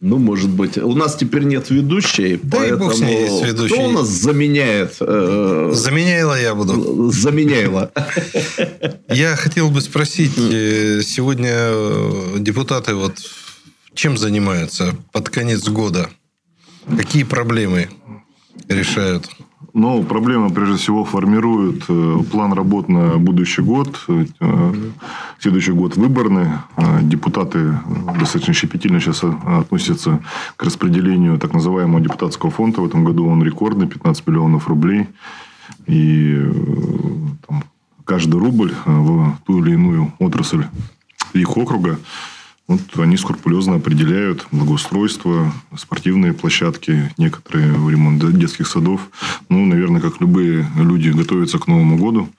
Ну, 0.01 0.17
может 0.17 0.49
быть. 0.49 0.77
У 0.79 0.95
нас 0.95 1.15
теперь 1.15 1.43
нет 1.43 1.69
ведущей, 1.69 2.39
Да 2.41 2.57
и 2.57 2.69
поэтому 2.71 2.85
бог 2.89 2.95
с 2.95 2.99
ней, 3.01 3.21
есть 3.29 3.43
ведущий. 3.45 3.73
кто 3.75 3.83
у 3.87 3.91
нас 3.91 4.07
заменяет? 4.07 4.95
э, 4.99 5.71
Заменяйла 5.75 6.41
я 6.41 6.55
буду. 6.55 7.11
заменяйла. 7.11 7.91
Я 9.09 9.35
хотел 9.35 9.69
бы 9.69 9.79
спросить, 9.81 10.31
э, 10.37 11.01
сегодня 11.05 11.51
э, 11.53 12.35
депутаты 12.39 12.95
вот 12.95 13.13
чем 13.93 14.17
занимаются 14.17 14.95
под 15.11 15.29
конец 15.29 15.67
года? 15.69 16.09
Какие 16.97 17.23
проблемы 17.23 17.89
решают? 18.67 19.29
Ну, 19.73 20.03
проблема, 20.03 20.49
прежде 20.49 20.75
всего, 20.75 21.05
формирует 21.05 21.83
э, 21.87 22.17
план 22.29 22.51
работ 22.51 22.89
на 22.89 23.17
будущий 23.17 23.61
год. 23.61 24.03
Э, 24.09 24.73
Следующий 25.39 25.71
год 25.71 25.95
выборный. 25.95 26.47
Э, 26.75 26.99
Депутаты 27.01 27.79
достаточно 28.19 28.53
щепетильно 28.53 28.99
сейчас 28.99 29.23
относятся 29.23 30.19
к 30.57 30.63
распределению 30.63 31.39
так 31.39 31.53
называемого 31.53 32.01
депутатского 32.01 32.51
фонда. 32.51 32.81
В 32.81 32.85
этом 32.85 33.05
году 33.05 33.25
он 33.27 33.43
рекордный, 33.43 33.87
15 33.87 34.27
миллионов 34.27 34.67
рублей. 34.67 35.07
И 35.87 36.45
там, 37.47 37.63
каждый 38.03 38.39
рубль 38.39 38.73
в 38.85 39.37
ту 39.45 39.63
или 39.63 39.73
иную 39.73 40.11
отрасль 40.19 40.65
их 41.33 41.55
округа 41.55 41.97
вот 42.67 42.81
они 42.99 43.17
скрупулезно 43.17 43.75
определяют 43.75 44.47
благоустройство, 44.51 45.53
спортивные 45.77 46.33
площадки, 46.33 47.13
некоторые 47.17 47.73
ремонт 47.73 48.37
детских 48.37 48.67
садов. 48.67 49.09
Ну, 49.49 49.65
наверное, 49.65 49.99
как 49.99 50.21
любые 50.21 50.65
люди 50.77 51.09
готовятся 51.09 51.59
к 51.59 51.67
Новому 51.67 51.97
году. 51.97 52.29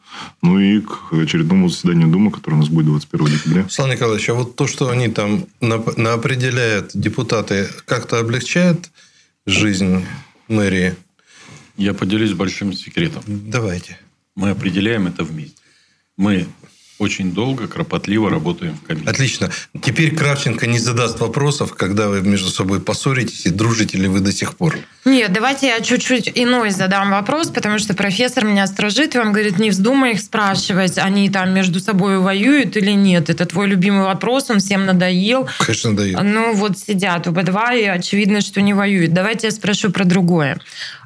Ну 0.40 0.58
и 0.58 0.80
к 0.80 1.12
очередному 1.12 1.68
заседанию 1.68 2.08
Думы, 2.08 2.30
которое 2.30 2.56
у 2.56 2.60
нас 2.60 2.68
будет 2.68 2.86
21 2.86 3.26
декабря. 3.26 3.66
Слава 3.68 3.92
Николаевич, 3.92 4.28
а 4.30 4.34
вот 4.34 4.56
то, 4.56 4.66
что 4.66 4.88
они 4.88 5.08
там 5.08 5.46
нап- 5.60 5.98
наопределяют 6.00 6.92
депутаты, 6.94 7.68
как-то 7.84 8.18
облегчает 8.18 8.90
жизнь 9.46 10.04
мэрии? 10.48 10.94
Я 11.76 11.94
поделюсь 11.94 12.32
большим 12.32 12.72
секретом. 12.72 13.22
Давайте. 13.26 13.98
Мы 14.34 14.50
определяем 14.50 15.06
это 15.06 15.24
вместе. 15.24 15.56
Мы 16.16 16.46
очень 17.02 17.32
долго, 17.32 17.68
кропотливо 17.68 18.30
работаем 18.30 18.76
в 18.76 18.86
комиссии. 18.86 19.08
Отлично. 19.08 19.50
Теперь 19.82 20.14
Кравченко 20.14 20.66
не 20.66 20.78
задаст 20.78 21.20
вопросов, 21.20 21.74
когда 21.74 22.08
вы 22.08 22.22
между 22.22 22.48
собой 22.48 22.80
поссоритесь 22.80 23.46
и 23.46 23.50
дружите 23.50 23.98
ли 23.98 24.08
вы 24.08 24.20
до 24.20 24.32
сих 24.32 24.56
пор. 24.56 24.78
Нет, 25.04 25.32
давайте 25.32 25.66
я 25.66 25.80
чуть-чуть 25.80 26.32
иной 26.34 26.70
задам 26.70 27.10
вопрос, 27.10 27.48
потому 27.48 27.78
что 27.78 27.94
профессор 27.94 28.44
меня 28.44 28.66
сторожит, 28.66 29.14
и 29.14 29.18
он 29.18 29.32
говорит, 29.32 29.58
не 29.58 29.70
вздумай 29.70 30.12
их 30.12 30.20
спрашивать, 30.20 30.96
они 30.96 31.28
там 31.28 31.52
между 31.52 31.80
собой 31.80 32.18
воюют 32.18 32.76
или 32.76 32.92
нет. 32.92 33.28
Это 33.28 33.44
твой 33.46 33.66
любимый 33.66 34.04
вопрос, 34.04 34.50
он 34.50 34.60
всем 34.60 34.86
надоел. 34.86 35.48
Конечно, 35.58 35.96
дает. 35.96 36.22
Ну, 36.22 36.54
вот 36.54 36.78
сидят 36.78 37.26
оба 37.26 37.42
два, 37.42 37.74
и 37.74 37.84
очевидно, 37.84 38.40
что 38.40 38.62
не 38.62 38.74
воюют. 38.74 39.12
Давайте 39.12 39.48
я 39.48 39.50
спрошу 39.50 39.90
про 39.90 40.04
другое. 40.04 40.58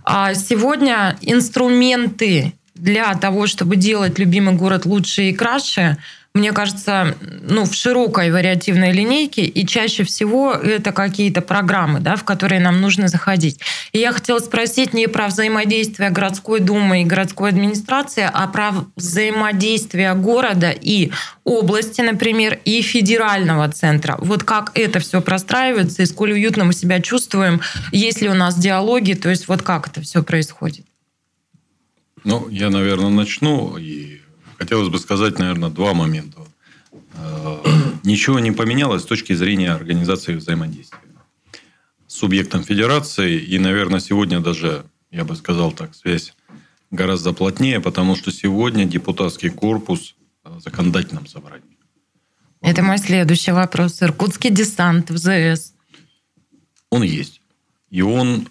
А 0.04 0.34
Сегодня 0.34 1.16
инструменты 1.22 2.52
для 2.76 3.14
того, 3.14 3.46
чтобы 3.46 3.76
делать 3.76 4.18
любимый 4.18 4.54
город 4.54 4.86
лучше 4.86 5.24
и 5.24 5.32
краше, 5.32 5.96
мне 6.36 6.52
кажется, 6.52 7.16
ну, 7.48 7.64
в 7.64 7.74
широкой 7.74 8.30
вариативной 8.30 8.92
линейке, 8.92 9.42
и 9.42 9.66
чаще 9.66 10.04
всего 10.04 10.52
это 10.52 10.92
какие-то 10.92 11.40
программы, 11.40 12.00
да, 12.00 12.16
в 12.16 12.24
которые 12.24 12.60
нам 12.60 12.80
нужно 12.82 13.08
заходить. 13.08 13.58
И 13.92 13.98
я 13.98 14.12
хотела 14.12 14.38
спросить 14.38 14.92
не 14.92 15.06
про 15.06 15.28
взаимодействие 15.28 16.10
городской 16.10 16.60
думы 16.60 17.00
и 17.02 17.04
городской 17.06 17.48
администрации, 17.48 18.28
а 18.30 18.46
про 18.48 18.72
взаимодействие 18.96 20.12
города 20.14 20.70
и 20.70 21.10
области, 21.44 22.02
например, 22.02 22.58
и 22.66 22.82
федерального 22.82 23.70
центра. 23.70 24.16
Вот 24.18 24.44
как 24.44 24.72
это 24.74 25.00
все 25.00 25.22
простраивается, 25.22 26.02
и 26.02 26.06
сколь 26.06 26.32
уютно 26.32 26.64
мы 26.64 26.74
себя 26.74 27.00
чувствуем, 27.00 27.62
есть 27.92 28.20
ли 28.20 28.28
у 28.28 28.34
нас 28.34 28.58
диалоги, 28.58 29.14
то 29.14 29.30
есть 29.30 29.48
вот 29.48 29.62
как 29.62 29.88
это 29.88 30.02
все 30.02 30.22
происходит? 30.22 30.85
Ну, 32.26 32.48
я, 32.48 32.70
наверное, 32.70 33.10
начну. 33.10 33.76
И 33.78 34.20
хотелось 34.58 34.88
бы 34.88 34.98
сказать, 34.98 35.38
наверное, 35.38 35.70
два 35.70 35.94
момента. 35.94 36.40
Э, 37.14 37.58
ничего 38.02 38.40
не 38.40 38.50
поменялось 38.50 39.02
с 39.02 39.06
точки 39.06 39.32
зрения 39.32 39.70
организации 39.70 40.34
взаимодействия 40.34 40.98
с 42.08 42.14
субъектом 42.14 42.64
федерации. 42.64 43.38
И, 43.38 43.60
наверное, 43.60 44.00
сегодня 44.00 44.40
даже, 44.40 44.86
я 45.12 45.24
бы 45.24 45.36
сказал 45.36 45.70
так, 45.70 45.94
связь 45.94 46.34
гораздо 46.90 47.32
плотнее, 47.32 47.78
потому 47.80 48.16
что 48.16 48.32
сегодня 48.32 48.86
депутатский 48.86 49.50
корпус 49.50 50.16
в 50.42 50.60
законодательном 50.60 51.28
собрании. 51.28 51.78
Это 52.60 52.82
мой 52.82 52.98
следующий 52.98 53.52
вопрос. 53.52 54.02
Иркутский 54.02 54.50
десант 54.50 55.10
в 55.12 55.16
ЗС. 55.16 55.74
Он 56.90 57.04
есть. 57.04 57.40
И 57.90 58.02
он 58.02 58.48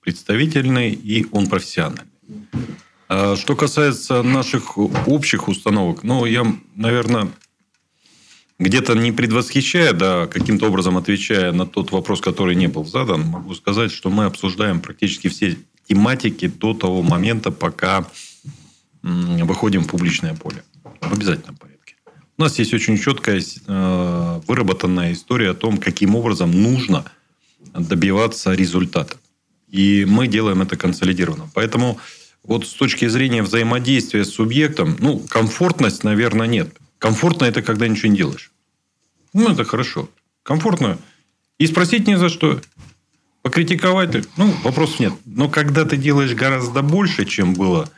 представительный, 0.00 0.92
и 0.92 1.26
он 1.30 1.46
профессиональный. 1.48 2.08
А 3.08 3.36
что 3.36 3.56
касается 3.56 4.22
наших 4.22 4.76
общих 4.76 5.48
установок, 5.48 6.02
ну, 6.02 6.26
я, 6.26 6.44
наверное, 6.74 7.28
где-то 8.58 8.94
не 8.94 9.12
предвосхищая, 9.12 9.92
да, 9.92 10.26
каким-то 10.26 10.66
образом 10.66 10.96
отвечая 10.98 11.52
на 11.52 11.64
тот 11.66 11.90
вопрос, 11.90 12.20
который 12.20 12.54
не 12.54 12.66
был 12.66 12.84
задан, 12.84 13.22
могу 13.22 13.54
сказать, 13.54 13.92
что 13.92 14.10
мы 14.10 14.24
обсуждаем 14.24 14.80
практически 14.80 15.28
все 15.28 15.56
тематики 15.88 16.48
до 16.48 16.74
того 16.74 17.02
момента, 17.02 17.50
пока 17.50 18.06
выходим 19.02 19.84
в 19.84 19.88
публичное 19.88 20.34
поле. 20.34 20.62
В 21.00 21.12
обязательном 21.12 21.56
порядке. 21.56 21.94
У 22.36 22.42
нас 22.42 22.58
есть 22.58 22.74
очень 22.74 22.98
четкая 22.98 23.40
э, 23.40 24.40
выработанная 24.46 25.12
история 25.12 25.50
о 25.50 25.54
том, 25.54 25.78
каким 25.78 26.14
образом 26.14 26.50
нужно 26.50 27.04
добиваться 27.72 28.52
результата. 28.52 29.16
И 29.68 30.04
мы 30.06 30.26
делаем 30.26 30.62
это 30.62 30.76
консолидированно. 30.76 31.48
Поэтому 31.54 31.98
вот 32.48 32.66
с 32.66 32.72
точки 32.72 33.06
зрения 33.06 33.42
взаимодействия 33.42 34.24
с 34.24 34.30
субъектом, 34.30 34.96
ну, 35.00 35.18
комфортность, 35.18 36.02
наверное, 36.02 36.46
нет. 36.46 36.74
Комфортно 36.98 37.44
это 37.44 37.60
когда 37.62 37.86
ничего 37.86 38.10
не 38.10 38.16
делаешь. 38.16 38.50
Ну, 39.34 39.52
это 39.52 39.64
хорошо. 39.64 40.08
Комфортно. 40.42 40.98
И 41.58 41.66
спросить 41.66 42.06
не 42.06 42.16
за 42.16 42.30
что. 42.30 42.60
Покритиковать, 43.42 44.26
ну, 44.38 44.52
вопросов 44.64 44.98
нет. 44.98 45.12
Но 45.26 45.50
когда 45.50 45.84
ты 45.84 45.98
делаешь 45.98 46.34
гораздо 46.34 46.82
больше, 46.82 47.26
чем 47.26 47.52
было 47.52 47.90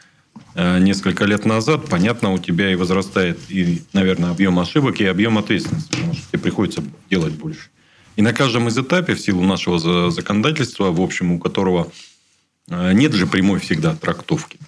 э, 0.56 0.80
несколько 0.80 1.24
лет 1.26 1.46
назад, 1.46 1.86
понятно, 1.88 2.32
у 2.32 2.38
тебя 2.38 2.72
и 2.72 2.74
возрастает, 2.74 3.38
и, 3.48 3.82
наверное, 3.92 4.32
объем 4.32 4.58
ошибок, 4.58 5.00
и 5.00 5.04
объем 5.04 5.38
ответственности, 5.38 5.90
потому 5.92 6.14
что 6.14 6.28
тебе 6.28 6.40
приходится 6.40 6.82
делать 7.08 7.34
больше. 7.34 7.68
И 8.16 8.22
на 8.22 8.32
каждом 8.32 8.66
из 8.66 8.76
этапе, 8.76 9.14
в 9.14 9.20
силу 9.20 9.44
нашего 9.44 10.10
законодательства, 10.10 10.90
в 10.90 11.00
общем, 11.00 11.32
у 11.32 11.38
которого 11.38 11.90
нет 12.68 13.12
же 13.12 13.26
прямой 13.26 13.60
всегда 13.60 13.94
трактовки. 13.94 14.58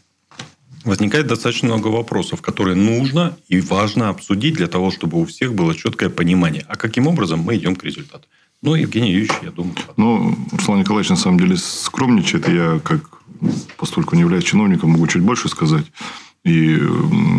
Возникает 0.84 1.28
достаточно 1.28 1.68
много 1.68 1.88
вопросов, 1.88 2.42
которые 2.42 2.74
нужно 2.74 3.36
и 3.48 3.60
важно 3.60 4.08
обсудить 4.08 4.54
для 4.54 4.66
того, 4.66 4.90
чтобы 4.90 5.20
у 5.20 5.24
всех 5.24 5.54
было 5.54 5.74
четкое 5.74 6.10
понимание, 6.10 6.64
а 6.68 6.76
каким 6.76 7.06
образом 7.06 7.40
мы 7.40 7.56
идем 7.56 7.76
к 7.76 7.84
результату. 7.84 8.26
Ну, 8.62 8.74
Евгений 8.74 9.10
Юрьевич, 9.10 9.32
я 9.42 9.50
думаю... 9.50 9.74
Ну, 9.96 10.36
Руслан 10.52 10.80
Николаевич, 10.80 11.10
на 11.10 11.16
самом 11.16 11.38
деле, 11.38 11.56
скромничает. 11.56 12.48
Я, 12.48 12.80
как 12.82 13.22
поскольку 13.76 14.14
не 14.14 14.22
являюсь 14.22 14.44
чиновником, 14.44 14.90
могу 14.90 15.06
чуть 15.06 15.22
больше 15.22 15.48
сказать 15.48 15.84
и 16.44 16.76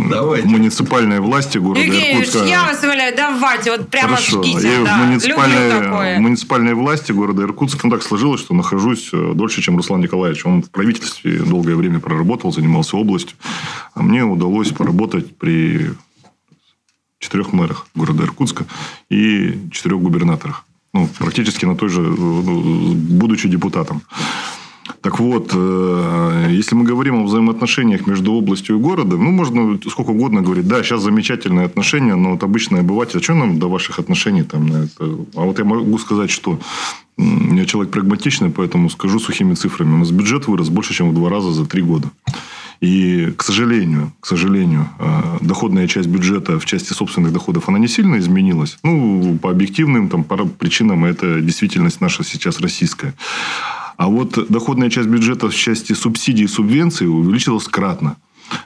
давайте. 0.09 0.47
муниципальные 0.47 1.19
власти 1.19 1.57
города 1.57 1.81
Евгений 1.81 2.21
Иркутска... 2.21 2.45
я 2.45 2.63
вас 2.63 2.81
умоляю, 2.81 3.13
давайте, 3.15 3.71
вот 3.71 3.89
прямо 3.89 4.15
Хорошо. 4.15 4.41
жгите. 4.41 4.81
И 4.81 4.83
да. 4.85 4.95
муниципальные, 4.97 6.19
муниципальные 6.19 6.73
власти 6.73 7.11
города 7.11 7.43
Иркутска, 7.43 7.81
ну, 7.83 7.91
так 7.91 8.01
сложилось, 8.01 8.39
что 8.39 8.53
нахожусь 8.53 9.09
э, 9.11 9.33
дольше, 9.35 9.61
чем 9.61 9.75
Руслан 9.75 9.99
Николаевич. 9.99 10.45
Он 10.45 10.63
в 10.63 10.69
правительстве 10.69 11.39
долгое 11.39 11.75
время 11.75 11.99
проработал, 11.99 12.53
занимался 12.53 12.95
областью. 12.95 13.35
А 13.93 14.01
мне 14.01 14.23
удалось 14.23 14.69
поработать 14.69 15.37
при 15.37 15.91
четырех 17.19 17.51
мэрах 17.51 17.87
города 17.95 18.23
Иркутска 18.23 18.65
и 19.09 19.59
четырех 19.71 19.99
губернаторах. 19.99 20.63
Ну, 20.93 21.09
практически 21.17 21.65
на 21.65 21.75
той 21.75 21.89
же, 21.89 22.01
э, 22.01 22.05
ну, 22.05 22.93
будучи 22.93 23.49
депутатом. 23.49 24.01
Так 25.01 25.19
вот, 25.19 25.51
э, 25.53 26.47
если 26.49 26.75
мы 26.75 26.83
говорим 26.83 27.15
о 27.15 27.23
взаимоотношениях 27.23 28.07
между 28.07 28.33
областью 28.33 28.77
и 28.77 28.79
городом, 28.79 29.23
ну, 29.23 29.31
можно 29.31 29.79
сколько 29.89 30.11
угодно 30.11 30.41
говорить, 30.41 30.67
да, 30.67 30.83
сейчас 30.83 31.01
замечательные 31.01 31.65
отношения, 31.65 32.15
но 32.15 32.31
вот 32.31 32.43
обычный 32.43 32.81
обыватель, 32.81 33.19
а 33.19 33.23
что 33.23 33.33
нам 33.33 33.59
до 33.59 33.69
ваших 33.69 33.99
отношений 33.99 34.43
там 34.43 34.67
на 34.67 34.83
это? 34.83 35.03
А 35.35 35.41
вот 35.41 35.59
я 35.59 35.65
могу 35.65 35.97
сказать, 35.97 36.31
что 36.31 36.59
я 37.17 37.65
человек 37.65 37.91
прагматичный, 37.91 38.49
поэтому 38.49 38.89
скажу 38.89 39.19
сухими 39.19 39.53
цифрами. 39.53 39.93
У 39.93 39.97
нас 39.97 40.11
бюджет 40.11 40.47
вырос 40.47 40.69
больше, 40.69 40.93
чем 40.93 41.11
в 41.11 41.13
два 41.13 41.29
раза 41.29 41.51
за 41.51 41.65
три 41.65 41.81
года. 41.81 42.09
И, 42.81 43.31
к 43.37 43.43
сожалению, 43.43 44.11
к 44.19 44.25
сожалению, 44.25 44.89
э, 44.99 45.37
доходная 45.39 45.87
часть 45.87 46.09
бюджета 46.09 46.59
в 46.59 46.65
части 46.65 46.91
собственных 46.91 47.31
доходов, 47.31 47.69
она 47.69 47.79
не 47.79 47.87
сильно 47.87 48.17
изменилась. 48.17 48.77
Ну, 48.83 49.37
по 49.41 49.49
объективным 49.51 50.09
там, 50.09 50.25
причинам 50.25 51.05
это 51.05 51.39
действительность 51.39 52.01
наша 52.01 52.25
сейчас 52.25 52.59
российская. 52.59 53.13
А 53.97 54.07
вот 54.07 54.49
доходная 54.49 54.89
часть 54.89 55.07
бюджета 55.07 55.49
в 55.49 55.55
части 55.55 55.93
субсидий 55.93 56.45
и 56.45 56.47
субвенций 56.47 57.07
увеличилась 57.07 57.67
кратно. 57.67 58.17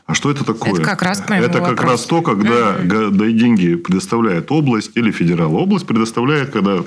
А 0.05 0.13
что 0.13 0.31
это 0.31 0.43
такое? 0.43 0.73
Это 0.73 0.81
как 0.81 1.01
раз 1.01 1.21
Это 1.27 1.59
как 1.59 1.81
раз 1.81 2.05
то, 2.05 2.21
когда 2.21 2.77
mm 2.77 3.31
деньги 3.33 3.75
предоставляет 3.75 4.51
область 4.51 4.91
или 4.95 5.11
федерал. 5.11 5.55
Область 5.55 5.85
предоставляет, 5.85 6.49
когда 6.49 6.83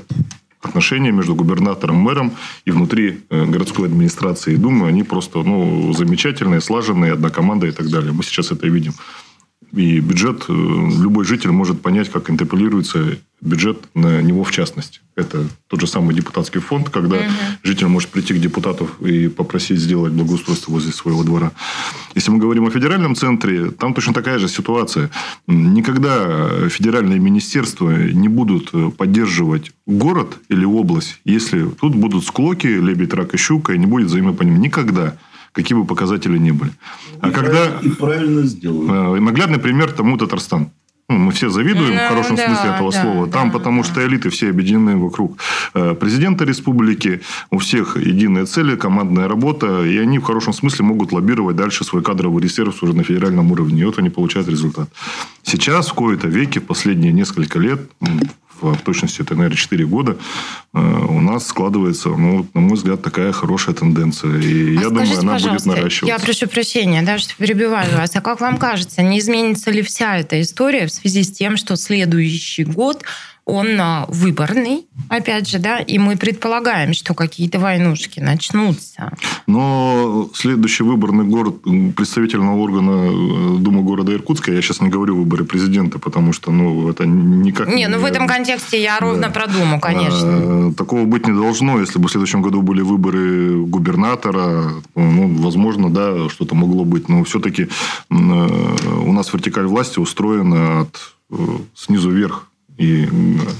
отношения 0.60 1.12
между 1.12 1.34
губернатором, 1.34 1.96
мэром 1.96 2.32
и 2.64 2.70
внутри 2.70 3.20
э, 3.30 3.46
городской 3.46 3.88
администрации 3.88 4.54
и 4.54 4.56
Думы, 4.56 4.88
они 4.88 5.02
просто 5.02 5.38
ну, 5.42 5.92
замечательные, 5.92 6.60
слаженные, 6.60 7.12
одна 7.12 7.30
команда 7.30 7.66
и 7.66 7.72
так 7.72 7.88
далее. 7.88 8.12
Мы 8.12 8.22
сейчас 8.22 8.52
это 8.52 8.66
видим. 8.66 8.92
И 9.72 10.00
бюджет, 10.00 10.44
э, 10.48 10.52
любой 10.52 11.24
житель 11.24 11.50
может 11.50 11.80
понять, 11.80 12.10
как 12.10 12.28
интерполируется 12.30 13.18
бюджет 13.40 13.78
на 13.94 14.20
него 14.20 14.44
в 14.44 14.50
частности. 14.50 15.00
Это 15.16 15.46
тот 15.68 15.80
же 15.80 15.86
самый 15.86 16.14
депутатский 16.14 16.60
фонд, 16.60 16.90
когда 16.90 17.16
угу. 17.16 17.24
житель 17.62 17.86
может 17.86 18.10
прийти 18.10 18.34
к 18.34 18.40
депутату 18.40 18.88
и 19.00 19.28
попросить 19.28 19.78
сделать 19.78 20.12
благоустройство 20.12 20.72
возле 20.72 20.92
своего 20.92 21.22
двора. 21.22 21.52
Если 22.14 22.30
мы 22.30 22.38
говорим 22.38 22.66
о 22.66 22.70
федеральном 22.70 23.14
центре, 23.14 23.70
там 23.70 23.94
точно 23.94 24.12
такая 24.12 24.38
же 24.38 24.48
ситуация. 24.48 25.10
Никогда 25.46 26.68
федеральные 26.68 27.18
министерства 27.18 27.90
не 27.90 28.28
будут 28.28 28.72
поддерживать 28.96 29.72
город 29.86 30.38
или 30.48 30.64
область, 30.64 31.20
если 31.24 31.64
тут 31.64 31.94
будут 31.94 32.24
склоки, 32.24 32.66
лебедь, 32.66 33.14
рак 33.14 33.34
и 33.34 33.38
щука, 33.38 33.72
и 33.72 33.78
не 33.78 33.86
будет 33.86 34.08
взаимопонимания. 34.08 34.68
Никогда 34.68 35.16
какие 35.52 35.76
бы 35.76 35.84
показатели 35.84 36.38
ни 36.38 36.50
были. 36.50 36.72
А 37.20 37.28
и 37.28 37.32
когда... 37.32 37.80
И 37.82 37.88
правильно 37.88 38.42
сделано. 38.42 39.16
Э, 39.16 39.20
наглядный 39.20 39.58
пример 39.58 39.92
тому 39.92 40.16
Татарстан. 40.16 40.70
Ну, 41.10 41.18
мы 41.18 41.32
все 41.32 41.50
завидуем 41.50 41.96
ну, 41.96 42.04
в 42.04 42.08
хорошем 42.08 42.36
да, 42.36 42.46
смысле 42.46 42.70
этого 42.70 42.92
да, 42.92 43.02
слова. 43.02 43.26
Там, 43.26 43.48
да, 43.48 43.58
потому 43.58 43.82
да. 43.82 43.88
что 43.88 44.06
элиты 44.06 44.30
все 44.30 44.48
объединены 44.48 44.96
вокруг 44.96 45.38
э, 45.74 45.94
президента 45.94 46.44
республики, 46.44 47.20
у 47.50 47.58
всех 47.58 47.96
единые 47.96 48.44
цели, 48.44 48.76
командная 48.76 49.26
работа, 49.26 49.84
и 49.84 49.98
они 49.98 50.20
в 50.20 50.22
хорошем 50.22 50.52
смысле 50.52 50.84
могут 50.84 51.10
лоббировать 51.10 51.56
дальше 51.56 51.82
свой 51.82 52.04
кадровый 52.04 52.40
резерв 52.40 52.80
уже 52.84 52.94
на 52.94 53.02
федеральном 53.02 53.50
уровне. 53.50 53.82
И 53.82 53.84
вот 53.84 53.98
они 53.98 54.08
получают 54.08 54.48
результат. 54.48 54.88
Сейчас, 55.42 55.88
в 55.88 55.94
кои-то 55.94 56.28
веке, 56.28 56.60
последние 56.60 57.12
несколько 57.12 57.58
лет, 57.58 57.80
в 58.60 58.82
точности 58.82 59.22
это, 59.22 59.34
наверное, 59.34 59.56
4 59.56 59.86
года, 59.86 60.16
э, 60.74 60.78
у 60.78 61.20
нас 61.20 61.46
складывается, 61.46 62.08
ну, 62.10 62.46
на 62.54 62.60
мой 62.60 62.74
взгляд, 62.74 63.02
такая 63.02 63.32
хорошая 63.32 63.74
тенденция. 63.74 64.38
И 64.40 64.76
а 64.76 64.80
я 64.80 64.88
думаю, 64.88 65.18
она 65.18 65.38
будет 65.38 65.66
наращиваться. 65.66 66.06
Я 66.06 66.18
прошу 66.18 66.46
прощения, 66.46 67.02
да, 67.02 67.18
что 67.18 67.34
перебиваю 67.36 67.96
вас. 67.96 68.14
А 68.14 68.20
как 68.20 68.40
вам 68.40 68.58
кажется, 68.58 69.02
не 69.02 69.18
изменится 69.18 69.70
ли 69.70 69.82
вся 69.82 70.18
эта 70.18 70.40
история 70.40 70.86
в 70.86 70.92
связи 70.92 71.22
с 71.22 71.32
тем, 71.32 71.56
что 71.56 71.76
следующий 71.76 72.64
год 72.64 73.02
он 73.50 73.80
а, 73.80 74.06
выборный, 74.08 74.86
опять 75.08 75.48
же, 75.48 75.58
да, 75.58 75.78
и 75.78 75.98
мы 75.98 76.16
предполагаем, 76.16 76.94
что 76.94 77.14
какие-то 77.14 77.58
войнушки 77.58 78.20
начнутся. 78.20 79.12
Но 79.46 80.30
следующий 80.34 80.84
выборный 80.84 81.24
город 81.24 81.62
представительного 81.96 82.56
органа 82.56 83.10
э, 83.10 83.58
Думы 83.58 83.82
города 83.82 84.12
Иркутска, 84.12 84.52
я 84.52 84.62
сейчас 84.62 84.80
не 84.80 84.88
говорю 84.88 85.16
выборы 85.16 85.44
президента, 85.44 85.98
потому 85.98 86.32
что, 86.32 86.50
ну, 86.50 86.88
это 86.88 87.04
никак... 87.06 87.68
Не, 87.68 87.88
ну, 87.88 87.98
в 87.98 88.04
этом 88.04 88.26
контексте 88.26 88.82
я 88.82 88.98
ровно 88.98 89.28
да. 89.28 89.30
про 89.30 89.46
Думу, 89.46 89.80
конечно. 89.80 90.68
А, 90.68 90.72
такого 90.76 91.04
быть 91.04 91.26
не 91.26 91.34
должно. 91.34 91.80
Если 91.80 91.98
бы 91.98 92.08
в 92.08 92.10
следующем 92.10 92.42
году 92.42 92.62
были 92.62 92.82
выборы 92.82 93.64
губернатора, 93.64 94.70
ну, 94.94 95.34
возможно, 95.42 95.90
да, 95.90 96.28
что-то 96.28 96.54
могло 96.54 96.84
быть. 96.84 97.08
Но 97.08 97.24
все-таки 97.24 97.64
э, 97.64 97.68
у 98.10 99.12
нас 99.12 99.32
вертикаль 99.32 99.66
власти 99.66 99.98
устроена 99.98 100.82
от 100.82 101.14
э, 101.30 101.36
снизу 101.74 102.10
вверх. 102.10 102.49
И 102.80 103.06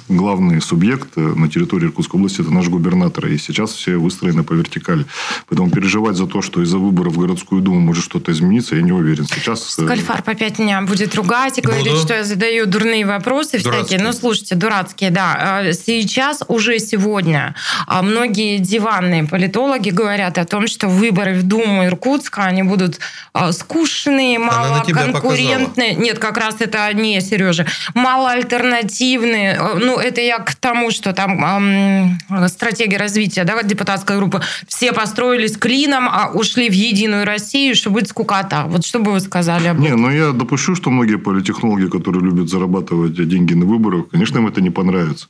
главный 0.08 0.62
субъект 0.62 1.14
на 1.16 1.46
территории 1.50 1.84
Иркутской 1.84 2.18
области– 2.18 2.40
это 2.40 2.50
наш 2.50 2.68
губернатор. 2.68 3.26
И 3.26 3.36
сейчас 3.36 3.72
все 3.72 3.98
выстроены 3.98 4.44
по 4.44 4.54
вертикали. 4.54 5.04
Поэтому 5.46 5.70
переживать 5.70 6.16
за 6.16 6.26
то, 6.26 6.40
что 6.40 6.62
из-за 6.62 6.78
выборов 6.78 7.12
в 7.12 7.18
городскую 7.18 7.60
думу 7.60 7.80
может 7.80 8.02
что-то 8.02 8.32
измениться, 8.32 8.76
я 8.76 8.82
не 8.82 8.92
уверен. 8.92 9.26
Сейчас... 9.26 9.72
Скальфар 9.72 10.22
опять 10.24 10.58
меня 10.58 10.80
будет 10.80 11.14
ругать 11.14 11.58
и 11.58 11.60
говорить, 11.60 11.92
Буду. 11.92 12.02
что 12.02 12.14
я 12.14 12.24
задаю 12.24 12.64
дурные 12.64 13.04
вопросы 13.04 13.58
Дурацкие. 13.58 13.84
всякие. 13.84 14.06
Ну, 14.06 14.14
слушайте, 14.14 14.54
дурацкие, 14.54 15.10
да. 15.10 15.36
А, 15.38 15.72
Сейчас, 15.74 16.42
уже 16.48 16.78
сегодня, 16.78 17.54
а, 17.86 18.00
многие 18.00 18.56
диванные 18.56 19.24
политологи 19.24 19.90
говорят 19.90 20.38
о 20.38 20.46
том, 20.46 20.66
что 20.66 20.88
выборы 20.88 21.34
в 21.34 21.42
Думу 21.42 21.84
Иркутска, 21.84 22.44
они 22.44 22.62
будут 22.62 23.00
а, 23.34 23.52
скучные, 23.52 24.36
тебя 24.36 24.46
малоконкурентные. 24.46 25.94
Нет, 25.94 26.18
как 26.18 26.38
раз 26.38 26.56
это 26.60 26.90
не, 26.94 27.20
Сережа. 27.20 27.66
Малоальтернативные. 27.92 29.09
А, 29.16 29.74
Ну, 29.78 29.98
это 29.98 30.20
я 30.20 30.38
к 30.38 30.54
тому, 30.54 30.90
что 30.90 31.12
там 31.12 31.44
ам, 31.44 32.48
стратегия 32.48 32.96
развития 32.96 33.44
да, 33.44 33.62
депутатской 33.62 34.16
группы. 34.16 34.40
Все 34.68 34.92
построились 34.92 35.56
клином, 35.56 36.08
а 36.08 36.30
ушли 36.32 36.68
в 36.68 36.72
Единую 36.72 37.24
Россию, 37.24 37.74
что 37.74 37.90
будет 37.90 38.08
скукота. 38.08 38.64
Вот 38.68 38.84
что 38.84 38.98
бы 38.98 39.12
вы 39.12 39.20
сказали 39.20 39.68
об 39.68 39.78
Не, 39.80 39.88
этом? 39.88 40.02
ну 40.02 40.10
я 40.10 40.32
допущу, 40.32 40.74
что 40.74 40.90
многие 40.90 41.16
политехнологи, 41.18 41.88
которые 41.88 42.24
любят 42.24 42.48
зарабатывать 42.48 43.14
деньги 43.28 43.54
на 43.54 43.66
выборах, 43.66 44.08
конечно, 44.10 44.38
им 44.38 44.46
это 44.46 44.60
не 44.60 44.70
понравится. 44.70 45.28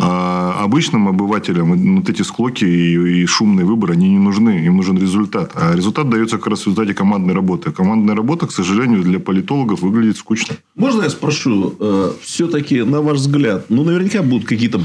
А 0.00 0.60
обычным 0.62 1.08
обывателям 1.08 1.96
вот 1.96 2.08
эти 2.08 2.22
склоки 2.22 2.64
и, 2.64 3.22
и 3.22 3.26
шумные 3.26 3.64
выборы, 3.66 3.94
они 3.94 4.08
не 4.08 4.18
нужны. 4.18 4.64
Им 4.64 4.76
нужен 4.76 4.98
результат. 4.98 5.52
А 5.54 5.74
результат 5.74 6.08
дается 6.08 6.38
как 6.38 6.48
раз 6.48 6.60
в 6.60 6.66
результате 6.66 6.94
командной 6.94 7.34
работы. 7.34 7.70
Командная 7.72 8.14
работа, 8.14 8.46
к 8.46 8.52
сожалению, 8.52 9.02
для 9.02 9.18
политологов 9.18 9.80
выглядит 9.80 10.16
скучно. 10.16 10.56
Можно 10.76 11.02
я 11.02 11.10
спрошу, 11.10 11.74
все-таки, 12.22 12.82
на 12.82 13.00
ваш 13.10 13.18
взгляд, 13.18 13.66
ну, 13.70 13.84
наверняка 13.84 14.22
будут 14.22 14.46
какие-то 14.46 14.80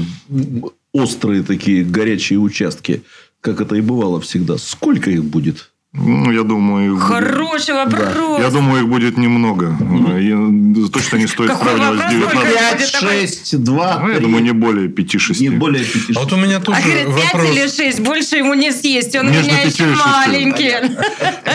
острые 0.92 1.42
такие 1.42 1.84
горячие 1.84 2.38
участки, 2.38 3.02
как 3.40 3.60
это 3.60 3.76
и 3.76 3.80
бывало 3.80 4.20
всегда. 4.20 4.58
Сколько 4.58 5.10
их 5.10 5.24
будет? 5.24 5.70
Ну, 5.92 6.30
я 6.30 6.42
думаю... 6.42 6.92
их 6.94 6.98
будет- 6.98 7.04
Хороший 7.08 7.74
вопрос. 7.74 8.40
Я 8.40 8.50
думаю, 8.50 8.82
их 8.82 8.88
будет 8.88 9.16
немного. 9.16 9.74
И 10.20 10.88
точно 10.92 11.16
не 11.16 11.26
стоит 11.26 11.50
Какой 11.50 11.68
сравнивать 11.72 11.98
с 11.98 12.02
вопрос? 12.02 12.12
19 12.12 12.30
Сколько? 12.30 12.58
5, 12.58 12.78
будет 12.78 12.92
такой- 12.92 13.20
6, 13.26 13.64
2, 13.64 13.98
Ну, 14.02 14.08
я 14.08 14.14
3, 14.16 14.22
думаю, 14.26 14.42
не 14.44 14.50
более 14.52 14.88
5-6. 14.88 15.40
не 15.40 15.48
более 15.50 15.84
5. 15.84 16.16
А 16.16 16.20
вот 16.20 16.32
у 16.32 16.36
меня 16.36 16.60
тоже 16.60 16.78
А 16.80 16.84
говорит, 16.84 17.06
пять 17.16 17.32
вопрос. 17.34 17.50
или 17.50 17.66
шесть, 17.68 18.00
больше 18.00 18.36
ему 18.36 18.54
не 18.54 18.72
съесть, 18.72 19.16
он 19.16 19.28
у 19.28 19.30
Между 19.30 19.50
меня 19.50 19.62
пятью 19.64 19.86
еще 19.86 19.96
маленький. 19.96 20.72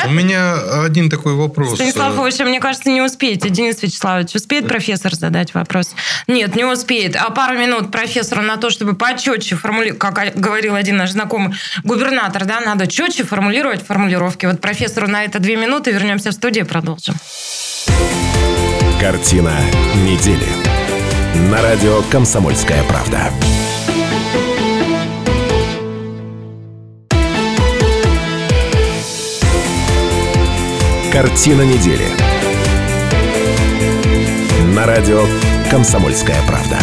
У 0.07 0.11
меня 0.11 0.55
один 0.85 1.09
такой 1.11 1.35
вопрос. 1.35 1.75
Станислав 1.75 2.17
Ильич, 2.19 2.39
мне 2.39 2.59
кажется, 2.59 2.89
не 2.89 3.01
успеете. 3.01 3.49
Денис 3.49 3.81
Вячеславович, 3.83 4.33
успеет 4.35 4.67
профессор 4.67 5.13
задать 5.13 5.53
вопрос? 5.53 5.93
Нет, 6.27 6.55
не 6.55 6.65
успеет. 6.65 7.15
А 7.15 7.29
пару 7.29 7.59
минут 7.59 7.91
профессору 7.91 8.41
на 8.41 8.57
то, 8.57 8.71
чтобы 8.71 8.95
почетче 8.95 9.55
формулировать, 9.55 9.99
как 9.99 10.31
говорил 10.35 10.73
один 10.75 10.97
наш 10.97 11.11
знакомый 11.11 11.53
губернатор, 11.83 12.45
да, 12.45 12.59
надо 12.61 12.87
четче 12.87 13.23
формулировать 13.23 13.85
формулировки. 14.31 14.45
Вот 14.45 14.61
профессору 14.61 15.07
на 15.07 15.23
это 15.23 15.39
две 15.39 15.55
минуты, 15.55 15.91
вернемся 15.91 16.31
в 16.31 16.33
студию 16.33 16.65
и 16.65 16.67
продолжим. 16.67 17.15
Картина 18.99 19.53
недели. 20.05 20.47
На 21.49 21.61
радио 21.61 22.01
«Комсомольская 22.11 22.83
правда». 22.83 23.31
Картина 31.11 31.63
недели. 31.63 32.05
На 34.75 34.85
радио 34.85 35.25
«Комсомольская 35.69 36.37
правда». 36.47 36.77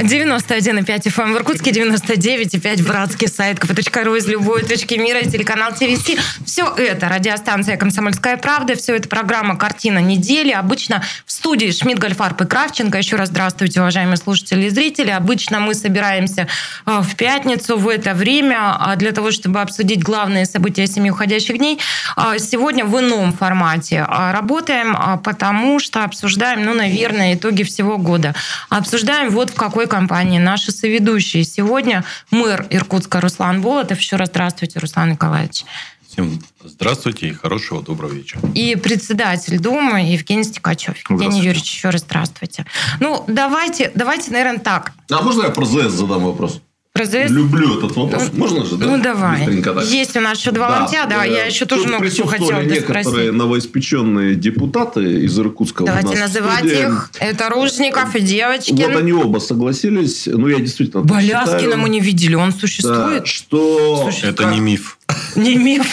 91,5 0.00 0.84
FM 0.84 1.32
в 1.32 1.36
Иркутске, 1.36 1.70
99,5 1.70 2.82
братский 2.82 3.28
сайт 3.28 3.58
kp.ru 3.58 4.16
из 4.16 4.26
любой 4.26 4.62
точки 4.62 4.94
мира, 4.94 5.20
телеканал 5.20 5.72
ТВС. 5.72 6.10
Все 6.46 6.66
это 6.76 7.08
радиостанция 7.08 7.76
«Комсомольская 7.76 8.38
правда», 8.38 8.74
все 8.74 8.96
это 8.96 9.08
программа 9.08 9.56
«Картина 9.56 9.98
недели». 9.98 10.50
Обычно 10.50 11.02
в 11.26 11.32
студии 11.32 11.70
Шмидт, 11.70 11.98
Гольфарб 11.98 12.40
и 12.40 12.46
Кравченко. 12.46 12.96
Еще 12.98 13.16
раз 13.16 13.28
здравствуйте, 13.28 13.80
уважаемые 13.80 14.16
слушатели 14.16 14.64
и 14.64 14.70
зрители. 14.70 15.10
Обычно 15.10 15.60
мы 15.60 15.74
собираемся 15.74 16.48
э, 16.86 17.00
в 17.00 17.14
пятницу 17.16 17.76
в 17.76 17.88
это 17.88 18.14
время 18.14 18.74
а, 18.78 18.96
для 18.96 19.12
того, 19.12 19.30
чтобы 19.30 19.60
обсудить 19.60 20.02
главные 20.02 20.46
события 20.46 20.86
семи 20.86 21.10
уходящих 21.10 21.58
дней. 21.58 21.78
А 22.16 22.38
Сегодня 22.38 22.84
в 22.84 22.98
ином 22.98 23.32
формате 23.32 24.04
а, 24.08 24.32
работаем, 24.32 24.96
потому 25.22 25.78
что 25.78 26.04
обсуждаем, 26.04 26.64
ну, 26.64 26.74
наверное, 26.74 27.34
итоги 27.34 27.62
всего 27.62 27.98
года. 27.98 28.34
Обсуждаем 28.68 29.30
вот 29.30 29.50
в 29.50 29.54
какой 29.54 29.81
компании 29.86 30.38
наши 30.38 30.72
соведущие. 30.72 31.44
Сегодня 31.44 32.04
мэр 32.30 32.66
Иркутска 32.70 33.20
Руслан 33.20 33.62
Болотов. 33.62 33.98
Еще 33.98 34.16
раз 34.16 34.28
здравствуйте, 34.28 34.78
Руслан 34.78 35.10
Николаевич. 35.10 35.64
Всем 36.12 36.42
здравствуйте 36.62 37.28
и 37.28 37.32
хорошего 37.32 37.82
доброго 37.82 38.12
вечера. 38.12 38.42
И 38.54 38.76
председатель 38.76 39.58
Думы 39.58 40.00
Евгений 40.00 40.44
Стекачев. 40.44 40.96
Евгений. 41.08 41.38
Юрьевич, 41.40 41.72
еще 41.72 41.88
раз 41.88 42.02
здравствуйте. 42.02 42.66
Ну, 43.00 43.24
давайте, 43.28 43.90
давайте, 43.94 44.30
наверное, 44.30 44.60
так. 44.60 44.92
А 45.10 45.22
можно 45.22 45.44
я 45.44 45.48
про 45.48 45.64
ЗС 45.64 45.92
задам 45.92 46.24
вопрос? 46.24 46.60
Про 46.94 47.06
ЗС? 47.06 47.30
Люблю 47.30 47.78
этот 47.78 47.96
вопрос. 47.96 48.30
Можно 48.34 48.66
же, 48.66 48.76
да? 48.76 48.84
Ну, 48.86 49.02
давай. 49.02 49.46
Есть 49.86 50.14
у 50.14 50.20
нас 50.20 50.38
еще 50.38 50.50
два 50.50 50.80
ломтя, 50.80 51.06
да, 51.06 51.24
э, 51.24 51.30
я 51.32 51.44
еще 51.46 51.64
тоже 51.64 51.86
много 51.88 52.10
чего 52.10 52.26
хотела 52.26 52.60
бы 52.60 52.64
некоторые 52.66 53.04
спросить. 53.04 53.32
новоиспеченные 53.32 54.34
депутаты 54.34 55.22
из 55.24 55.38
Иркутска. 55.38 55.82
у 55.84 55.86
Давайте 55.86 56.18
называть 56.18 56.58
студии. 56.58 56.86
их. 56.86 57.10
Это 57.18 57.48
Ружников 57.48 58.14
и 58.14 58.20
Девочкин. 58.20 58.76
Вот 58.76 58.96
они 58.96 59.12
оба 59.14 59.38
согласились. 59.38 60.26
Ну, 60.26 60.48
я 60.48 60.58
действительно 60.60 61.02
Боляскина 61.02 61.58
считаю. 61.60 61.78
мы 61.78 61.88
не 61.88 62.00
видели, 62.00 62.34
он 62.34 62.50
Да, 62.50 62.58
существует? 62.58 63.26
что... 63.26 64.00
Слушай, 64.02 64.28
Это 64.30 64.42
как- 64.42 64.52
не 64.54 64.60
миф. 64.60 64.98
Не 65.34 65.56
миф. 65.56 65.86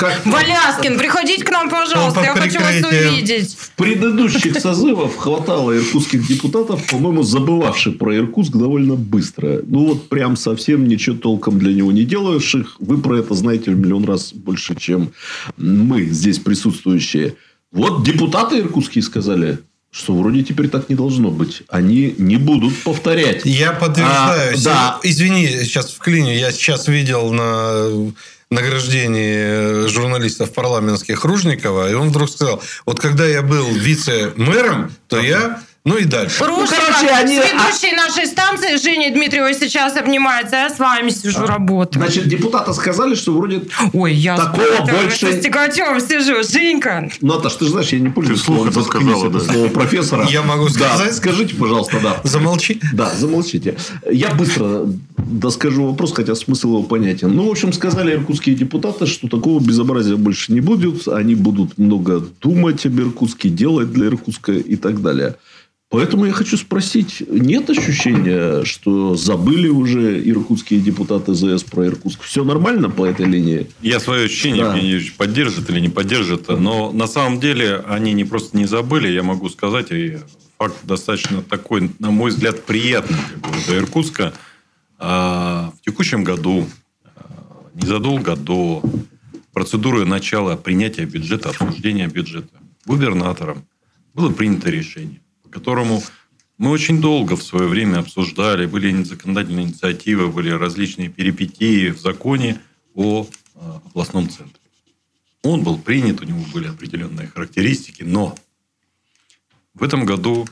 Как 0.00 0.22
Боляскин, 0.24 0.96
приходите 0.96 1.44
к 1.44 1.50
нам, 1.50 1.68
пожалуйста, 1.68 2.22
я 2.22 2.34
хочу 2.34 2.58
вас 2.58 2.82
увидеть. 2.90 3.54
в 3.54 3.72
предыдущих 3.72 4.58
созывах 4.58 5.14
хватало 5.14 5.76
иркутских 5.76 6.26
депутатов, 6.26 6.86
по-моему, 6.86 7.22
забывавших 7.22 7.98
про 7.98 8.16
Иркутск 8.16 8.52
довольно 8.52 8.94
быстро. 8.94 9.60
Ну, 9.62 9.88
вот 9.88 10.08
прям 10.08 10.36
совсем 10.36 10.88
ничего 10.88 11.16
толком 11.16 11.58
для 11.58 11.74
него 11.74 11.92
не 11.92 12.04
делающих. 12.04 12.76
Вы 12.78 12.96
про 12.96 13.18
это 13.18 13.34
знаете 13.34 13.72
в 13.72 13.78
миллион 13.78 14.06
раз 14.06 14.32
больше, 14.32 14.74
чем 14.74 15.12
мы 15.58 16.04
здесь 16.06 16.38
присутствующие. 16.38 17.34
Вот 17.70 18.02
депутаты 18.02 18.60
иркутские 18.60 19.02
сказали, 19.02 19.58
что 19.90 20.16
вроде 20.16 20.42
теперь 20.42 20.68
так 20.70 20.88
не 20.88 20.94
должно 20.94 21.30
быть. 21.30 21.62
Они 21.68 22.14
не 22.16 22.38
будут 22.38 22.74
повторять. 22.84 23.42
Я 23.44 23.72
подтверждаю. 23.72 24.54
А, 24.56 24.64
да. 24.64 24.98
Извини, 25.02 25.46
сейчас 25.46 25.92
вклиню. 25.92 26.32
Я 26.32 26.52
сейчас 26.52 26.88
видел 26.88 27.32
на 27.32 28.12
награждении 28.50 29.86
журналистов 29.88 30.52
парламентских 30.52 31.24
Ружникова, 31.24 31.90
и 31.90 31.94
он 31.94 32.08
вдруг 32.10 32.28
сказал, 32.30 32.62
вот 32.84 33.00
когда 33.00 33.26
я 33.26 33.42
был 33.42 33.66
вице-мэром, 33.66 34.92
то 35.08 35.20
я... 35.20 35.62
Ну 35.82 35.96
и 35.96 36.04
дальше. 36.04 36.44
Ружников 36.44 36.78
короче, 36.78 37.08
они- 37.14 37.40
с 37.40 37.44
ведущей 37.44 37.96
нашей 37.96 38.26
станции 38.26 38.76
Женей 38.76 39.10
Дмитриевой 39.12 39.54
сейчас 39.54 39.96
обнимается, 39.96 40.56
а 40.56 40.60
я 40.64 40.70
с 40.70 40.78
вами 40.78 41.08
сижу, 41.08 41.46
работаю. 41.46 42.04
Значит, 42.04 42.28
депутаты 42.28 42.74
сказали, 42.74 43.14
что 43.14 43.32
вроде... 43.32 43.62
Ой, 43.94 44.12
я 44.12 44.36
Такого 44.36 44.62
больше- 44.86 45.32
со 45.32 45.40
Стекачевым 45.40 45.98
сижу. 46.00 46.42
Женька, 46.42 47.08
Наташ, 47.22 47.54
ты 47.54 47.64
же 47.64 47.70
знаешь, 47.70 47.88
я 47.88 47.98
не 47.98 48.10
пользуюсь 48.10 48.42
словом 48.42 48.68
это 48.68 48.82
сказала, 48.82 49.30
да. 49.30 49.40
слово 49.40 49.68
профессора. 49.68 50.26
Я 50.28 50.42
могу 50.42 50.66
Да, 50.66 50.72
сказать? 50.96 51.14
скажите, 51.14 51.54
пожалуйста, 51.54 51.98
да. 52.02 52.20
Замолчи. 52.24 52.78
Да, 52.92 53.10
замолчите. 53.14 53.76
Я 54.10 54.34
быстро 54.34 54.82
доскажу 55.16 55.86
вопрос, 55.86 56.12
хотя 56.12 56.34
смысл 56.34 56.68
его 56.74 56.82
понятен. 56.82 57.34
Ну, 57.34 57.48
в 57.48 57.50
общем, 57.50 57.72
сказали 57.72 58.12
иркутские 58.16 58.54
депутаты, 58.54 59.06
что 59.06 59.28
такого 59.28 59.60
безобразия 59.60 60.16
больше 60.16 60.52
не 60.52 60.60
будет. 60.60 61.08
Они 61.08 61.34
будут 61.34 61.78
много 61.78 62.22
думать 62.42 62.84
об 62.84 63.00
Иркутске, 63.00 63.48
делать 63.48 63.90
для 63.92 64.08
Иркутска 64.08 64.52
и 64.52 64.76
так 64.76 65.00
далее. 65.00 65.36
Поэтому 65.90 66.24
я 66.24 66.32
хочу 66.32 66.56
спросить, 66.56 67.20
нет 67.28 67.68
ощущения, 67.68 68.64
что 68.64 69.16
забыли 69.16 69.66
уже 69.66 70.22
иркутские 70.24 70.80
депутаты 70.80 71.34
ЗС 71.34 71.64
про 71.64 71.84
Иркутск? 71.86 72.22
Все 72.22 72.44
нормально 72.44 72.88
по 72.88 73.04
этой 73.04 73.26
линии? 73.26 73.66
Я 73.82 73.98
свое 73.98 74.26
ощущение, 74.26 74.62
Да. 74.62 74.68
Евгений 74.68 74.90
Юрьевич, 74.90 75.14
поддержит 75.14 75.68
или 75.68 75.80
не 75.80 75.88
поддержит, 75.88 76.46
но 76.48 76.92
на 76.92 77.08
самом 77.08 77.40
деле 77.40 77.82
они 77.88 78.12
не 78.12 78.24
просто 78.24 78.56
не 78.56 78.66
забыли, 78.66 79.08
я 79.08 79.24
могу 79.24 79.48
сказать, 79.48 79.90
и 79.90 80.18
факт 80.58 80.76
достаточно 80.84 81.42
такой, 81.42 81.90
на 81.98 82.12
мой 82.12 82.30
взгляд, 82.30 82.62
приятный 82.64 83.18
для 83.28 83.38
города 83.50 83.76
Иркутска. 83.76 84.32
А, 85.00 85.72
В 85.76 85.84
текущем 85.84 86.22
году, 86.22 86.68
а, 87.04 87.66
незадолго 87.74 88.36
до 88.36 88.80
процедуры 89.52 90.04
начала 90.04 90.54
принятия 90.56 91.04
бюджета, 91.04 91.48
обсуждения 91.50 92.06
бюджета 92.06 92.60
губернатором, 92.86 93.64
было 94.14 94.30
принято 94.30 94.70
решение, 94.70 95.20
которому 95.50 96.02
мы 96.58 96.70
очень 96.70 97.00
долго 97.00 97.36
в 97.36 97.42
свое 97.42 97.66
время 97.66 97.98
обсуждали, 97.98 98.66
были 98.66 99.02
законодательные 99.02 99.66
инициативы, 99.66 100.28
были 100.28 100.50
различные 100.50 101.08
перипетии 101.08 101.88
в 101.88 101.98
законе 101.98 102.60
о 102.94 103.26
а, 103.54 103.80
областном 103.86 104.28
центре. 104.28 104.60
Он 105.42 105.62
был 105.62 105.78
принят, 105.78 106.20
у 106.20 106.24
него 106.24 106.44
были 106.52 106.68
определенные 106.68 107.28
характеристики, 107.28 108.02
но 108.02 108.36
В 109.72 109.82
этом 109.82 110.04
году 110.04 110.46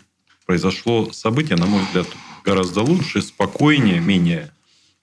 произошло 0.46 1.12
событие, 1.12 1.58
на 1.58 1.66
мой 1.66 1.82
взгляд, 1.84 2.06
гораздо 2.44 2.80
лучше, 2.80 3.20
спокойнее, 3.20 4.00
менее, 4.00 4.50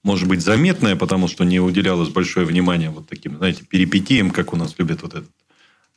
может 0.02 0.28
быть, 0.28 0.42
заметное, 0.42 0.96
потому 0.96 1.28
что 1.28 1.44
не 1.44 1.60
уделялось 1.60 2.10
большое 2.10 2.46
внимание 2.46 2.90
вот 2.90 3.08
таким, 3.08 3.38
знаете, 3.38 3.64
перипетиям, 3.64 4.32
как 4.32 4.54
у 4.54 4.56
нас 4.56 4.76
любят 4.80 5.04
вот 5.04 5.14
этот 5.14 5.30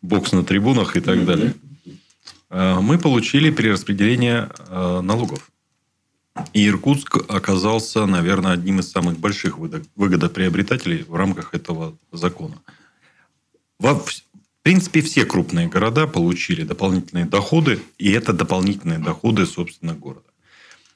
бокс 0.03 0.33
на 0.33 0.45
трибунах 0.45 0.97
и 0.97 1.01
так 1.01 1.25
далее. 1.25 1.55
Э, 2.51 2.81
Мы 2.81 2.99
получили 2.99 3.51
перераспределение 3.51 4.51
э, 4.69 5.01
налогов. 5.01 5.51
И 6.53 6.69
Иркутск 6.69 7.19
оказался, 7.29 8.07
наверное, 8.07 8.53
одним 8.53 8.81
из 8.81 8.91
самых 8.91 9.19
больших 9.19 9.59
выгод- 9.59 9.89
выгодоприобретателей 9.97 11.03
в 11.03 11.15
рамках 11.15 11.55
этого 11.55 11.97
закона. 12.13 12.55
В 13.81 14.03
принципе, 14.63 15.01
все 15.01 15.25
крупные 15.25 15.69
города 15.69 16.07
получили 16.07 16.63
дополнительные 16.63 17.25
доходы, 17.27 17.81
и 17.99 18.11
это 18.11 18.33
дополнительные 18.33 18.99
доходы, 18.99 19.47
собственно, 19.47 19.95
города. 19.95 20.29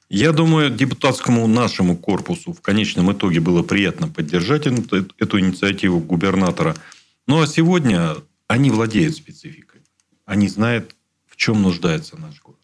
Я 0.09 0.33
думаю, 0.33 0.71
депутатскому 0.71 1.47
нашему 1.47 1.97
корпусу 1.97 2.53
в 2.53 2.61
конечном 2.61 3.13
итоге 3.13 3.41
было 3.41 3.63
приятно 3.63 4.09
поддержать 4.09 4.67
эту, 4.67 5.07
эту 5.19 5.41
инициативу 5.41 6.01
губернатора. 6.01 6.77
Ну, 7.27 7.41
а 7.41 7.47
сегодня 7.47 8.17
они 8.47 8.71
владеют 8.71 9.17
спецификой. 9.17 9.81
Они 10.27 10.49
знают, 10.49 10.95
в 11.33 11.37
чем 11.37 11.63
нуждается 11.63 12.19
наш 12.19 12.41
город. 12.43 12.59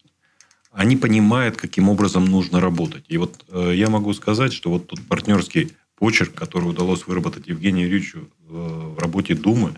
Они 0.71 0.95
понимают, 0.95 1.57
каким 1.57 1.89
образом 1.89 2.25
нужно 2.25 2.59
работать. 2.61 3.03
И 3.07 3.17
вот 3.17 3.43
э, 3.49 3.73
я 3.75 3.89
могу 3.89 4.13
сказать, 4.13 4.53
что 4.53 4.69
вот 4.69 4.85
тот 4.87 5.01
партнерский 5.01 5.71
почерк, 5.95 6.35
который 6.35 6.69
удалось 6.69 7.07
выработать 7.07 7.47
Евгению 7.47 7.87
Юрьевичу 7.87 8.19
э, 8.19 8.23
в 8.47 8.99
работе 8.99 9.33
Думы, 9.33 9.73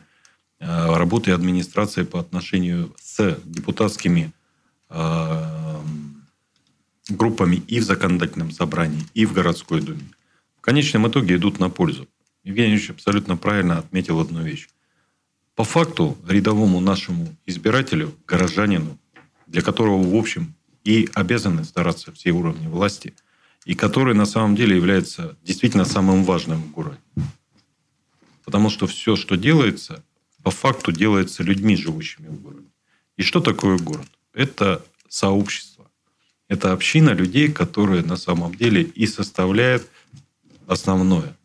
э, 0.59 0.95
работе 0.97 1.33
администрации 1.33 2.03
по 2.03 2.19
отношению 2.19 2.93
с 3.01 3.39
депутатскими 3.45 4.33
э, 4.89 5.77
группами 7.07 7.55
и 7.55 7.79
в 7.79 7.83
законодательном 7.83 8.51
собрании, 8.51 9.05
и 9.13 9.25
в 9.25 9.31
городской 9.31 9.81
думе, 9.81 10.03
в 10.57 10.61
конечном 10.61 11.07
итоге 11.07 11.35
идут 11.35 11.59
на 11.59 11.69
пользу. 11.69 12.05
Евгений 12.43 12.71
Юрьевич 12.71 12.89
абсолютно 12.89 13.37
правильно 13.37 13.77
отметил 13.77 14.19
одну 14.19 14.41
вещь. 14.41 14.67
По 15.55 15.63
факту 15.63 16.17
рядовому 16.27 16.79
нашему 16.79 17.35
избирателю, 17.45 18.15
горожанину, 18.25 18.97
для 19.47 19.61
которого, 19.61 20.01
в 20.01 20.15
общем, 20.15 20.53
и 20.83 21.09
обязаны 21.13 21.63
стараться 21.63 22.11
все 22.11 22.31
уровни 22.31 22.67
власти, 22.67 23.13
и 23.65 23.75
который 23.75 24.15
на 24.15 24.25
самом 24.25 24.55
деле 24.55 24.75
является 24.75 25.37
действительно 25.43 25.85
самым 25.85 26.23
важным 26.23 26.61
в 26.61 26.71
городе. 26.71 26.97
Потому 28.45 28.69
что 28.69 28.87
все, 28.87 29.15
что 29.15 29.35
делается, 29.35 30.03
по 30.41 30.51
факту 30.51 30.91
делается 30.91 31.43
людьми, 31.43 31.75
живущими 31.75 32.27
в 32.27 32.41
городе. 32.41 32.67
И 33.17 33.23
что 33.23 33.41
такое 33.41 33.77
город? 33.77 34.07
Это 34.33 34.83
сообщество. 35.07 35.91
Это 36.47 36.71
община 36.71 37.11
людей, 37.11 37.51
которые 37.51 38.03
на 38.03 38.15
самом 38.15 38.55
деле 38.55 38.81
и 38.81 39.05
составляют 39.05 39.87
основное. 40.65 41.37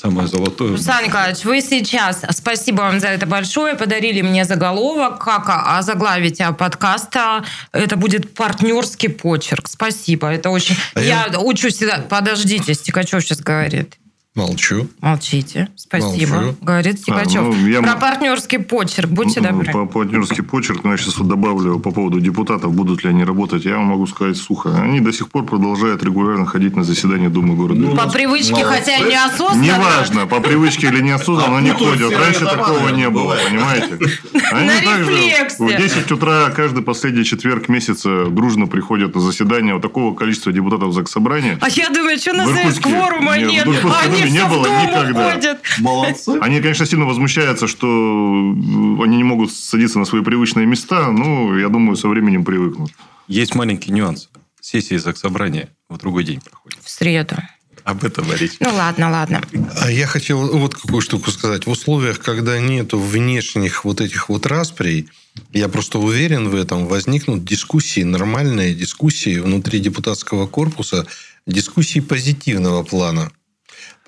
Самое 0.00 0.26
золотое. 0.28 0.70
Руслан 0.70 1.04
Николаевич, 1.04 1.44
вы 1.44 1.60
сейчас, 1.60 2.22
спасибо 2.30 2.80
вам 2.80 3.00
за 3.00 3.08
это 3.08 3.26
большое, 3.26 3.74
подарили 3.74 4.22
мне 4.22 4.46
заголовок, 4.46 5.22
как 5.22 5.44
озаглавить 5.46 6.40
подкаста. 6.58 7.44
Это 7.72 7.96
будет 7.96 8.32
партнерский 8.32 9.08
почерк. 9.08 9.68
Спасибо, 9.68 10.28
это 10.28 10.48
очень... 10.48 10.74
А 10.94 11.00
я... 11.02 11.26
я- 11.30 11.38
учусь. 11.38 11.82
Подождите, 12.08 12.72
Стекачев 12.72 13.22
сейчас 13.22 13.40
говорит. 13.40 13.98
Молчу. 14.36 14.86
Молчите. 15.00 15.70
Спасибо. 15.74 16.34
Молчу. 16.36 16.56
Говорит 16.62 17.00
Стекачев. 17.00 17.42
ну, 17.42 17.66
я 17.66 17.82
Про 17.82 17.96
партнерский 17.96 18.58
почерк. 18.58 19.08
Будьте 19.10 19.40
добры. 19.40 19.72
По 19.72 19.86
партнерский 19.86 20.42
почерк, 20.42 20.84
ну, 20.84 20.92
я 20.92 20.96
сейчас 20.98 21.18
вот 21.18 21.26
добавлю 21.26 21.80
по 21.80 21.90
поводу 21.90 22.20
депутатов, 22.20 22.72
будут 22.72 23.02
ли 23.02 23.10
они 23.10 23.24
работать. 23.24 23.64
Я 23.64 23.76
вам 23.78 23.86
могу 23.86 24.06
сказать 24.06 24.36
сухо. 24.36 24.80
Они 24.80 25.00
до 25.00 25.12
сих 25.12 25.30
пор 25.30 25.46
продолжают 25.46 26.04
регулярно 26.04 26.46
ходить 26.46 26.76
на 26.76 26.84
заседания 26.84 27.28
Думы 27.28 27.56
города. 27.56 27.80
Ну, 27.80 27.96
По 27.96 28.08
привычке, 28.08 28.64
хотя 28.64 28.98
и 28.98 29.10
неосознанно. 29.10 29.64
Неважно, 29.64 30.26
по 30.28 30.40
привычке 30.40 30.86
или 30.86 31.00
неосознанно, 31.00 31.58
они 31.58 31.70
А 31.70 31.74
ходят. 31.74 32.16
Раньше 32.16 32.44
такого 32.44 32.88
не 32.90 33.10
было, 33.10 33.36
понимаете? 33.48 33.98
Они 34.52 34.66
На 34.68 34.80
также 34.80 35.10
рефлексе. 35.10 35.64
в 35.64 35.76
10 35.76 36.12
утра 36.12 36.50
каждый 36.50 36.82
последний 36.82 37.24
четверг 37.24 37.68
месяца 37.68 38.26
дружно 38.26 38.66
приходят 38.66 39.14
на 39.14 39.20
заседание 39.20 39.74
вот 39.74 39.82
такого 39.82 40.14
количества 40.14 40.52
депутатов 40.52 40.92
Заксобрания. 40.92 41.58
А 41.60 41.68
я 41.68 41.88
думаю, 41.88 42.16
что 42.18 42.32
на 42.32 42.44
кворума 42.80 43.36
Нет, 43.38 43.66
Они 43.66 44.29
не 44.30 44.44
было 44.46 44.66
никогда. 44.82 45.32
ходят. 45.32 45.60
Молодцы. 45.78 46.38
Они, 46.40 46.60
конечно, 46.60 46.86
сильно 46.86 47.04
возмущаются, 47.04 47.66
что 47.66 47.86
они 47.86 49.16
не 49.16 49.24
могут 49.24 49.52
садиться 49.52 49.98
на 49.98 50.04
свои 50.04 50.22
привычные 50.22 50.66
места. 50.66 51.10
Ну, 51.10 51.56
я 51.58 51.68
думаю, 51.68 51.96
со 51.96 52.08
временем 52.08 52.44
привыкнут. 52.44 52.92
Есть 53.28 53.54
маленький 53.54 53.92
нюанс. 53.92 54.28
Сессия 54.60 54.98
заксобрания 54.98 55.68
в 55.88 55.96
другой 55.98 56.24
день 56.24 56.40
проходит. 56.40 56.78
В 56.82 56.90
среду. 56.90 57.36
Об 57.84 58.04
этом 58.04 58.30
речь. 58.32 58.56
Ну 58.60 58.74
ладно, 58.74 59.10
ладно. 59.10 59.40
А 59.80 59.90
я 59.90 60.06
хотел 60.06 60.58
вот 60.58 60.74
какую 60.74 61.00
штуку 61.00 61.30
сказать. 61.30 61.66
В 61.66 61.70
условиях, 61.70 62.18
когда 62.20 62.58
нету 62.60 62.98
внешних 62.98 63.84
вот 63.84 64.00
этих 64.00 64.28
вот 64.28 64.46
расприй, 64.46 65.08
я 65.52 65.68
просто 65.68 65.98
уверен 65.98 66.48
в 66.48 66.54
этом, 66.54 66.86
возникнут 66.86 67.44
дискуссии, 67.44 68.02
нормальные 68.02 68.74
дискуссии 68.74 69.38
внутри 69.38 69.80
депутатского 69.80 70.46
корпуса, 70.46 71.06
дискуссии 71.46 72.00
позитивного 72.00 72.82
плана. 72.82 73.32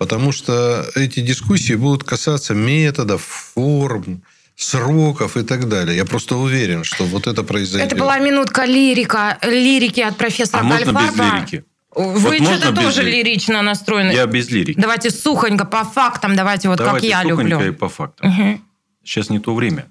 Потому 0.02 0.32
что 0.32 0.84
эти 0.96 1.20
дискуссии 1.20 1.74
будут 1.74 2.02
касаться 2.02 2.54
методов, 2.54 3.22
форм, 3.22 4.22
сроков 4.56 5.36
и 5.36 5.44
так 5.44 5.68
далее. 5.68 5.96
Я 5.96 6.04
просто 6.04 6.34
уверен, 6.34 6.82
что 6.82 7.04
вот 7.04 7.28
это 7.28 7.44
произойдет. 7.44 7.92
Это 7.92 8.00
была 8.02 8.18
минутка 8.18 8.64
лирика, 8.64 9.38
лирики 9.42 10.00
от 10.00 10.16
профессора 10.16 10.62
А 10.62 10.64
можно 10.64 10.90
без 10.90 11.16
лирики? 11.16 11.64
Вы 11.94 12.18
Вот 12.18 12.40
можно 12.40 12.56
что-то 12.56 12.82
тоже 12.82 13.02
лирики? 13.04 13.28
лирично 13.28 13.62
настроены. 13.62 14.10
Я 14.10 14.26
без 14.26 14.50
лирики. 14.50 14.80
Давайте 14.80 15.10
сухонько, 15.10 15.64
по 15.64 15.84
фактам, 15.84 16.34
давайте 16.34 16.68
вот 16.68 16.78
Давайте 16.78 17.08
как 17.08 17.08
я 17.08 17.22
сухонько 17.22 17.42
люблю. 17.48 17.68
и 17.68 17.70
по 17.70 17.88
фактам. 17.88 18.28
Мгм. 18.28 18.64
Сейчас 19.04 19.30
не 19.30 19.38
то 19.38 19.54
время, 19.54 19.86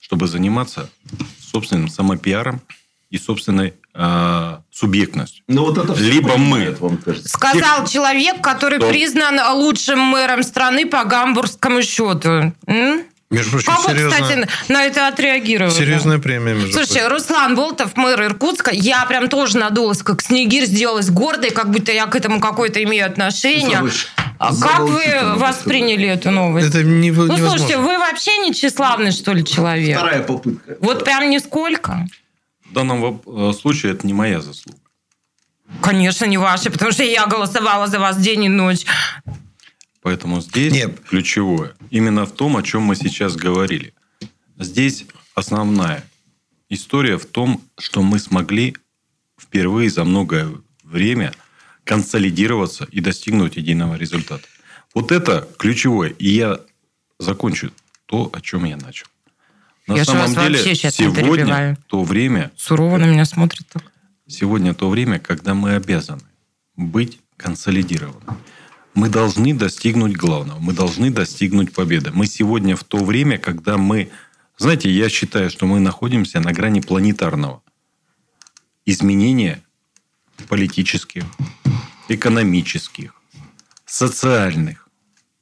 чтобы 0.00 0.26
заниматься 0.26 0.90
собственным 1.52 1.86
самопиаром 1.88 2.62
и 3.10 3.16
собственной 3.16 3.74
э, 3.94 4.56
субъектностью. 4.70 5.44
Ну, 5.48 5.64
вот 5.66 5.78
это 5.78 5.94
все 5.94 6.04
Либо 6.04 6.36
мы. 6.36 6.74
вам 6.80 6.96
кажется. 6.98 7.28
Сказал 7.28 7.86
человек, 7.86 8.40
который 8.40 8.78
Кто? 8.78 8.88
признан 8.88 9.38
лучшим 9.56 9.98
мэром 9.98 10.42
страны 10.42 10.86
по 10.86 11.04
гамбургскому 11.04 11.82
счету. 11.82 12.52
М? 12.66 13.02
Между 13.30 13.50
прочим, 13.52 13.72
вы, 13.86 13.92
серьезно- 13.94 14.10
кстати, 14.10 14.48
на 14.68 14.84
это 14.84 15.08
отреагировали? 15.08 15.72
серьезная 15.72 16.18
премия, 16.18 16.52
между 16.52 16.72
Слушайте, 16.72 17.00
прочим. 17.00 17.12
Руслан 17.14 17.54
Болтов, 17.54 17.96
мэр 17.96 18.22
Иркутска, 18.24 18.70
я 18.74 19.06
прям 19.06 19.28
тоже 19.30 19.56
надулась, 19.56 20.02
как 20.02 20.20
снегирь 20.20 20.66
сделалась 20.66 21.08
гордой, 21.08 21.50
как 21.50 21.70
будто 21.70 21.92
я 21.92 22.04
к 22.06 22.14
этому 22.14 22.40
какое-то 22.40 22.82
имею 22.82 23.06
отношение. 23.06 23.78
Слушай, 23.78 24.08
А 24.38 24.54
как 24.54 24.80
вы 24.80 25.04
восприняли 25.36 26.08
эту 26.08 26.30
новость? 26.30 26.68
Это 26.68 26.82
не, 26.82 27.10
Ну, 27.10 27.36
слушайте, 27.38 27.78
вы 27.78 27.96
вообще 27.98 28.36
не 28.38 28.52
тщеславный, 28.52 29.12
что 29.12 29.32
ли, 29.32 29.44
человек? 29.46 29.96
Вторая 29.96 30.22
попытка. 30.22 30.76
Вот 30.80 31.02
прям 31.04 31.30
нисколько? 31.30 32.06
В 32.72 32.74
данном 32.74 33.20
э, 33.26 33.52
случае 33.52 33.92
это 33.92 34.06
не 34.06 34.14
моя 34.14 34.40
заслуга. 34.40 34.78
Конечно, 35.82 36.24
не 36.24 36.38
ваши, 36.38 36.70
потому 36.70 36.90
что 36.90 37.02
я 37.02 37.26
голосовала 37.26 37.86
за 37.86 37.98
вас 37.98 38.16
день 38.16 38.44
и 38.44 38.48
ночь. 38.48 38.86
Поэтому 40.00 40.40
здесь 40.40 40.72
Нет. 40.72 40.98
ключевое 41.06 41.74
именно 41.90 42.24
в 42.24 42.32
том, 42.32 42.56
о 42.56 42.62
чем 42.62 42.80
мы 42.80 42.96
сейчас 42.96 43.36
говорили. 43.36 43.92
Здесь 44.58 45.04
основная 45.34 46.02
история 46.70 47.18
в 47.18 47.26
том, 47.26 47.60
что 47.78 48.00
мы 48.00 48.18
смогли 48.18 48.74
впервые 49.38 49.90
за 49.90 50.04
многое 50.04 50.50
время 50.82 51.34
консолидироваться 51.84 52.88
и 52.90 53.00
достигнуть 53.00 53.56
единого 53.56 53.96
результата. 53.96 54.48
Вот 54.94 55.12
это 55.12 55.46
ключевое. 55.58 56.08
И 56.08 56.30
я 56.30 56.58
закончу 57.18 57.70
то, 58.06 58.30
о 58.32 58.40
чем 58.40 58.64
я 58.64 58.78
начал. 58.78 59.08
На 59.86 59.94
Я 59.94 60.04
же 60.04 60.12
самом 60.12 60.22
вас 60.22 60.34
деле, 60.34 60.58
вообще 60.58 60.86
не 60.86 60.90
сегодня 60.92 61.34
перебиваю. 61.34 61.76
то 61.86 62.04
время, 62.04 62.52
Сурово 62.56 62.98
на 62.98 63.04
меня 63.04 63.24
смотрит 63.24 63.66
так. 63.68 63.82
Сегодня 64.28 64.74
то 64.74 64.88
время, 64.88 65.18
когда 65.18 65.54
мы 65.54 65.74
обязаны 65.74 66.22
быть 66.76 67.20
консолидированы. 67.36 68.36
Мы 68.94 69.08
должны 69.08 69.54
достигнуть 69.54 70.16
главного. 70.16 70.58
Мы 70.58 70.72
должны 70.72 71.10
достигнуть 71.10 71.72
победы. 71.72 72.10
Мы 72.12 72.26
сегодня 72.26 72.76
в 72.76 72.84
то 72.84 72.98
время, 72.98 73.38
когда 73.38 73.76
мы... 73.78 74.10
Знаете, 74.58 74.90
я 74.90 75.08
считаю, 75.08 75.50
что 75.50 75.66
мы 75.66 75.80
находимся 75.80 76.40
на 76.40 76.52
грани 76.52 76.80
планетарного 76.80 77.62
изменения 78.84 79.62
политических, 80.48 81.24
экономических, 82.08 83.14
социальных 83.86 84.88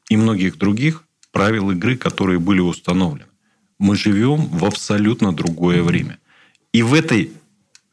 и 0.08 0.16
многих 0.16 0.58
других 0.58 1.04
правил 1.32 1.70
игры, 1.70 1.96
которые 1.96 2.38
были 2.38 2.60
установлены. 2.60 3.29
Мы 3.80 3.96
живем 3.96 4.46
в 4.46 4.66
абсолютно 4.66 5.32
другое 5.32 5.82
время. 5.82 6.18
И 6.70 6.82
в 6.82 6.92
этой 6.92 7.32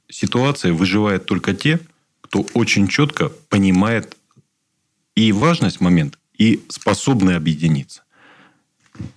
ситуации 0.10 0.72
выживают 0.72 1.26
только 1.26 1.54
те, 1.54 1.80
кто 2.20 2.46
очень 2.54 2.90
четко 2.90 3.30
понимает 3.30 4.18
и 5.16 5.32
важность 5.32 5.80
момента, 5.80 6.18
и 6.38 6.62
способны 6.68 7.32
объединиться. 7.32 8.04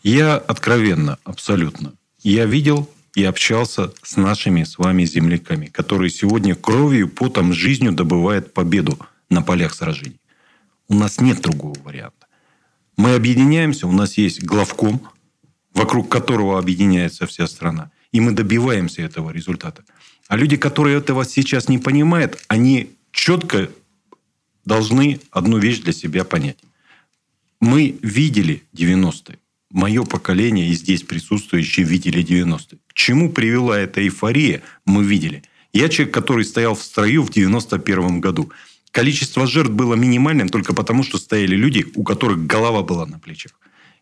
Я 0.05 0.37
откровенно, 0.37 1.19
абсолютно, 1.25 1.95
я 2.23 2.47
видел 2.47 2.89
и 3.17 3.25
общался 3.25 3.93
с 4.05 4.17
нашими 4.17 4.63
с 4.63 4.79
вами 4.79 5.05
земляками, 5.05 5.67
которые 5.67 6.11
сегодня 6.11 6.55
кровью, 6.55 7.09
потом, 7.09 7.53
жизнью 7.53 7.91
добывают 7.91 8.55
победу 8.55 8.97
на 9.29 9.43
полях 9.43 9.75
сражений. 9.75 10.21
У 10.87 10.95
нас 10.95 11.21
нет 11.21 11.41
другого 11.41 11.77
варианта. 11.83 12.29
Мы 12.97 13.15
объединяемся, 13.15 13.89
у 13.89 13.93
нас 13.93 14.17
есть 14.19 14.45
главком, 14.45 15.01
вокруг 15.75 16.09
которого 16.09 16.59
объединяется 16.59 17.27
вся 17.27 17.47
страна. 17.47 17.91
И 18.13 18.21
мы 18.21 18.33
добиваемся 18.33 19.03
этого 19.03 19.31
результата. 19.31 19.85
А 20.29 20.37
люди, 20.37 20.57
которые 20.57 20.99
этого 20.99 21.25
сейчас 21.25 21.69
не 21.69 21.79
понимают, 21.79 22.43
они 22.49 22.91
четко 23.13 23.71
должны 24.65 25.21
одну 25.31 25.59
вещь 25.59 25.81
для 25.81 25.93
себя 25.93 26.25
понять. 26.25 26.59
Мы 27.61 27.99
видели 28.03 28.63
90-е. 28.75 29.39
Мое 29.71 30.05
поколение 30.05 30.69
и 30.69 30.75
здесь 30.75 31.03
присутствующие 31.03 31.87
видели 31.87 32.25
90-е. 32.25 32.79
К 32.87 32.93
чему 32.95 33.31
привела 33.31 33.79
эта 33.79 34.01
эйфория, 34.03 34.63
мы 34.85 35.05
видели. 35.05 35.43
Я 35.73 35.89
человек, 35.89 36.13
который 36.13 36.45
стоял 36.45 36.75
в 36.75 36.83
строю 36.83 37.23
в 37.23 37.31
91 37.31 38.21
году. 38.21 38.51
Количество 38.91 39.47
жертв 39.47 39.71
было 39.71 39.95
минимальным 39.95 40.49
только 40.49 40.75
потому, 40.75 41.05
что 41.05 41.19
стояли 41.19 41.55
люди, 41.55 41.87
у 41.95 42.03
которых 42.03 42.47
голова 42.47 42.83
была 42.83 43.07
на 43.07 43.21
плечах. 43.21 43.53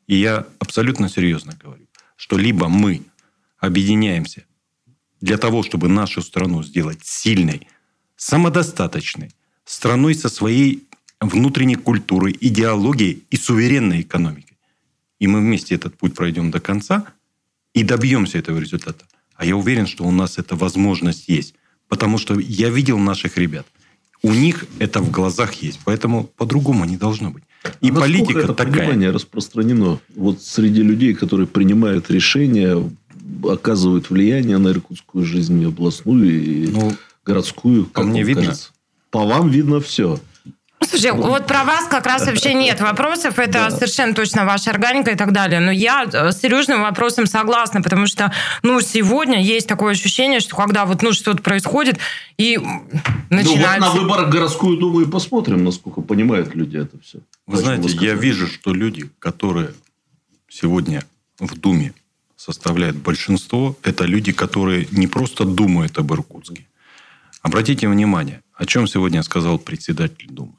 И 0.09 0.17
я 0.17 0.47
абсолютно 0.59 1.09
серьезно 1.09 1.57
говорю, 1.63 1.87
что 2.17 2.37
либо 2.37 2.69
мы 2.69 3.03
объединяемся 3.59 4.45
для 5.21 5.37
того, 5.37 5.63
чтобы 5.63 5.89
нашу 5.89 6.23
страну 6.23 6.63
сделать 6.63 7.05
сильной, 7.05 7.69
самодостаточной, 8.17 9.31
страной 9.65 10.15
со 10.15 10.29
своей 10.29 10.89
внутренней 11.21 11.77
культурой, 11.77 12.37
идеологией 12.41 13.25
и 13.31 13.37
суверенной 13.37 14.01
экономикой. 14.01 14.57
И 15.19 15.27
мы 15.27 15.41
вместе 15.41 15.75
этот 15.75 15.97
путь 15.97 16.15
пройдем 16.15 16.51
до 16.51 16.61
конца 16.61 17.07
и 17.75 17.83
добьемся 17.83 18.39
этого 18.39 18.59
результата. 18.59 19.05
А 19.35 19.45
я 19.45 19.57
уверен, 19.57 19.87
что 19.87 20.05
у 20.05 20.11
нас 20.11 20.39
эта 20.39 20.57
возможность 20.57 21.29
есть. 21.29 21.55
Потому 21.89 22.19
что 22.19 22.39
я 22.39 22.71
видел 22.71 22.99
наших 22.99 23.37
ребят. 23.37 23.67
У 24.23 24.33
них 24.33 24.67
это 24.79 25.01
в 25.01 25.11
глазах 25.11 25.55
есть. 25.55 25.81
Поэтому 25.85 26.25
по-другому 26.25 26.85
не 26.85 26.97
должно 26.97 27.31
быть. 27.31 27.45
И 27.81 27.91
А 27.91 27.93
Насколько 27.93 28.01
политика 28.19 28.39
это 28.41 28.55
такая. 28.55 28.75
понимание 28.75 29.11
распространено 29.11 29.99
вот 30.17 30.43
среди 30.43 30.83
людей, 30.83 31.15
которые 31.15 31.47
принимают 31.47 32.11
решения, 32.11 32.77
оказывают 33.49 34.11
влияние 34.11 34.59
на 34.59 34.69
иркутскую 34.69 35.25
жизнь, 35.25 35.61
и 35.63 35.67
областную 35.67 36.43
и 36.43 36.67
Ну, 36.69 36.93
городскую. 37.25 37.85
по 37.87 38.03
как 38.03 38.05
мне 38.07 38.23
видно. 38.23 38.43
кажется? 38.45 38.71
По 39.11 39.25
вам 39.25 39.49
видно 39.51 39.81
все. 39.81 40.19
Слушай, 40.89 41.11
вот 41.13 41.47
про 41.47 41.65
вас 41.65 41.87
как 41.87 42.07
раз 42.07 42.25
вообще 42.27 42.55
нет 42.55 42.81
вопросов. 42.81 43.39
Это 43.39 43.53
Да. 43.53 43.71
совершенно 43.71 44.15
точно 44.15 44.45
ваша 44.45 44.71
органика 44.71 45.11
и 45.11 45.17
так 45.17 45.33
далее. 45.33 45.61
Но 45.61 45.71
я 45.73 46.05
э, 46.11 46.31
с 46.33 46.41
Сережным 46.41 46.83
вопросом 46.83 47.27
согласна, 47.27 47.83
потому 47.83 48.07
что, 48.07 48.33
ну, 48.63 48.81
сегодня 48.81 49.43
есть 49.43 49.67
такое 49.67 49.93
ощущение, 49.93 50.41
что 50.41 50.57
когда 50.57 50.87
вот, 50.87 51.03
ну, 51.03 51.13
что-то 51.13 51.43
происходит, 51.43 51.99
и 52.39 52.55
м, 52.55 52.63
Ну, 52.93 52.93
вот 52.93 53.31
начинается... 53.31 53.81
на 53.81 53.91
выборах 53.91 54.31
городскую 54.31 54.79
думу 54.79 55.01
и 55.01 55.05
посмотрим, 55.07 55.65
насколько 55.65 56.01
понимают 56.01 56.55
люди 56.55 56.77
это 56.79 56.97
все. 57.03 57.19
Вы 57.49 57.57
знаете, 57.57 57.89
я 57.89 58.15
вижу, 58.15 58.47
что 58.47 58.75
люди, 58.75 59.11
которые 59.19 59.75
сегодня 60.49 61.03
в 61.41 61.59
Думе 61.59 61.95
составляют 62.37 62.97
большинство, 62.97 63.77
это 63.83 64.05
люди, 64.05 64.33
которые 64.33 64.87
не 64.91 65.07
просто 65.07 65.45
думают 65.45 65.99
об 65.99 66.13
Иркутске. 66.13 66.67
Обратите 67.41 67.89
внимание, 67.89 68.43
о 68.53 68.67
чем 68.67 68.87
сегодня 68.87 69.23
сказал 69.23 69.59
председатель 69.59 70.29
Думы. 70.29 70.53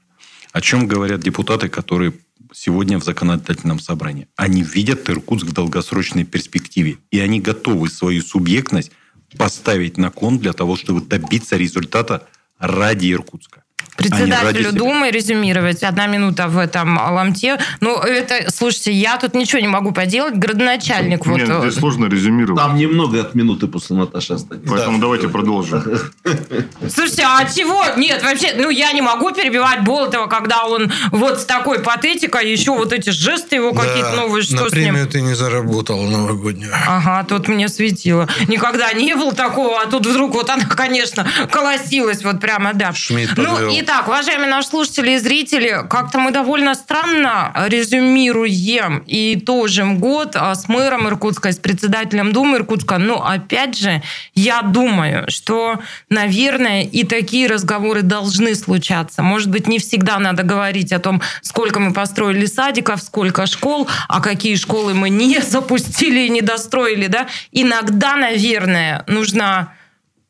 О 0.51 0.61
чем 0.61 0.87
говорят 0.87 1.21
депутаты, 1.21 1.69
которые 1.69 2.13
сегодня 2.51 2.97
в 2.97 3.03
законодательном 3.03 3.79
собрании. 3.79 4.27
Они 4.35 4.63
видят 4.63 5.07
Иркутск 5.11 5.45
в 5.45 5.53
долгосрочной 5.53 6.23
перспективе. 6.23 6.97
И 7.11 7.19
они 7.19 7.39
готовы 7.39 7.87
свою 7.89 8.23
субъектность 8.23 8.91
поставить 9.37 9.97
на 9.97 10.09
кон 10.09 10.39
для 10.39 10.53
того, 10.53 10.75
чтобы 10.75 11.01
добиться 11.01 11.55
результата 11.55 12.27
ради 12.57 13.11
Иркутска. 13.11 13.63
А 13.99 14.01
Председателю. 14.01 14.71
Думы 14.71 15.11
резюмировать. 15.11 15.83
Одна 15.83 16.07
минута 16.07 16.47
в 16.47 16.57
этом 16.57 16.97
ломте. 16.97 17.59
Ну, 17.81 17.97
это, 17.97 18.51
слушайте, 18.51 18.91
я 18.91 19.17
тут 19.17 19.33
ничего 19.33 19.59
не 19.61 19.67
могу 19.67 19.91
поделать. 19.91 20.35
Градоначальник 20.35 21.25
вот... 21.25 21.37
Нет, 21.37 21.49
э, 21.49 21.59
здесь 21.61 21.75
сложно 21.75 22.05
резюмировать. 22.05 22.61
Там 22.61 22.75
немного 22.77 23.21
от 23.21 23.35
минуты 23.35 23.67
после 23.67 23.95
Наташи 23.95 24.33
останется. 24.33 24.69
Поэтому 24.69 24.99
давайте 24.99 25.27
продолжим. 25.27 25.83
Слушайте, 26.89 27.23
а 27.25 27.45
чего? 27.45 27.83
Нет, 27.97 28.23
вообще, 28.23 28.53
ну 28.57 28.69
я 28.69 28.91
не 28.91 29.01
могу 29.01 29.31
перебивать 29.31 29.83
Болотова, 29.83 30.27
когда 30.27 30.65
он 30.65 30.91
вот 31.11 31.39
с 31.41 31.45
такой 31.45 31.79
патетикой, 31.79 32.51
еще 32.51 32.71
вот 32.71 32.93
эти 32.93 33.09
жесты 33.09 33.55
его 33.55 33.73
какие-то 33.73 34.11
Да, 34.11 34.15
новые, 34.21 34.43
что 34.43 34.63
на 34.63 34.69
с 34.69 34.73
ним? 34.73 35.07
ты 35.07 35.21
не 35.21 35.33
заработал 35.33 36.01
новогоднюю. 36.01 36.71
Ага, 36.87 37.23
тут 37.27 37.47
мне 37.47 37.67
светило. 37.67 38.27
Никогда 38.47 38.91
не 38.93 39.15
было 39.15 39.33
такого, 39.33 39.81
а 39.81 39.87
тут 39.87 40.05
вдруг 40.05 40.33
вот 40.33 40.49
она, 40.49 40.65
конечно, 40.69 41.27
колосилась 41.51 42.23
вот 42.23 42.39
прямо, 42.39 42.73
да. 42.73 42.93
Шмидт 42.93 43.33
Ну, 43.37 43.45
подвел. 43.51 43.69
Итак, 43.89 44.07
уважаемые 44.07 44.51
наши 44.51 44.67
слушатели 44.67 45.13
и 45.13 45.17
зрители, 45.17 45.83
как-то 45.89 46.19
мы 46.19 46.29
довольно 46.29 46.75
странно 46.75 47.51
резюмируем 47.67 48.99
и 49.07 49.33
итожим 49.33 49.97
год 49.97 50.35
а, 50.35 50.53
с 50.53 50.67
мэром 50.67 51.07
Иркутска, 51.07 51.51
с 51.51 51.57
председателем 51.57 52.31
Думы 52.31 52.57
Иркутска. 52.57 52.99
Но, 52.99 53.25
опять 53.25 53.75
же, 53.75 54.03
я 54.35 54.61
думаю, 54.61 55.25
что, 55.31 55.79
наверное, 56.07 56.83
и 56.83 57.03
такие 57.03 57.47
разговоры 57.47 58.03
должны 58.03 58.53
случаться. 58.53 59.23
Может 59.23 59.49
быть, 59.49 59.67
не 59.67 59.79
всегда 59.79 60.19
надо 60.19 60.43
говорить 60.43 60.93
о 60.93 60.99
том, 60.99 61.19
сколько 61.41 61.79
мы 61.79 61.91
построили 61.91 62.45
садиков, 62.45 63.01
сколько 63.01 63.47
школ, 63.47 63.87
а 64.07 64.21
какие 64.21 64.55
школы 64.55 64.93
мы 64.93 65.09
не 65.09 65.39
запустили 65.41 66.27
и 66.27 66.29
не 66.29 66.41
достроили, 66.41 67.07
да. 67.07 67.25
Иногда, 67.51 68.15
наверное, 68.17 69.03
нужно 69.07 69.73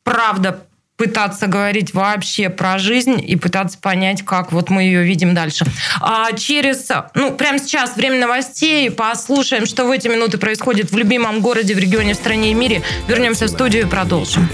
правда 0.02 0.64
пытаться 1.00 1.46
говорить 1.46 1.94
вообще 1.94 2.50
про 2.50 2.78
жизнь 2.78 3.24
и 3.26 3.34
пытаться 3.34 3.78
понять, 3.78 4.22
как 4.22 4.52
вот 4.52 4.68
мы 4.68 4.82
ее 4.82 5.02
видим 5.02 5.34
дальше. 5.34 5.64
А 5.98 6.30
через, 6.32 6.90
ну, 7.14 7.32
прямо 7.32 7.58
сейчас 7.58 7.96
время 7.96 8.20
новостей, 8.20 8.90
послушаем, 8.90 9.64
что 9.64 9.86
в 9.86 9.90
эти 9.90 10.08
минуты 10.08 10.36
происходит 10.36 10.92
в 10.92 10.98
любимом 10.98 11.40
городе, 11.40 11.74
в 11.74 11.78
регионе, 11.78 12.12
в 12.12 12.16
стране 12.16 12.50
и 12.50 12.54
мире. 12.54 12.82
Вернемся 13.08 13.46
в 13.46 13.48
студию 13.48 13.84
и 13.84 13.86
продолжим. 13.86 14.46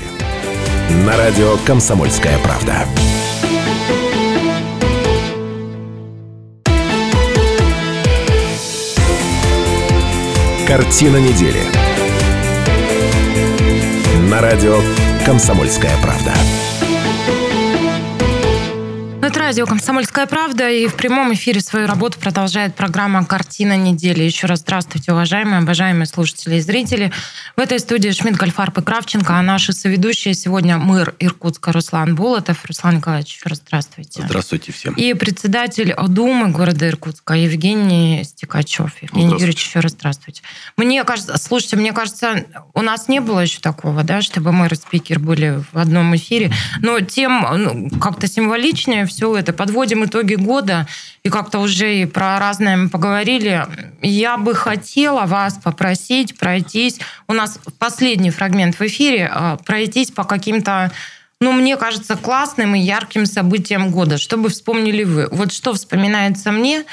На 1.05 1.17
радио 1.17 1.57
«Комсомольская 1.67 2.39
правда». 2.39 2.87
Картина 10.69 11.17
недели. 11.17 11.63
На 14.31 14.41
радио 14.41 14.81
«Комсомольская 15.27 15.91
правда». 16.01 16.33
Это 19.37 19.45
радио 19.45 19.67
«Комсомольская 19.67 20.25
правда» 20.25 20.71
и 20.71 20.89
в 20.89 20.95
прямом 20.95 21.35
эфире 21.35 21.61
свою 21.61 21.87
работу 21.87 22.19
продолжает 22.19 22.75
программа 22.75 23.27
«Картина 23.27 23.77
недели». 23.77 24.23
Еще 24.23 24.47
раз 24.47 24.61
здравствуйте, 24.61 25.13
уважаемые, 25.13 25.59
обожаемые 25.59 26.07
слушатели 26.07 26.55
и 26.55 26.61
зрители. 26.61 27.13
В 27.55 27.61
этой 27.61 27.79
студии 27.79 28.09
Шмидт, 28.13 28.39
Гольфарб 28.39 28.79
и 28.79 28.83
Кравченко, 28.83 29.35
а 29.35 29.43
наши 29.43 29.75
соведущие 29.75 30.33
сегодня 30.33 30.79
мэр 30.79 31.15
Иркутска 31.21 31.73
Руслан 31.73 32.15
Болотов. 32.15 32.65
Руслан 32.65 32.97
Николаевич, 32.97 33.35
еще 33.35 33.51
раз 33.51 33.59
здравствуйте. 33.59 34.23
Здравствуйте 34.23 34.73
всем. 34.73 34.95
И 34.95 35.13
председатель 35.13 35.95
Думы 36.09 36.49
города 36.49 36.89
Иркутска 36.89 37.35
Евгений 37.35 38.25
Стекачев. 38.25 39.03
Евгений. 39.03 39.33
Юрьевич, 39.33 39.67
еще 39.67 39.81
раз 39.81 39.93
здравствуйте. 39.93 40.41
Мне 40.79 41.05
кажется, 41.05 41.37
слушайте, 41.37 41.77
мне 41.77 41.93
кажется, 41.93 42.47
у 42.73 42.81
нас 42.81 43.07
не 43.09 43.21
было 43.21 43.41
еще 43.41 43.61
такого, 43.61 44.03
да, 44.03 44.23
чтобы 44.23 44.53
мэр 44.53 44.73
и 44.73 44.77
спикер 44.77 45.19
были 45.19 45.63
в 45.73 45.79
одном 45.79 46.17
эфире. 46.17 46.53
Но 46.81 47.01
тем 47.01 47.45
ну, 47.55 47.91
как-то 48.01 48.27
символичнее 48.29 49.05
все 49.05 49.26
это. 49.35 49.53
Подводим 49.53 50.05
итоги 50.05 50.35
года, 50.35 50.87
и 51.23 51.29
как-то 51.31 51.59
уже 51.59 52.03
и 52.03 52.07
про 52.07 52.39
разное 52.39 52.77
мы 52.77 52.89
поговорили. 52.89 53.67
Я 54.03 54.37
бы 54.37 54.55
хотела 54.55 55.27
вас 55.27 55.59
попросить 55.63 56.39
пройтись. 56.39 57.01
У 57.27 57.33
нас 57.33 57.59
последний 57.79 58.31
фрагмент 58.31 58.79
в 58.79 58.83
эфире. 58.83 59.31
а, 59.33 59.57
Пройтись 59.57 60.11
по 60.11 60.25
каким-то 60.25 60.93
ну, 61.39 61.53
мне 61.53 61.77
кажется, 61.77 62.17
классным 62.17 62.75
и 62.75 62.79
ярким 62.81 63.27
событием 63.27 63.91
года. 63.91 64.17
Что 64.17 64.39
бы 64.39 64.49
вспомнили 64.49 65.05
вы? 65.05 65.29
Вот 65.31 65.53
что 65.53 65.75
вспоминается 65.75 66.51
мне? 66.51 66.85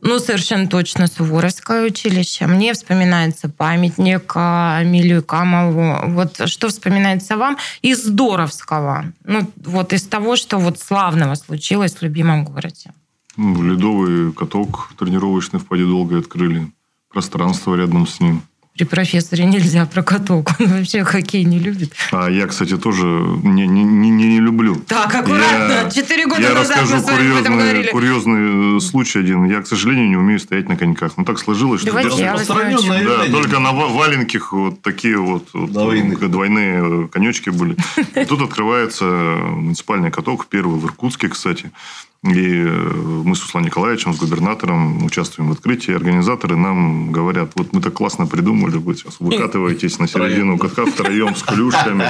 Ну, 0.00 0.18
совершенно 0.18 0.68
точно 0.68 1.06
Суворовское 1.06 1.86
училище. 1.86 2.46
Мне 2.46 2.72
вспоминается 2.72 3.48
памятник 3.48 4.32
а, 4.34 4.82
Эмилию 4.82 5.22
Камову. 5.22 6.12
Вот 6.12 6.48
что 6.48 6.68
вспоминается 6.68 7.36
вам 7.36 7.56
из 7.82 8.04
Здоровского? 8.04 9.12
Ну, 9.24 9.50
вот 9.56 9.92
из 9.92 10.04
того, 10.04 10.36
что 10.36 10.58
вот 10.58 10.78
славного 10.78 11.34
случилось 11.34 11.94
в 11.94 12.02
любимом 12.02 12.44
городе. 12.44 12.92
Ну, 13.36 13.62
Ледовый 13.62 14.32
каток 14.32 14.90
тренировочный 14.98 15.60
в 15.60 15.66
Паде 15.66 15.84
Долгой 15.84 16.20
открыли. 16.20 16.70
Пространство 17.08 17.74
рядом 17.74 18.06
с 18.06 18.20
ним. 18.20 18.42
При 18.78 18.84
профессоре 18.84 19.44
нельзя 19.44 19.86
про 19.86 20.04
каток. 20.04 20.52
Он 20.60 20.68
вообще 20.68 21.02
хоккей 21.02 21.42
не 21.42 21.58
любит. 21.58 21.94
А 22.12 22.28
я, 22.30 22.46
кстати, 22.46 22.76
тоже 22.78 23.02
не, 23.06 23.66
не, 23.66 23.82
не, 23.82 24.08
не 24.08 24.38
люблю. 24.38 24.76
Так, 24.86 25.12
аккуратно. 25.12 25.90
Четыре 25.92 26.26
года 26.26 26.42
я 26.42 26.54
назад 26.54 26.76
мы 26.76 26.82
расскажу 26.82 27.02
с 27.02 27.10
вами 27.10 27.30
об 27.32 27.36
этом 27.38 27.54
курьезный, 27.54 27.72
говорили. 27.72 27.90
курьезный 27.90 28.76
э, 28.76 28.80
случай 28.80 29.18
один. 29.18 29.46
Я, 29.46 29.62
к 29.62 29.66
сожалению, 29.66 30.08
не 30.08 30.16
умею 30.16 30.38
стоять 30.38 30.68
на 30.68 30.76
коньках. 30.76 31.14
Ну, 31.16 31.24
так 31.24 31.40
сложилось, 31.40 31.80
что... 31.80 31.90
Давайте 31.90 32.22
я 32.22 32.36
Да, 32.36 33.24
только 33.32 33.58
на 33.58 33.72
ва- 33.72 33.88
валенких 33.88 34.52
вот 34.52 34.80
такие 34.80 35.16
вот, 35.16 35.48
вот, 35.52 35.72
Двойных. 35.72 36.22
э, 36.22 36.28
двойные 36.28 36.80
э, 36.80 37.08
конечки 37.08 37.50
были. 37.50 37.76
И 38.14 38.24
тут 38.26 38.42
открывается 38.42 39.04
муниципальный 39.04 40.12
каток, 40.12 40.46
первый 40.46 40.78
в 40.78 40.86
Иркутске, 40.86 41.28
кстати. 41.28 41.72
И 42.24 42.64
э, 42.66 43.22
мы 43.24 43.36
с 43.36 43.42
Русланом 43.42 43.66
Николаевичем, 43.66 44.12
с 44.12 44.18
губернатором 44.18 45.04
участвуем 45.04 45.50
в 45.50 45.52
открытии. 45.52 45.94
Организаторы 45.94 46.56
нам 46.56 47.12
говорят, 47.12 47.52
вот 47.54 47.72
мы 47.72 47.80
так 47.80 47.92
классно 47.92 48.26
придумали, 48.26 48.76
вы 48.76 48.96
сейчас 48.96 49.20
выкатываетесь 49.20 50.00
на 50.00 50.08
середину 50.08 50.58
катка 50.58 50.84
втроем 50.84 51.36
с 51.36 51.44
клюшками. 51.44 52.04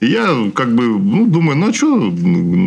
И 0.00 0.06
я 0.06 0.50
как 0.52 0.74
бы 0.74 0.98
ну, 0.98 1.26
думаю, 1.26 1.56
ну 1.56 1.68
а 1.68 1.72
что 1.72 2.12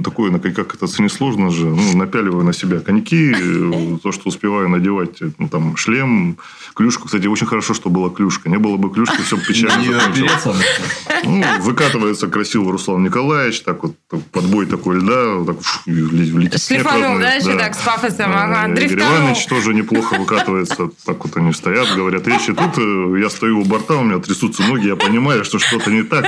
такое 0.02 0.32
на 0.32 0.40
коньках 0.40 0.68
кататься 0.68 1.04
несложно 1.04 1.50
же. 1.50 1.66
Ну, 1.66 1.98
напяливаю 1.98 2.46
на 2.46 2.54
себя 2.54 2.80
коньки, 2.80 3.34
э, 3.38 3.98
то, 4.02 4.14
что 4.14 4.30
успеваю 4.30 4.70
надевать, 4.70 5.22
э, 5.22 5.32
ну, 5.38 5.50
там, 5.50 5.76
шлем, 5.76 6.38
клюшку. 6.74 7.08
Кстати, 7.08 7.28
очень 7.28 7.48
хорошо, 7.48 7.74
что 7.74 7.90
была 7.90 8.10
клюшка. 8.10 8.50
Не 8.50 8.60
было 8.60 8.78
бы 8.78 8.90
клюшки, 8.90 9.22
все 9.24 9.38
печально. 9.38 10.00
Ну, 11.26 11.44
выкатывается 11.60 12.28
красиво 12.28 12.72
Руслан 12.72 13.04
Николаевич, 13.04 13.62
так 13.62 13.84
вот 13.84 13.96
подбой 14.32 14.68
такой 14.68 15.00
льда, 15.00 15.44
так 15.46 15.62
фу, 15.62 15.80
снег 16.54 16.82
Шлифанул, 16.82 17.20
да, 17.20 17.34
еще 17.34 17.58
так, 17.58 17.76
с 17.76 17.80
пафосом, 17.80 18.32
ага, 18.34 18.66
Игорь 18.66 18.76
дрифтанул. 18.88 19.18
Иванович 19.18 19.46
тоже 19.46 19.74
неплохо 19.74 20.16
выкатывается. 20.16 20.90
Так 21.06 21.24
вот 21.24 21.38
они 21.38 21.54
стоят, 21.54 21.88
говорят 21.96 22.28
речи. 22.28 22.54
Тут 22.54 22.78
э, 22.78 23.20
я 23.22 23.30
стою 23.30 23.62
у 23.62 23.66
борта, 23.66 23.96
у 23.96 24.04
меня 24.04 24.20
трясутся 24.20 24.64
ноги, 24.64 24.88
я 24.88 24.96
понимаю, 24.96 25.44
что 25.46 25.60
что-то 25.60 25.92
не 25.92 26.04
так. 26.04 26.26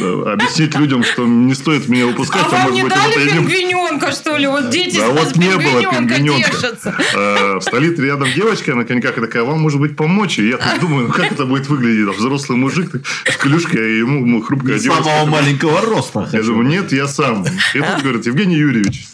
Э, 0.00 0.32
Объяснить 0.32 0.74
людям, 0.76 1.04
что 1.04 1.26
не 1.26 1.54
стоит 1.54 1.88
меня 1.88 2.06
упускать, 2.08 2.44
А 2.46 2.48
вам 2.48 2.60
может 2.62 2.74
не 2.76 2.82
быть, 2.82 2.92
вот 2.92 3.00
это 3.06 3.18
дали 3.18 3.30
пингвиненка, 3.30 4.12
что 4.12 4.36
ли? 4.36 4.46
Вот 4.46 4.70
дети 4.70 4.96
с 4.96 5.08
вот 5.08 5.36
не 5.36 5.56
было 5.56 5.80
пингвиненка. 5.92 6.50
Э, 7.14 7.58
Стоит 7.60 7.98
рядом 7.98 8.28
девочка 8.34 8.74
на 8.74 8.84
коньках 8.84 9.18
и 9.18 9.20
такая, 9.20 9.42
вам, 9.44 9.60
может 9.60 9.80
быть, 9.80 9.96
помочь? 9.96 10.38
И 10.38 10.48
я 10.48 10.56
тут 10.58 10.80
думаю, 10.80 11.06
ну 11.08 11.12
как 11.12 11.32
это 11.32 11.44
будет 11.46 11.68
выглядеть? 11.68 12.08
А 12.08 12.12
Взрослый 12.12 12.58
мужик 12.58 12.90
так, 12.92 13.02
с 13.32 13.36
клюшкой, 13.36 13.80
а 13.80 13.98
ему 13.98 14.42
хрупкая 14.42 14.78
девочка. 14.78 15.04
самого 15.04 15.26
маленького 15.26 15.80
роста. 15.82 16.28
Я 16.32 16.42
думаю, 16.42 16.66
нет, 16.68 16.92
я 16.92 17.06
сам. 17.08 17.44
И 17.74 17.78
тут 17.78 18.02
говорит, 18.02 18.26
Евгений 18.26 18.56
Юрьевич. 18.56 19.06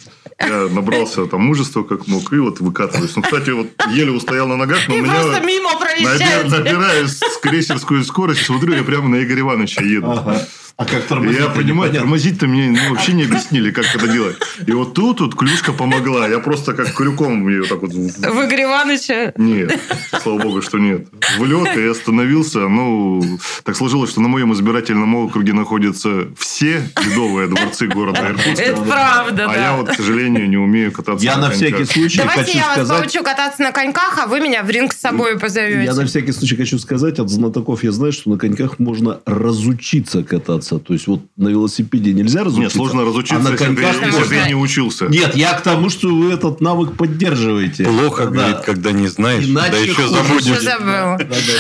Я 0.47 0.69
набрался 0.75 1.27
там 1.27 1.43
мужества, 1.43 1.83
как 1.83 2.07
мог, 2.09 2.33
и 2.33 2.37
вот 2.39 2.61
выкатываюсь. 2.61 3.15
Ну, 3.17 3.23
кстати, 3.23 3.51
вот 3.51 3.69
еле 3.91 4.11
устоял 4.11 4.47
на 4.49 4.57
ногах, 4.57 4.79
но 4.89 4.95
И 4.97 5.01
меня... 5.01 5.15
просто 5.15 5.41
мимо 5.41 5.71
набир- 5.71 5.79
проезжаете. 5.79 6.49
Набираюсь 6.49 7.19
с 7.19 7.39
крейсерскую 7.41 8.05
скорость, 8.05 8.45
смотрю, 8.45 8.75
я 8.75 8.83
прямо 8.83 9.09
на 9.09 9.23
Игоря 9.23 9.41
Ивановича 9.41 9.83
еду. 9.83 10.11
Ага. 10.11 10.47
А 10.77 10.85
как 10.85 11.03
тормозить? 11.05 11.39
я 11.41 11.49
понимаю, 11.49 11.93
тормозить-то 11.93 12.47
мне 12.47 12.71
ну, 12.71 12.91
вообще 12.95 13.13
не 13.13 13.25
объяснили, 13.25 13.71
как 13.71 13.85
это 13.95 14.09
делать. 14.09 14.37
И 14.67 14.73
вот 14.73 14.95
тут 14.95 15.21
вот 15.21 15.35
клюшка 15.37 15.73
помогла. 15.73 16.27
Я 16.27 16.39
просто 16.39 16.73
как 16.73 16.93
крюком 16.95 17.47
ее 17.49 17.65
так 17.65 17.83
вот... 17.83 17.93
в- 17.93 17.95
В 17.95 18.45
Игоря 18.47 18.65
Ивановича. 18.65 19.33
Нет, 19.37 19.79
слава 20.23 20.39
богу, 20.43 20.63
что 20.63 20.79
нет. 20.79 21.07
В 21.39 21.45
лед 21.45 21.77
и 21.77 21.87
остановился. 21.87 22.69
Ну, 22.69 23.23
так 23.65 23.77
сложилось, 23.77 24.11
что 24.11 24.21
на 24.21 24.29
моем 24.29 24.53
избирательном 24.55 25.15
округе 25.15 25.53
находятся 25.53 26.29
все 26.39 26.83
ледовые 27.05 27.49
дворцы 27.49 27.87
города 27.87 28.27
Иркутска. 28.29 28.63
Это 28.63 28.81
правда, 28.83 29.45
А 29.45 29.55
да. 29.55 29.55
я 29.63 29.77
вот, 29.77 29.89
к 29.91 29.95
сожалению, 29.95 30.49
не 30.49 30.57
умею 30.57 30.91
кататься 30.91 31.25
Я 31.25 31.37
на 31.37 31.51
коньках. 31.51 31.57
всякий 31.57 31.85
случай 31.85 32.19
Давайте 32.19 32.45
хочу 32.45 32.59
я 32.59 32.65
вас 32.67 32.75
сказать... 32.77 32.99
научу 32.99 33.23
кататься 33.23 33.63
на 33.63 33.73
коньках, 33.73 34.19
а 34.23 34.27
вы 34.27 34.41
меня 34.41 34.63
в 34.63 34.71
ринг 34.71 34.93
с 34.95 35.01
собой 35.01 35.29
Я 35.31 35.35
на 35.35 35.41
позовете. 35.41 36.05
всякий 36.07 36.33
случай 36.33 36.57
хочу 36.57 36.79
сказать, 36.79 37.19
от 37.19 37.29
знатоков 37.29 37.85
я 37.85 37.93
знаю, 37.93 38.13
что 38.13 38.31
на 38.31 38.39
коньках 38.39 38.79
можно 38.79 39.21
разучиться 39.27 40.23
кататься. 40.25 40.62
То 40.63 40.93
есть, 40.93 41.07
вот 41.07 41.21
на 41.37 41.49
велосипеде 41.49 42.13
нельзя 42.13 42.45
разучиться. 42.45 42.63
Нет, 42.63 42.73
сложно 42.73 43.05
разучиться, 43.05 43.37
а 43.37 43.39
на 43.41 43.49
если, 43.53 43.65
ты, 43.65 43.75
коньках 43.75 43.95
если 44.07 44.19
можно. 44.21 44.43
ты 44.43 44.49
не 44.49 44.55
учился. 44.55 45.07
Нет, 45.07 45.35
я 45.37 45.53
к 45.55 45.63
тому, 45.63 45.91
что 45.91 46.09
вы 46.09 46.33
этот 46.33 46.61
навык 46.61 46.97
поддерживаете. 46.97 47.85
Плохо, 47.85 48.25
Да. 48.27 48.31
говорит, 48.31 48.57
когда 48.61 48.93
не 48.93 49.09
знаешь, 49.09 49.45
Иначе 49.45 49.71
да 49.73 49.79
еще 49.79 50.09
забудешь. 50.09 50.45
Что 50.45 50.61
забыла? 50.61 51.19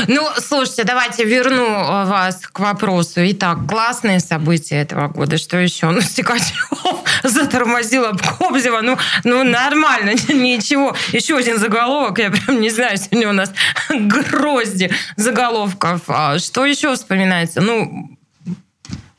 Ну, 0.09 0.29
слушайте, 0.39 0.85
давайте 0.85 1.25
верну 1.25 1.65
э, 1.67 2.05
вас 2.07 2.41
к 2.51 2.59
вопросу. 2.61 3.21
Итак, 3.25 3.59
классные 3.69 4.21
события 4.21 4.77
этого 4.77 5.09
года. 5.09 5.39
Что 5.39 5.59
еще? 5.59 5.91
Ну, 5.91 6.01
Сикачев 6.01 6.69
затормозил 7.25 8.05
об 8.05 8.21
Кобзева. 8.21 8.81
Ну, 8.83 8.97
ну, 9.25 9.45
нормально, 9.45 10.11
ничего. 10.29 10.95
Еще 11.13 11.37
один 11.37 11.59
заголовок. 11.59 12.19
Я 12.19 12.31
прям 12.31 12.61
не 12.61 12.71
знаю, 12.71 12.97
сегодня 12.97 13.29
у 13.31 13.33
нас 13.33 13.53
грозди 13.91 14.91
заголовков. 15.17 16.03
А 16.09 16.39
Что 16.39 16.65
еще 16.67 16.95
вспоминается? 16.95 17.61
Ну, 17.61 18.12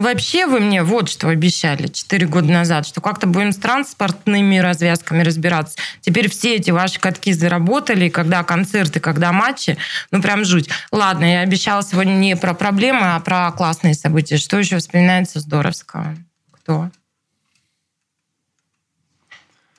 Вообще 0.03 0.47
вы 0.47 0.59
мне 0.59 0.83
вот 0.83 1.07
что 1.07 1.29
обещали 1.29 1.87
4 1.87 2.27
года 2.27 2.51
назад, 2.51 2.85
что 2.85 2.99
как-то 2.99 3.25
будем 3.25 3.53
с 3.53 3.55
транспортными 3.55 4.57
развязками 4.57 5.23
разбираться. 5.23 5.77
Теперь 6.01 6.29
все 6.29 6.57
эти 6.57 6.71
ваши 6.71 6.99
катки 6.99 7.31
заработали, 7.31 8.09
когда 8.09 8.43
концерты, 8.43 8.99
когда 8.99 9.31
матчи, 9.31 9.77
ну 10.11 10.21
прям 10.21 10.43
жуть. 10.43 10.69
Ладно, 10.91 11.23
я 11.23 11.39
обещала 11.39 11.83
сегодня 11.83 12.11
не 12.11 12.35
про 12.35 12.53
проблемы, 12.53 13.15
а 13.15 13.19
про 13.21 13.49
классные 13.53 13.93
события. 13.93 14.35
Что 14.35 14.59
еще 14.59 14.77
вспоминается 14.77 15.39
здоровского? 15.39 16.17
Кто? 16.51 16.91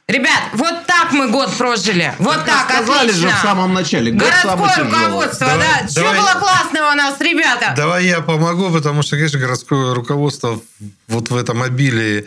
Ребят, 0.07 0.43
вот 0.53 0.87
так 0.87 1.13
мы 1.13 1.31
год 1.31 1.51
прожили. 1.57 2.13
Вот 2.19 2.45
так, 2.45 2.69
Сказали 2.71 3.09
отлично. 3.09 3.31
же 3.31 3.35
в 3.37 3.39
самом 3.41 3.73
начале. 3.73 4.13
год 4.13 4.29
самый 4.43 4.57
Городское 4.69 4.85
тяжелый. 4.85 5.05
руководство, 5.07 5.47
Давай- 5.47 5.67
да. 5.83 5.89
Что 5.89 6.01
давай- 6.03 6.19
было 6.21 6.33
классного 6.41 6.93
у 6.93 6.95
нас, 6.95 7.21
ребята? 7.21 7.75
Давай 7.75 8.05
я 8.07 8.21
помогу, 8.21 8.71
потому 8.71 9.03
что, 9.03 9.17
конечно, 9.17 9.39
городское 9.39 9.95
руководство 9.95 10.61
вот 11.09 11.31
в 11.31 11.37
этом 11.37 11.63
обилии 11.63 12.27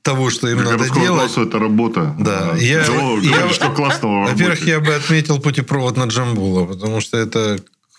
того, 0.00 0.30
что 0.30 0.48
им 0.48 0.58
надо 0.58 0.70
Городское 0.70 1.02
делать. 1.02 1.08
руководство– 1.10 1.42
это 1.44 1.58
работа. 1.58 2.14
Да, 2.18 2.52
я- 2.56 2.84
чего 2.84 3.18
я- 3.18 3.52
что 3.52 3.70
классного 3.72 4.26
Во-первых, 4.26 4.66
я 4.66 4.80
бы 4.80 4.94
отметил 4.94 5.38
путепровод 5.38 5.98
на 5.98 6.04
Джамбула, 6.04 6.64
потому 6.64 7.02
что 7.02 7.18
это 7.18 7.58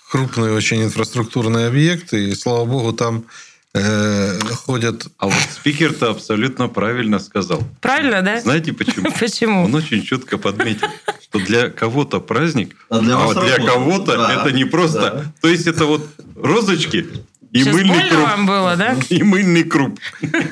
крупный 0.10 0.52
очень 0.54 0.82
инфраструктурный 0.84 1.68
объект, 1.68 2.14
и, 2.14 2.34
слава 2.34 2.66
богу, 2.66 2.94
там 2.94 3.26
э, 3.74 4.39
ходят... 4.65 5.07
А 5.17 5.26
вот 5.28 5.36
спикер-то 5.51 6.09
абсолютно 6.11 6.67
правильно 6.67 7.20
сказал. 7.20 7.63
Правильно, 7.82 8.22
да? 8.22 8.39
Знаете 8.41 8.74
почему? 8.74 9.11
Почему? 9.20 9.65
Он 9.65 9.76
очень 9.76 10.03
четко 10.03 10.38
подметил, 10.38 10.88
что 11.22 11.39
для 11.39 11.70
кого-то 11.70 12.20
праздник, 12.20 12.76
А 12.89 12.99
для 12.99 13.17
вот 13.17 13.39
для 13.45 13.57
кого-то 13.57 14.17
Да. 14.17 14.34
это 14.34 14.51
не 14.51 14.65
просто. 14.65 14.99
Да. 15.01 15.34
То 15.41 15.47
есть 15.47 15.67
это 15.67 15.86
вот 15.86 16.07
розочки 16.36 17.05
и 17.52 17.60
Сейчас 17.64 17.74
мыльный 17.74 17.89
больно 17.95 18.10
круп. 18.10 18.24
вам 18.26 18.45
было, 18.45 18.76
да? 18.76 18.95
И 19.10 19.24
мыльный 19.24 19.64
круп. 19.64 20.00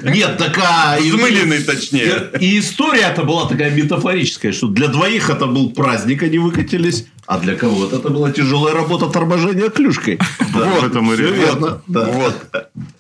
Нет, 0.02 0.38
такая... 0.38 1.00
Взмыленный, 1.00 1.64
точнее. 1.64 2.32
И 2.40 2.58
история-то 2.60 3.24
была 3.24 3.48
такая 3.48 3.70
метафорическая, 3.70 4.52
что 4.52 4.68
для 4.68 4.88
двоих 4.88 5.30
это 5.30 5.46
был 5.46 5.70
праздник, 5.72 6.24
они 6.24 6.40
выкатились, 6.40 7.06
а 7.28 7.40
для 7.40 7.56
кого-то 7.56 7.98
это 7.98 8.10
была 8.10 8.32
тяжелая 8.32 8.74
работа 8.74 9.08
торможения 9.10 9.70
клюшкой. 9.70 10.20
Да, 10.58 10.66
в 10.66 10.86
этом 10.86 11.14
и 11.14 11.18
верно. 11.18 11.82
Вот. 11.86 12.48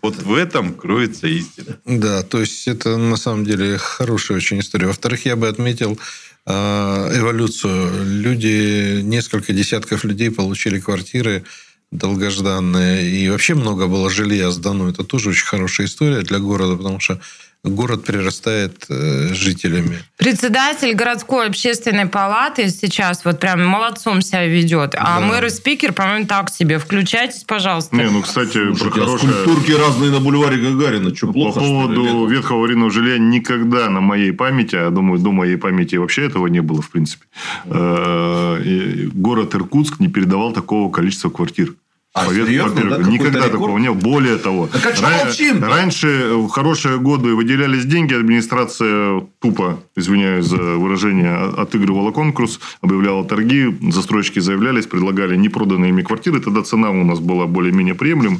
Вот 0.03 0.15
в 0.21 0.35
этом 0.35 0.75
кроется 0.75 1.27
истина. 1.27 1.77
Да, 1.85 2.21
то 2.21 2.39
есть 2.39 2.67
это 2.67 2.97
на 2.97 3.15
самом 3.15 3.45
деле 3.45 3.77
хорошая 3.79 4.37
очень 4.37 4.59
история. 4.59 4.85
Во-вторых, 4.85 5.25
я 5.25 5.35
бы 5.35 5.47
отметил 5.47 5.97
э, 6.45 6.51
эволюцию. 6.51 8.05
Люди, 8.05 9.01
несколько 9.01 9.53
десятков 9.53 10.03
людей 10.03 10.29
получили 10.29 10.79
квартиры 10.79 11.45
долгожданные. 11.91 13.09
И 13.09 13.29
вообще 13.29 13.55
много 13.55 13.87
было 13.87 14.09
жилья 14.09 14.51
сдано. 14.51 14.89
Это 14.89 15.03
тоже 15.03 15.29
очень 15.29 15.45
хорошая 15.45 15.87
история 15.87 16.21
для 16.21 16.39
города, 16.39 16.75
потому 16.75 16.99
что 16.99 17.19
город 17.63 18.05
прирастает 18.05 18.85
э, 18.89 19.33
жителями. 19.33 19.99
Председатель 20.17 20.93
городской 20.93 21.47
общественной 21.47 22.05
палаты 22.07 22.69
сейчас 22.69 23.25
вот 23.25 23.39
прям 23.39 23.65
молодцом 23.65 24.21
себя 24.21 24.45
ведет. 24.45 24.95
А 24.95 25.19
Да. 25.19 25.25
мэр 25.25 25.45
и 25.45 25.49
спикер, 25.49 25.93
по-моему, 25.93 26.25
так 26.25 26.49
себе. 26.49 26.79
Включайтесь, 26.79 27.43
пожалуйста. 27.43 27.95
Не, 27.95 28.09
ну, 28.09 28.21
кстати, 28.21 28.53
про 28.53 28.75
Слушайте, 28.75 29.01
а 29.01 29.05
хорошее... 29.05 29.33
скульптурки 29.33 29.71
разные 29.71 30.11
на 30.11 30.19
бульваре 30.19 30.57
Гагарина. 30.57 31.15
Что, 31.15 31.27
По 31.27 31.33
плохо, 31.33 31.59
что 31.59 31.89
ли, 31.89 31.95
поводу 31.97 32.27
ветхого 32.27 32.59
аварийного 32.59 32.91
жилья 32.91 33.17
никогда 33.17 33.89
на 33.89 34.01
моей 34.01 34.31
памяти, 34.31 34.75
а 34.75 34.89
думаю, 34.89 35.19
до 35.19 35.31
моей 35.31 35.57
памяти 35.57 35.95
вообще 35.95 36.25
этого 36.27 36.47
не 36.47 36.61
было, 36.61 36.81
в 36.81 36.89
принципе, 36.89 37.25
э, 37.65 39.07
город 39.13 39.55
Иркутск 39.55 39.99
не 39.99 40.07
передавал 40.07 40.53
такого 40.53 40.91
количества 40.91 41.29
квартир. 41.29 41.73
А, 42.17 42.25
По 42.25 42.31
вет- 42.31 42.47
серьезно, 42.47 42.81
да? 42.89 42.97
Никогда 42.97 43.39
рекорд? 43.39 43.51
такого 43.51 43.77
не 43.77 43.91
было. 43.91 43.99
Более 44.01 44.37
того, 44.37 44.67
Так 44.67 44.85
а 44.85 44.89
ра- 44.91 45.59
раньше 45.65 46.31
в 46.33 46.47
хорошие 46.49 46.97
годы 46.97 47.35
выделялись 47.35 47.85
деньги, 47.85 48.13
администрация 48.15 49.21
тупо, 49.39 49.79
извиняюсь 49.95 50.45
за 50.45 50.57
выражение, 50.77 51.29
о- 51.31 51.61
отыгрывала 51.61 52.11
конкурс, 52.11 52.59
объявляла 52.81 53.23
торги, 53.25 53.65
застройщики 53.91 54.39
заявлялись, 54.39 54.87
предлагали 54.87 55.35
непроданные 55.35 55.89
ими 55.89 56.01
квартиры, 56.01 56.39
тогда 56.39 56.63
цена 56.63 56.89
у 56.89 57.03
нас 57.03 57.19
была 57.19 57.45
более-менее 57.45 57.93
приемлема, 57.95 58.39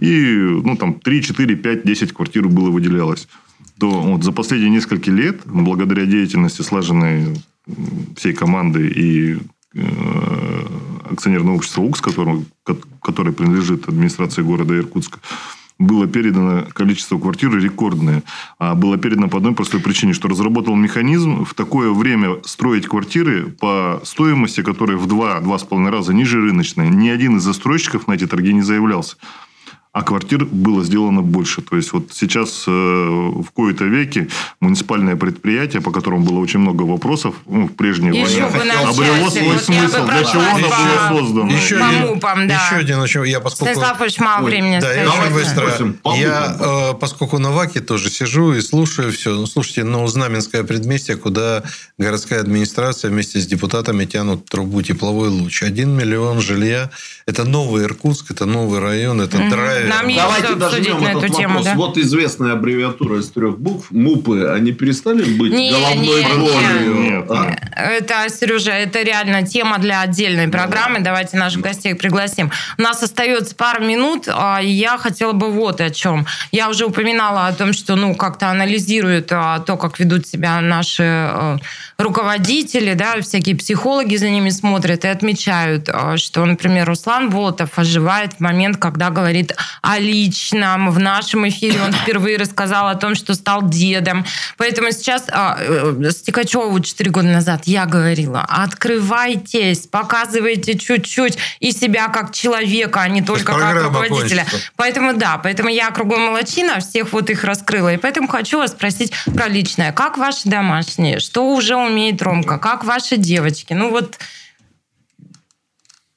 и 0.00 0.60
ну, 0.64 0.76
там 0.76 0.94
3, 0.94 1.22
4, 1.22 1.56
5, 1.56 1.84
10 1.84 2.12
квартир 2.12 2.46
было 2.48 2.70
выделялось. 2.70 3.28
То 3.80 3.90
вот 3.90 4.24
за 4.24 4.32
последние 4.32 4.70
несколько 4.70 5.10
лет, 5.10 5.40
благодаря 5.44 6.04
деятельности 6.06 6.62
слаженной 6.62 7.36
всей 8.16 8.32
команды 8.32 8.88
и 8.88 9.38
э, 9.74 10.66
акционерного 11.10 11.56
общества 11.56 11.82
УКС, 11.82 12.00
которому, 12.00 12.44
ко- 12.64 12.76
которое 13.02 13.32
принадлежит 13.32 13.88
администрации 13.88 14.42
города 14.42 14.76
Иркутска, 14.76 15.20
было 15.78 16.08
передано 16.08 16.64
количество 16.72 17.18
квартир 17.18 17.56
рекордное. 17.56 18.24
А 18.58 18.74
было 18.74 18.98
передано 18.98 19.28
по 19.28 19.38
одной 19.38 19.54
простой 19.54 19.80
причине, 19.80 20.12
что 20.12 20.28
разработал 20.28 20.74
механизм 20.74 21.44
в 21.44 21.54
такое 21.54 21.92
время 21.92 22.38
строить 22.44 22.86
квартиры 22.86 23.46
по 23.46 24.00
стоимости, 24.04 24.62
которая 24.62 24.96
в 24.96 25.06
2-2,5 25.06 25.88
раза 25.90 26.12
ниже 26.12 26.40
рыночной. 26.40 26.90
Ни 26.90 27.08
один 27.08 27.36
из 27.36 27.42
застройщиков 27.42 28.08
на 28.08 28.14
эти 28.14 28.26
торги 28.26 28.52
не 28.52 28.62
заявлялся 28.62 29.16
а 29.92 30.02
квартир 30.02 30.44
было 30.44 30.84
сделано 30.84 31.22
больше. 31.22 31.62
То 31.62 31.76
есть, 31.76 31.92
вот 31.92 32.10
сейчас 32.12 32.64
э, 32.66 32.70
в 32.70 33.46
кои-то 33.52 33.84
веке 33.84 34.28
муниципальное 34.60 35.16
предприятие, 35.16 35.82
по 35.82 35.90
которому 35.90 36.24
было 36.24 36.38
очень 36.38 36.60
много 36.60 36.82
вопросов, 36.82 37.34
ну, 37.46 37.66
в 37.66 37.72
прежние 37.72 38.12
Еще 38.12 38.42
годы, 38.42 38.58
бы 38.58 38.64
на 38.64 38.88
обрело 38.90 39.30
свой 39.30 39.48
Вот 39.54 39.62
смысл. 39.62 40.06
Для 40.06 40.24
чего 40.24 40.42
оно 40.42 40.68
было 40.68 41.08
создано? 41.08 41.52
Еще 41.52 41.78
По 41.78 41.88
один, 41.88 42.06
мупам, 42.06 42.48
да. 42.48 42.54
еще 42.54 42.76
один, 42.76 42.98
очень- 42.98 43.26
я 43.26 43.40
поскольку... 43.40 43.72
Станислав 43.72 44.00
Ильич, 44.00 44.18
мало 44.18 44.44
времени 44.44 44.78
Да, 44.80 44.88
очень 44.88 45.34
быстро. 45.34 45.94
Я, 46.16 46.56
э, 46.60 46.94
поскольку 46.94 47.38
на 47.38 47.50
ВАКе 47.50 47.80
тоже 47.80 48.10
сижу 48.10 48.52
и 48.52 48.60
слушаю 48.60 49.10
все. 49.12 49.34
Ну, 49.34 49.46
слушайте, 49.46 49.84
ну, 49.84 50.06
Знаменское 50.06 50.64
предместье, 50.64 51.16
куда 51.16 51.62
городская 51.96 52.40
администрация 52.40 53.10
вместе 53.10 53.40
с 53.40 53.46
депутатами 53.46 54.04
тянут 54.04 54.44
трубу 54.46 54.82
тепловой 54.82 55.28
луч. 55.28 55.62
Один 55.62 55.96
миллион 55.96 56.40
жилья. 56.40 56.90
Это 57.26 57.44
новый 57.44 57.84
Иркутск, 57.84 58.30
это 58.30 58.46
новый 58.46 58.80
район, 58.80 59.20
это 59.20 59.38
драйвер. 59.38 59.77
Нам 59.86 60.14
Давайте 60.14 60.54
дожмем 60.54 61.02
на 61.02 61.08
этот 61.10 61.24
эту 61.24 61.34
тему, 61.34 61.58
вопрос. 61.58 61.64
да? 61.64 61.74
Вот 61.74 61.98
известная 61.98 62.52
аббревиатура 62.52 63.20
из 63.20 63.28
трех 63.30 63.58
букв. 63.58 63.90
МУПы, 63.90 64.48
они 64.48 64.72
перестали 64.72 65.22
быть 65.24 65.52
Не, 65.52 65.70
головной 65.70 66.24
не, 66.24 66.38
болью? 66.38 66.94
Нет. 66.94 67.30
А? 67.30 67.56
Это, 67.74 68.28
Сережа, 68.28 68.72
это 68.72 69.02
реально 69.02 69.46
тема 69.46 69.78
для 69.78 70.00
отдельной 70.00 70.48
программы. 70.48 71.00
Давайте 71.00 71.36
наших 71.36 71.60
гостей 71.60 71.94
пригласим. 71.94 72.50
У 72.76 72.82
нас 72.82 73.02
остается 73.02 73.54
пару 73.54 73.84
минут, 73.84 74.28
а 74.28 74.58
я 74.60 74.98
хотела 74.98 75.32
бы 75.32 75.50
вот 75.50 75.80
о 75.80 75.90
чем. 75.90 76.26
Я 76.52 76.68
уже 76.68 76.86
упоминала 76.86 77.46
о 77.46 77.52
том, 77.52 77.72
что 77.72 77.96
ну 77.96 78.14
как-то 78.14 78.48
анализируют 78.48 79.28
а, 79.30 79.60
то, 79.60 79.76
как 79.76 79.98
ведут 79.98 80.26
себя 80.26 80.60
наши 80.60 81.02
э, 81.04 81.58
руководители, 82.00 82.94
да, 82.94 83.20
всякие 83.20 83.56
психологи 83.56 84.14
за 84.14 84.30
ними 84.30 84.50
смотрят 84.50 85.04
и 85.04 85.08
отмечают, 85.08 85.88
а, 85.92 86.16
что, 86.16 86.44
например, 86.44 86.86
Руслан 86.86 87.28
Болотов 87.28 87.76
оживает 87.76 88.34
в 88.34 88.40
момент, 88.40 88.76
когда 88.76 89.10
говорит 89.10 89.56
о 89.82 89.98
личном. 89.98 90.92
В 90.92 91.00
нашем 91.00 91.48
эфире 91.48 91.80
он 91.82 91.92
впервые 91.92 92.38
рассказал 92.38 92.86
о 92.86 92.94
том, 92.94 93.16
что 93.16 93.34
стал 93.34 93.68
дедом. 93.68 94.24
Поэтому 94.58 94.92
сейчас 94.92 95.24
а, 95.28 95.58
э, 95.58 96.10
Стекачеву 96.12 96.78
4 96.78 97.10
года 97.10 97.26
назад 97.26 97.62
я 97.64 97.84
говорила, 97.84 98.46
открывайтесь, 98.48 99.88
показывайте 99.88 100.78
чуть-чуть 100.78 101.36
и 101.58 101.72
себя 101.72 102.06
как 102.08 102.32
человека, 102.32 103.00
а 103.00 103.08
не 103.08 103.22
только 103.22 103.54
как 103.54 103.74
руководителя. 103.74 104.44
кончится. 104.44 104.70
Поэтому 104.76 105.14
да, 105.14 105.38
поэтому 105.38 105.68
я 105.68 105.90
кругом 105.90 106.26
молочина, 106.26 106.78
всех 106.78 107.12
вот 107.12 107.28
их 107.28 107.42
раскрыла. 107.42 107.94
И 107.94 107.96
поэтому 107.96 108.28
хочу 108.28 108.58
вас 108.58 108.70
спросить 108.70 109.12
про 109.34 109.48
личное. 109.48 109.90
Как 109.90 110.16
ваши 110.16 110.48
домашние? 110.48 111.18
Что 111.18 111.50
уже 111.50 111.87
умеет 111.88 112.22
Ромка? 112.22 112.58
Как 112.58 112.84
ваши 112.84 113.16
девочки? 113.16 113.72
Ну 113.72 113.90
вот 113.90 114.18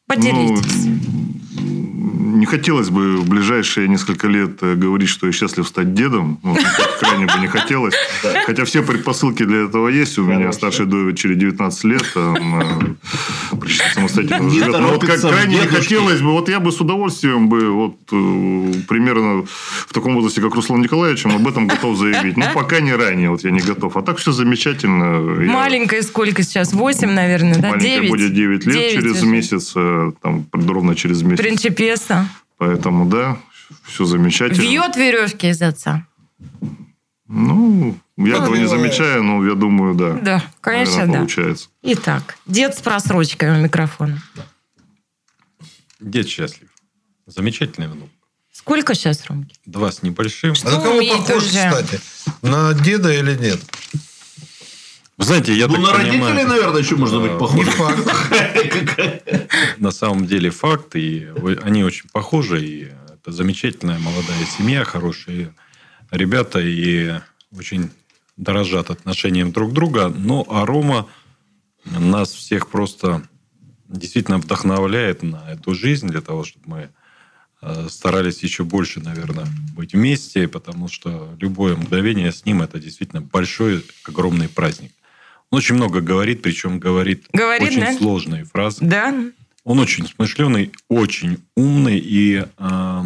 поделитесь. 0.06 0.86
Ну, 0.86 2.01
не 2.22 2.46
хотелось 2.46 2.90
бы 2.90 3.18
в 3.18 3.28
ближайшие 3.28 3.88
несколько 3.88 4.28
лет 4.28 4.58
э, 4.62 4.76
говорить, 4.76 5.10
что 5.10 5.28
я 5.28 5.34
счастлив 5.34 5.68
стать 5.68 5.94
дедом. 5.94 6.40
Вот, 6.44 6.60
крайне 7.00 7.26
бы 7.26 7.34
не 7.40 7.48
хотелось. 7.48 7.94
Хотя 8.46 8.66
все 8.66 8.84
предпосылки 8.84 9.44
для 9.44 9.66
этого 9.66 9.88
есть. 9.88 10.18
У 10.18 10.24
меня 10.24 10.52
старшей 10.52 10.86
дочери 10.86 11.36
19 11.36 11.84
лет. 11.86 12.04
Там, 12.14 12.62
э, 12.62 13.66
самостоятельно 13.94 14.50
живет. 14.50 14.80
Но 14.80 14.88
вот 14.90 15.06
как 15.06 15.22
крайне 15.22 15.60
не 15.60 15.68
хотелось 15.68 16.22
бы. 16.22 16.32
Вот 16.32 16.50
я 16.50 16.60
бы 16.60 16.72
с 16.72 16.80
удовольствием 16.80 17.50
бы 17.50 17.72
вот 17.72 17.98
э, 18.12 18.74
примерно 18.88 19.44
в 19.88 19.94
таком 19.94 20.16
возрасте, 20.16 20.42
как 20.42 20.56
Руслан 20.56 20.82
Николаевич, 20.82 21.26
об 21.26 21.48
этом 21.48 21.68
готов 21.68 21.98
заявить. 21.98 22.38
Но 22.38 22.46
пока 22.54 22.80
не 22.80 22.94
ранее. 22.94 23.30
Вот 23.30 23.44
я 23.44 23.52
не 23.52 23.62
готов. 23.62 23.98
А 23.98 24.02
так 24.02 24.18
все 24.18 24.32
замечательно. 24.32 25.20
Маленькая 25.52 26.02
сколько 26.02 26.44
сейчас? 26.44 26.74
8, 26.74 27.10
наверное, 27.10 27.56
да? 27.56 27.70
Маленькой 27.70 28.08
9? 28.08 28.10
будет 28.10 28.34
9 28.34 28.66
лет 28.68 28.92
через 28.94 29.24
месяц, 29.24 29.74
там, 29.74 30.46
ровно 30.52 30.96
через 30.96 31.22
месяц. 31.22 31.44
Принчипеса. 32.12 32.30
Поэтому, 32.58 33.06
да, 33.06 33.38
все 33.84 34.06
замечательно. 34.06 34.62
Вьет 34.62 34.96
веревки 34.96 35.50
из 35.50 35.62
отца. 35.62 36.06
Ну, 37.28 37.98
я 38.18 38.36
этого 38.36 38.56
не 38.56 38.66
бывает. 38.66 38.70
замечаю, 38.70 39.24
но 39.24 39.46
я 39.46 39.56
думаю, 39.56 39.96
да. 39.96 40.14
Да, 40.14 40.44
конечно, 40.60 40.96
Наверное, 40.98 41.14
да. 41.14 41.20
получается. 41.20 41.70
Итак, 41.82 42.38
дед 42.46 42.78
с 42.78 42.82
просрочкой 42.82 43.52
у 43.52 43.62
микрофона. 43.64 44.22
Дед 46.00 46.28
счастлив. 46.28 46.70
Замечательный 47.28 47.88
внук. 47.88 48.10
Сколько 48.52 48.94
сейчас, 48.96 49.26
Ромки? 49.28 49.56
Два 49.66 49.92
с 49.92 50.04
небольшим. 50.04 50.54
А 50.66 50.70
на 50.72 50.82
кого 50.82 51.00
похож, 51.00 51.38
уже? 51.44 51.70
кстати? 51.70 52.00
На 52.42 52.74
деда 52.74 53.12
или 53.14 53.36
нет? 53.38 53.60
Знаете, 55.22 55.54
я 55.54 55.68
Ну, 55.68 55.76
так 55.76 55.84
на 55.84 55.92
родителей, 55.94 56.20
понимаю, 56.20 56.48
наверное, 56.48 56.82
еще 56.82 56.96
можно 56.96 57.20
быть 57.20 57.32
Не 57.32 57.38
похожим. 57.38 57.66
факт. 57.74 59.50
на 59.78 59.92
самом 59.92 60.26
деле 60.26 60.50
факт, 60.50 60.96
и 60.96 61.28
они 61.62 61.84
очень 61.84 62.10
похожи, 62.10 62.66
и 62.66 62.92
это 63.14 63.32
замечательная 63.32 64.00
молодая 64.00 64.46
семья, 64.58 64.84
хорошие 64.84 65.54
ребята, 66.10 66.60
и 66.60 67.14
очень 67.56 67.92
дорожат 68.36 68.90
отношением 68.90 69.52
друг 69.52 69.74
друга. 69.74 70.10
Но 70.10 70.46
а 70.50 70.66
Рома 70.66 71.08
нас 71.86 72.34
всех 72.34 72.70
просто 72.70 73.22
действительно 73.88 74.40
вдохновляет 74.40 75.22
на 75.22 75.52
эту 75.52 75.76
жизнь 75.76 76.08
для 76.08 76.22
того, 76.22 76.44
чтобы 76.44 76.66
мы 76.68 76.90
э, 77.62 77.88
старались 77.90 78.42
еще 78.42 78.64
больше, 78.64 79.02
наверное, 79.02 79.46
быть 79.76 79.94
вместе, 79.94 80.48
потому 80.48 80.88
что 80.88 81.36
любое 81.40 81.76
мгновение 81.76 82.32
с 82.32 82.46
ним 82.46 82.62
это 82.64 82.80
действительно 82.80 83.22
большой, 83.22 83.86
огромный 84.08 84.50
праздник. 84.50 84.92
Он 85.52 85.58
очень 85.58 85.76
много 85.76 86.00
говорит, 86.00 86.42
причем 86.42 86.80
говорит, 86.80 87.26
Говорит, 87.34 87.70
очень 87.70 87.82
да? 87.82 87.94
сложные 87.94 88.46
фразы. 88.46 88.78
Да? 88.82 89.14
Он 89.66 89.80
очень 89.80 90.08
смышленый, 90.08 90.72
очень 90.88 91.40
умный, 91.56 92.00
и, 92.00 92.46
э, 92.58 93.02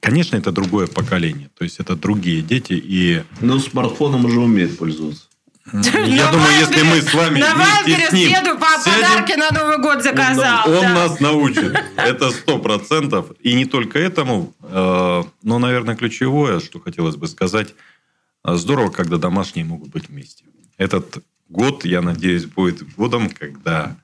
конечно, 0.00 0.36
это 0.36 0.50
другое 0.50 0.88
поколение. 0.88 1.50
То 1.56 1.62
есть, 1.64 1.78
это 1.78 1.94
другие 1.94 2.42
дети, 2.42 2.72
и 2.74 3.22
Ну, 3.40 3.58
смартфоном 3.60 4.24
уже 4.24 4.40
умеет 4.40 4.76
пользоваться. 4.76 5.26
я 5.72 6.30
думаю, 6.32 6.52
если 6.58 6.82
мы 6.82 7.00
с 7.00 7.14
вами 7.14 7.38
На 7.38 7.54
вместе 7.54 8.08
с 8.08 8.12
ним 8.12 8.28
деду 8.30 8.58
по 8.58 8.66
сядем, 8.82 9.00
подарки 9.08 9.32
на 9.38 9.50
Новый 9.52 9.78
год 9.78 10.02
заказал. 10.02 10.68
он 10.68 10.80
да. 10.82 10.94
нас 10.94 11.20
научит. 11.20 11.72
Это 11.96 12.32
сто 12.32 12.58
процентов. 12.58 13.30
И 13.40 13.54
не 13.54 13.66
только 13.66 14.00
этому, 14.00 14.52
э, 14.62 15.22
но, 15.44 15.58
наверное, 15.60 15.94
ключевое, 15.94 16.58
что 16.58 16.80
хотелось 16.80 17.14
бы 17.14 17.28
сказать, 17.28 17.72
здорово, 18.44 18.90
когда 18.90 19.16
домашние 19.16 19.64
могут 19.64 19.90
быть 19.90 20.08
вместе. 20.08 20.44
Этот 20.76 21.22
год, 21.52 21.84
я 21.84 22.00
надеюсь, 22.00 22.46
будет 22.46 22.82
годом, 22.96 23.30
когда 23.30 23.94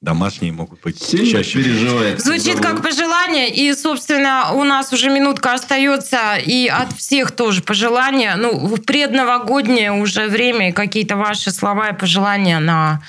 домашние 0.00 0.52
могут 0.52 0.80
быть 0.82 1.02
Сильно 1.02 1.26
чаще. 1.26 1.62
переживает. 1.62 2.20
Звучит 2.20 2.60
как 2.60 2.82
пожелание, 2.82 3.48
и, 3.48 3.72
собственно, 3.72 4.52
у 4.52 4.62
нас 4.62 4.92
уже 4.92 5.08
минутка 5.08 5.54
остается, 5.54 6.36
и 6.36 6.68
от 6.68 6.92
всех 6.92 7.32
тоже 7.32 7.62
пожелания. 7.62 8.36
Ну, 8.36 8.66
в 8.66 8.82
предновогоднее 8.82 9.92
уже 9.92 10.28
время, 10.28 10.68
и 10.68 10.72
какие-то 10.72 11.16
ваши 11.16 11.50
слова 11.50 11.88
и 11.88 11.98
пожелания 11.98 12.58
на 12.58 13.00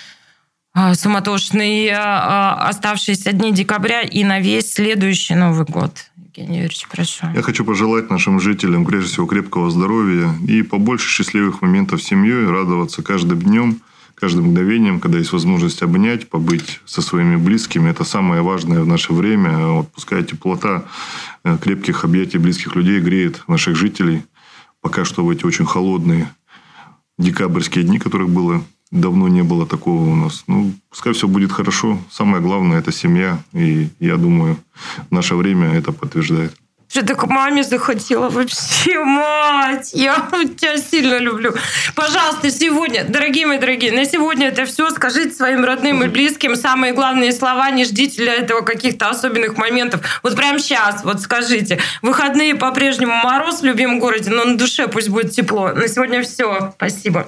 а, 0.78 0.94
суматошные 0.94 1.96
а, 1.98 2.68
оставшиеся 2.68 3.32
дни 3.32 3.54
декабря 3.54 4.02
и 4.02 4.26
на 4.26 4.42
весь 4.42 4.74
следующий 4.74 5.34
Новый 5.34 5.66
год. 5.66 6.12
Евгений 6.18 6.58
Юрьевич, 6.58 6.86
прошу. 6.92 7.28
Я 7.34 7.42
хочу 7.42 7.64
пожелать 7.64 8.10
нашим 8.10 8.42
жителям, 8.42 8.86
прежде 8.86 9.08
всего, 9.10 9.26
крепкого 9.26 9.72
здоровья 9.72 10.30
и 10.46 10.64
побольше 10.64 11.08
счастливых 11.08 11.62
моментов 11.62 12.04
с 12.04 12.08
семьей, 12.08 12.46
радоваться 12.46 13.02
каждым 13.04 13.42
днем, 13.42 13.80
каждым 14.16 14.48
мгновением, 14.48 15.00
когда 15.00 15.18
есть 15.18 15.32
возможность 15.32 15.82
обнять, 15.82 16.28
побыть 16.28 16.82
со 16.86 17.02
своими 17.02 17.38
близкими. 17.38 17.90
Это 17.90 18.04
самое 18.04 18.42
важное 18.42 18.82
в 18.82 18.88
наше 18.88 19.14
время. 19.14 19.58
Вот 19.68 19.94
пускай 19.94 20.26
теплота 20.26 20.84
э, 21.46 21.58
крепких 21.58 22.04
объятий 22.04 22.38
близких 22.38 22.76
людей 22.76 23.00
греет 23.00 23.48
наших 23.48 23.78
жителей. 23.78 24.24
Пока 24.82 25.06
что 25.06 25.24
в 25.24 25.30
эти 25.30 25.46
очень 25.46 25.66
холодные 25.66 26.30
декабрьские 27.18 27.86
дни, 27.86 27.98
которых 27.98 28.30
было 28.30 28.62
давно 28.92 29.28
не 29.28 29.44
было 29.44 29.66
такого 29.66 30.04
у 30.04 30.16
нас. 30.16 30.44
Ну, 30.48 30.74
пускай 30.90 31.14
все 31.14 31.28
будет 31.28 31.52
хорошо. 31.52 31.98
Самое 32.12 32.42
главное– 32.42 32.80
это 32.80 32.92
семья. 32.92 33.40
И 33.54 33.90
я 34.00 34.18
думаю, 34.18 34.58
наше 35.10 35.36
время 35.36 35.74
это 35.74 35.92
подтверждает. 35.92 36.54
Что-то 36.88 37.16
к 37.16 37.28
маме 37.28 37.64
захотела 37.64 38.30
вообще, 38.30 39.04
мать. 39.04 39.92
Я 39.94 40.30
тебя 40.32 40.78
сильно 40.78 41.18
люблю. 41.18 41.54
Пожалуйста, 41.96 42.50
сегодня, 42.52 43.04
дорогие 43.04 43.48
мои 43.48 43.58
дорогие, 43.58 43.92
на 43.92 44.06
сегодня 44.06 44.48
это 44.48 44.66
все. 44.66 44.90
Скажите 44.92 45.32
своим 45.32 45.66
родным 45.66 46.04
и 46.04 46.08
близким 46.08 46.56
самые 46.56 46.94
главные 46.94 47.34
слова. 47.34 47.70
Не 47.72 47.86
ждите 47.86 48.22
для 48.22 48.36
этого 48.36 48.62
каких-то 48.62 49.10
особенных 49.10 49.58
моментов. 49.58 50.02
Вот 50.24 50.36
прямо 50.36 50.60
сейчас, 50.60 51.04
вот 51.04 51.22
скажите. 51.22 51.80
Выходные 52.02 52.56
по-прежнему 52.56 53.16
мороз 53.16 53.62
в 53.62 53.66
любимом 53.66 54.00
городе, 54.00 54.30
но 54.30 54.46
на 54.46 54.56
душе 54.56 54.88
пусть 54.88 55.10
будет 55.10 55.32
тепло. 55.32 55.74
На 55.74 55.88
сегодня 55.88 56.22
все. 56.22 56.72
Спасибо. 56.78 57.28